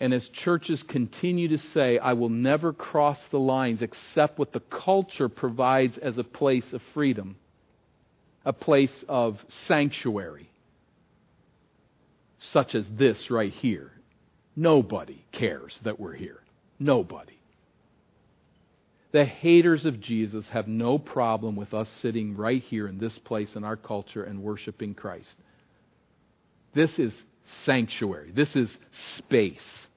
And 0.00 0.12
as 0.12 0.28
churches 0.28 0.82
continue 0.86 1.48
to 1.48 1.58
say, 1.58 1.96
I 1.96 2.12
will 2.12 2.28
never 2.28 2.74
cross 2.74 3.18
the 3.30 3.40
lines 3.40 3.80
except 3.80 4.38
what 4.38 4.52
the 4.52 4.60
culture 4.60 5.30
provides 5.30 5.96
as 5.96 6.18
a 6.18 6.24
place 6.24 6.74
of 6.74 6.82
freedom, 6.92 7.36
a 8.44 8.52
place 8.52 9.02
of 9.08 9.38
sanctuary, 9.66 10.49
such 12.52 12.74
as 12.74 12.84
this 12.98 13.30
right 13.30 13.52
here. 13.52 13.92
Nobody 14.56 15.24
cares 15.32 15.78
that 15.84 16.00
we're 16.00 16.14
here. 16.14 16.40
Nobody. 16.78 17.38
The 19.12 19.24
haters 19.24 19.84
of 19.84 20.00
Jesus 20.00 20.46
have 20.48 20.68
no 20.68 20.98
problem 20.98 21.56
with 21.56 21.74
us 21.74 21.88
sitting 22.00 22.36
right 22.36 22.62
here 22.62 22.86
in 22.86 22.98
this 22.98 23.18
place 23.18 23.56
in 23.56 23.64
our 23.64 23.76
culture 23.76 24.22
and 24.24 24.42
worshiping 24.42 24.94
Christ. 24.94 25.34
This 26.74 26.98
is 26.98 27.24
sanctuary. 27.64 28.30
This 28.34 28.54
is 28.54 28.76
space. 29.18 29.88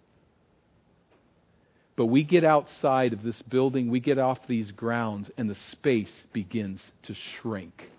But 1.95 2.07
we 2.07 2.23
get 2.23 2.43
outside 2.43 3.13
of 3.13 3.21
this 3.21 3.39
building, 3.43 3.91
we 3.91 3.99
get 3.99 4.17
off 4.17 4.39
these 4.47 4.71
grounds, 4.71 5.29
and 5.37 5.47
the 5.47 5.57
space 5.71 6.11
begins 6.33 6.81
to 7.03 7.13
shrink. 7.13 7.91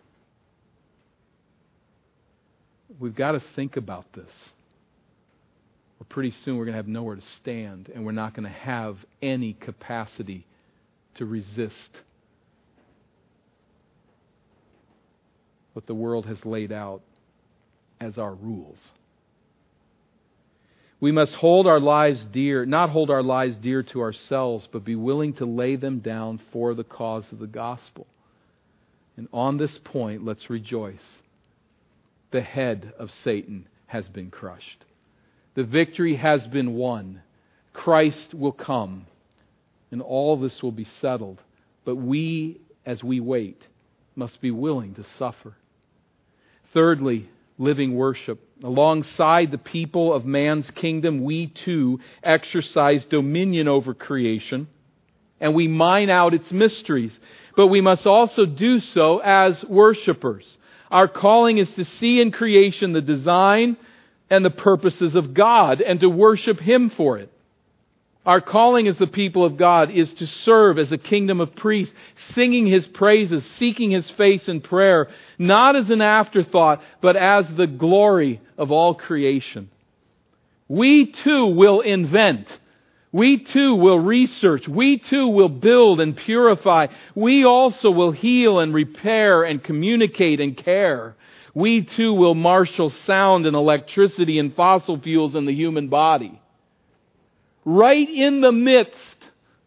We've 2.98 3.14
got 3.14 3.32
to 3.32 3.42
think 3.56 3.76
about 3.76 4.06
this. 4.12 4.30
Or 6.00 6.04
pretty 6.08 6.30
soon 6.30 6.56
we're 6.56 6.64
going 6.64 6.74
to 6.74 6.78
have 6.78 6.88
nowhere 6.88 7.16
to 7.16 7.22
stand, 7.22 7.90
and 7.94 8.04
we're 8.04 8.12
not 8.12 8.34
going 8.34 8.44
to 8.44 8.58
have 8.58 8.96
any 9.22 9.54
capacity 9.54 10.46
to 11.16 11.24
resist 11.24 11.90
what 15.72 15.86
the 15.86 15.94
world 15.94 16.26
has 16.26 16.44
laid 16.44 16.72
out 16.72 17.02
as 18.00 18.18
our 18.18 18.34
rules. 18.34 18.78
We 21.00 21.12
must 21.12 21.34
hold 21.34 21.66
our 21.66 21.80
lives 21.80 22.24
dear, 22.32 22.64
not 22.64 22.90
hold 22.90 23.10
our 23.10 23.22
lives 23.22 23.56
dear 23.56 23.82
to 23.82 24.00
ourselves, 24.00 24.66
but 24.72 24.84
be 24.84 24.94
willing 24.94 25.34
to 25.34 25.44
lay 25.44 25.76
them 25.76 25.98
down 25.98 26.40
for 26.52 26.74
the 26.74 26.84
cause 26.84 27.30
of 27.30 27.40
the 27.40 27.46
gospel. 27.46 28.06
And 29.16 29.28
on 29.32 29.58
this 29.58 29.78
point, 29.84 30.24
let's 30.24 30.48
rejoice. 30.48 31.20
The 32.30 32.40
head 32.40 32.92
of 32.98 33.10
Satan 33.22 33.68
has 33.86 34.08
been 34.08 34.30
crushed. 34.30 34.84
The 35.54 35.64
victory 35.64 36.16
has 36.16 36.46
been 36.46 36.74
won. 36.74 37.22
Christ 37.72 38.34
will 38.34 38.52
come 38.52 39.06
and 39.90 40.02
all 40.02 40.36
this 40.36 40.62
will 40.62 40.72
be 40.72 40.88
settled. 41.00 41.40
But 41.84 41.96
we, 41.96 42.60
as 42.84 43.04
we 43.04 43.20
wait, 43.20 43.64
must 44.16 44.40
be 44.40 44.50
willing 44.50 44.94
to 44.94 45.04
suffer. 45.04 45.54
Thirdly, 46.72 47.28
living 47.58 47.94
worship. 47.94 48.40
Alongside 48.64 49.52
the 49.52 49.58
people 49.58 50.12
of 50.12 50.24
man's 50.24 50.68
kingdom, 50.72 51.22
we 51.22 51.46
too 51.46 52.00
exercise 52.22 53.04
dominion 53.04 53.68
over 53.68 53.94
creation 53.94 54.66
and 55.40 55.54
we 55.54 55.68
mine 55.68 56.10
out 56.10 56.34
its 56.34 56.50
mysteries. 56.50 57.18
But 57.56 57.68
we 57.68 57.80
must 57.80 58.06
also 58.06 58.46
do 58.46 58.80
so 58.80 59.18
as 59.18 59.62
worshipers. 59.64 60.44
Our 60.94 61.08
calling 61.08 61.58
is 61.58 61.68
to 61.72 61.84
see 61.84 62.20
in 62.20 62.30
creation 62.30 62.92
the 62.92 63.00
design 63.00 63.76
and 64.30 64.44
the 64.44 64.50
purposes 64.50 65.16
of 65.16 65.34
God 65.34 65.80
and 65.80 65.98
to 65.98 66.08
worship 66.08 66.60
Him 66.60 66.88
for 66.88 67.18
it. 67.18 67.32
Our 68.24 68.40
calling 68.40 68.86
as 68.86 68.96
the 68.96 69.08
people 69.08 69.44
of 69.44 69.56
God 69.56 69.90
is 69.90 70.14
to 70.14 70.26
serve 70.28 70.78
as 70.78 70.92
a 70.92 70.96
kingdom 70.96 71.40
of 71.40 71.56
priests, 71.56 71.92
singing 72.32 72.68
His 72.68 72.86
praises, 72.86 73.44
seeking 73.56 73.90
His 73.90 74.08
face 74.12 74.46
in 74.46 74.60
prayer, 74.60 75.08
not 75.36 75.74
as 75.74 75.90
an 75.90 76.00
afterthought, 76.00 76.80
but 77.00 77.16
as 77.16 77.50
the 77.50 77.66
glory 77.66 78.40
of 78.56 78.70
all 78.70 78.94
creation. 78.94 79.70
We 80.68 81.06
too 81.06 81.46
will 81.46 81.80
invent. 81.80 82.46
We 83.14 83.38
too 83.38 83.76
will 83.76 84.00
research. 84.00 84.66
We 84.66 84.98
too 84.98 85.28
will 85.28 85.48
build 85.48 86.00
and 86.00 86.16
purify. 86.16 86.88
We 87.14 87.44
also 87.44 87.90
will 87.90 88.10
heal 88.10 88.58
and 88.58 88.74
repair 88.74 89.44
and 89.44 89.62
communicate 89.62 90.40
and 90.40 90.56
care. 90.56 91.14
We 91.54 91.84
too 91.84 92.12
will 92.12 92.34
marshal 92.34 92.90
sound 92.90 93.46
and 93.46 93.54
electricity 93.54 94.38
and 94.40 94.54
fossil 94.54 95.00
fuels 95.00 95.36
in 95.36 95.46
the 95.46 95.54
human 95.54 95.88
body 95.88 96.40
right 97.64 98.08
in 98.08 98.40
the 98.40 98.52
midst 98.52 99.16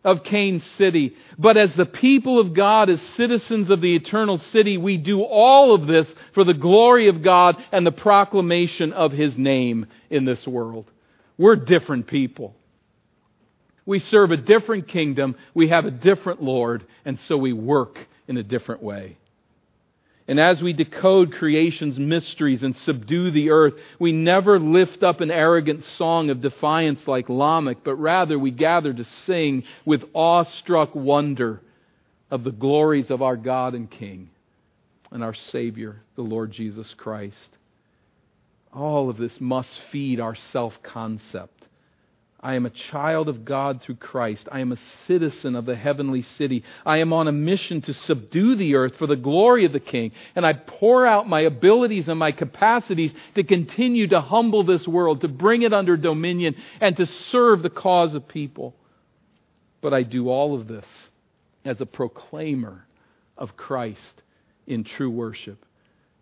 of 0.04 0.24
Cain's 0.24 0.66
city. 0.72 1.16
But 1.38 1.58
as 1.58 1.74
the 1.76 1.86
people 1.86 2.40
of 2.40 2.54
God, 2.54 2.90
as 2.90 3.02
citizens 3.02 3.70
of 3.70 3.82
the 3.82 3.96
eternal 3.96 4.38
city, 4.38 4.78
we 4.78 4.98
do 4.98 5.22
all 5.22 5.74
of 5.74 5.88
this 5.88 6.12
for 6.34 6.44
the 6.44 6.54
glory 6.54 7.10
of 7.10 7.22
God 7.24 7.58
and 7.72 7.86
the 7.86 7.92
proclamation 7.92 8.94
of 8.94 9.12
His 9.12 9.38
name 9.38 9.88
in 10.10 10.26
this 10.26 10.46
world. 10.48 10.90
We're 11.38 11.56
different 11.56 12.08
people. 12.08 12.56
We 13.88 13.98
serve 13.98 14.30
a 14.30 14.38
different 14.38 14.88
kingdom. 14.88 15.36
We 15.56 15.70
have 15.70 15.86
a 15.86 15.92
different 15.92 16.44
Lord. 16.44 16.86
And 17.06 17.18
so 17.22 17.38
we 17.38 17.54
work 17.54 17.98
in 18.28 18.38
a 18.38 18.44
different 18.44 18.84
way. 18.84 19.18
And 20.28 20.42
as 20.42 20.62
we 20.62 20.74
decode 20.74 21.32
creation's 21.32 21.98
mysteries 21.98 22.62
and 22.62 22.76
subdue 22.76 23.32
the 23.32 23.52
earth, 23.52 23.76
we 23.98 24.12
never 24.12 24.60
lift 24.60 25.02
up 25.02 25.22
an 25.22 25.32
arrogant 25.32 25.86
song 25.98 26.30
of 26.30 26.42
defiance 26.42 27.08
like 27.08 27.30
Lamech, 27.30 27.78
but 27.86 27.96
rather 27.96 28.38
we 28.38 28.52
gather 28.52 28.94
to 28.94 29.06
sing 29.26 29.64
with 29.86 30.04
awestruck 30.14 30.94
wonder 30.94 31.62
of 32.30 32.44
the 32.44 32.52
glories 32.52 33.10
of 33.10 33.22
our 33.22 33.38
God 33.38 33.74
and 33.74 33.90
King 33.90 34.30
and 35.12 35.24
our 35.24 35.34
Savior, 35.34 36.02
the 36.18 36.24
Lord 36.24 36.52
Jesus 36.52 36.94
Christ. 36.98 37.50
All 38.74 39.10
of 39.10 39.16
this 39.16 39.40
must 39.40 39.80
feed 39.92 40.20
our 40.20 40.36
self 40.36 40.84
concept. 40.84 41.57
I 42.40 42.54
am 42.54 42.68
a 42.68 42.72
child 42.92 43.30
of 43.30 43.46
God 43.46 43.82
through 43.82 43.96
Christ. 43.96 44.48
I 44.52 44.60
am 44.60 44.72
a 44.72 44.78
citizen 45.08 45.56
of 45.56 45.66
the 45.66 45.76
heavenly 45.76 46.22
city. 46.22 46.64
I 46.86 46.98
am 46.98 47.12
on 47.12 47.28
a 47.28 47.32
mission 47.32 47.82
to 47.82 47.94
subdue 47.94 48.56
the 48.56 48.76
earth 48.76 48.96
for 48.98 49.08
the 49.08 49.16
glory 49.16 49.66
of 49.66 49.74
the 49.74 49.80
King. 49.80 50.12
And 50.36 50.46
I 50.46 50.54
pour 50.54 51.06
out 51.06 51.28
my 51.28 51.42
abilities 51.42 52.08
and 52.08 52.20
my 52.20 52.32
capacities 52.32 53.12
to 53.34 53.44
continue 53.44 54.08
to 54.10 54.22
humble 54.22 54.64
this 54.64 54.88
world, 54.88 55.22
to 55.22 55.28
bring 55.28 55.64
it 55.64 55.74
under 55.74 55.98
dominion, 55.98 56.56
and 56.80 56.96
to 56.98 57.08
serve 57.08 57.64
the 57.64 57.72
cause 57.72 58.14
of 58.14 58.28
people. 58.28 58.76
But 59.82 59.96
I 59.96 60.04
do 60.04 60.30
all 60.30 60.54
of 60.54 60.68
this 60.68 60.86
as 61.66 61.82
a 61.82 61.88
proclaimer 61.88 62.86
of 63.36 63.58
Christ 63.58 64.22
in 64.68 64.84
true 64.84 65.10
worship. 65.10 65.66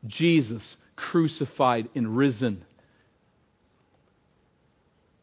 Jesus 0.07 0.77
crucified 0.95 1.89
and 1.93 2.15
risen 2.15 2.63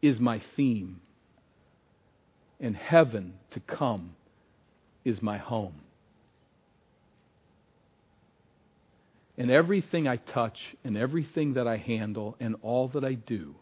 is 0.02 0.18
my 0.20 0.42
theme. 0.56 1.00
And 2.60 2.76
heaven 2.76 3.34
to 3.52 3.60
come 3.60 4.14
is 5.04 5.22
my 5.22 5.38
home. 5.38 5.80
And 9.38 9.50
everything 9.50 10.06
I 10.06 10.16
touch 10.16 10.58
and 10.84 10.96
everything 10.96 11.54
that 11.54 11.66
I 11.66 11.78
handle 11.78 12.36
and 12.38 12.56
all 12.62 12.88
that 12.88 13.04
I 13.04 13.14
do 13.14 13.54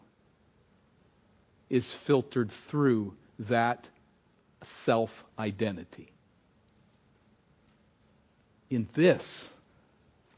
is 1.69 1.85
filtered 2.05 2.51
through 2.69 3.13
that 3.39 3.87
self 4.85 5.09
identity. 5.39 6.11
In 8.69 8.87
this, 8.95 9.23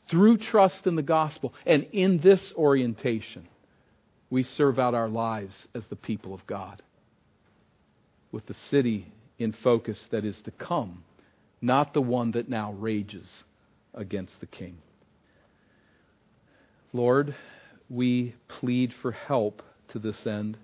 through 0.10 0.38
trust 0.38 0.88
in 0.88 0.96
the 0.96 1.02
gospel, 1.02 1.54
and 1.66 1.88
in 1.92 2.20
this 2.20 2.54
orientation, 2.56 3.48
we 4.34 4.42
serve 4.42 4.80
out 4.80 4.96
our 4.96 5.10
lives 5.10 5.68
as 5.76 5.86
the 5.92 5.96
people 5.96 6.34
of 6.34 6.48
God 6.48 6.82
with 8.32 8.44
the 8.48 8.56
city 8.56 9.14
in 9.38 9.54
focus 9.54 10.08
that 10.10 10.26
is 10.26 10.42
to 10.42 10.50
come, 10.50 11.04
not 11.62 11.94
the 11.94 12.02
one 12.02 12.32
that 12.32 12.50
now 12.50 12.74
rages 12.74 13.44
against 13.94 14.40
the 14.40 14.48
king. 14.48 14.76
Lord, 16.94 17.36
we 17.92 18.34
plead 18.48 18.92
for 19.04 19.12
help 19.12 19.62
to 19.90 20.00
this 20.00 20.26
end. 20.26 20.58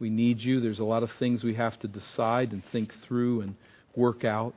We 0.00 0.10
need 0.10 0.40
you. 0.40 0.58
There's 0.58 0.80
a 0.80 0.84
lot 0.84 1.04
of 1.04 1.12
things 1.12 1.44
we 1.44 1.54
have 1.54 1.78
to 1.78 1.86
decide 1.86 2.50
and 2.50 2.64
think 2.72 2.92
through 3.06 3.42
and 3.42 3.54
work 3.94 4.24
out 4.24 4.54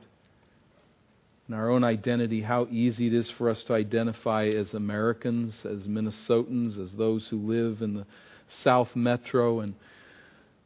in 1.48 1.54
our 1.54 1.70
own 1.70 1.84
identity, 1.84 2.40
how 2.42 2.66
easy 2.70 3.08
it 3.08 3.14
is 3.14 3.30
for 3.30 3.48
us 3.48 3.62
to 3.64 3.74
identify 3.74 4.46
as 4.46 4.74
Americans, 4.74 5.64
as 5.64 5.86
Minnesotans, 5.88 6.82
as 6.82 6.92
those 6.92 7.26
who 7.28 7.38
live 7.38 7.82
in 7.82 7.94
the 7.94 8.06
South 8.48 8.94
Metro 8.94 9.60
and 9.60 9.74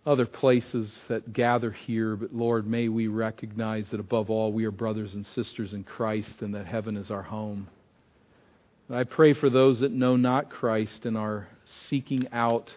other 0.05 0.27
places 0.27 1.01
that 1.09 1.33
gather 1.33 1.71
here. 1.71 2.15
But 2.15 2.35
Lord, 2.35 2.67
may 2.67 2.89
we 2.89 3.09
recognize 3.09 3.89
that 3.91 4.01
above 4.01 4.31
all, 4.31 4.53
we 4.53 4.65
are 4.65 4.71
brothers 4.71 5.15
and 5.15 5.27
sisters 5.27 5.73
in 5.73 5.83
Christ 5.83 6.43
and 6.43 6.55
that 6.55 6.67
heaven 6.67 6.97
is 6.97 7.11
our 7.11 7.23
home. 7.23 7.69
I 8.89 9.03
pray 9.03 9.33
for 9.33 9.51
those 9.51 9.81
that 9.81 9.91
know 9.91 10.17
not 10.17 10.51
Christ 10.51 11.07
and 11.07 11.17
are 11.17 11.49
seeking 11.89 12.29
out 12.33 12.73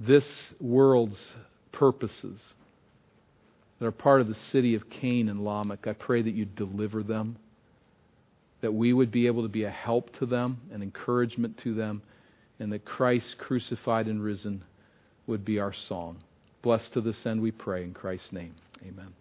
this 0.00 0.26
world's 0.58 1.20
purposes 1.70 2.40
that 3.80 3.86
are 3.86 3.92
part 3.92 4.20
of 4.20 4.28
the 4.28 4.34
city 4.34 4.74
of 4.74 4.88
Cain 4.90 5.28
and 5.28 5.44
Lamech. 5.44 5.86
I 5.86 5.94
pray 5.94 6.22
that 6.22 6.34
you 6.34 6.44
deliver 6.44 7.02
them, 7.02 7.36
that 8.60 8.72
we 8.72 8.92
would 8.92 9.10
be 9.10 9.26
able 9.26 9.42
to 9.42 9.48
be 9.48 9.64
a 9.64 9.70
help 9.70 10.16
to 10.18 10.26
them, 10.26 10.60
an 10.70 10.82
encouragement 10.82 11.58
to 11.58 11.74
them, 11.74 12.02
and 12.60 12.72
that 12.72 12.84
Christ 12.84 13.38
crucified 13.38 14.06
and 14.06 14.22
risen 14.22 14.62
would 15.26 15.44
be 15.44 15.58
our 15.58 15.72
song. 15.72 16.18
Blessed 16.62 16.92
to 16.92 17.00
this 17.00 17.24
end 17.24 17.40
we 17.40 17.50
pray 17.50 17.82
in 17.82 17.94
Christ's 17.94 18.32
name. 18.32 18.54
Amen. 18.86 19.14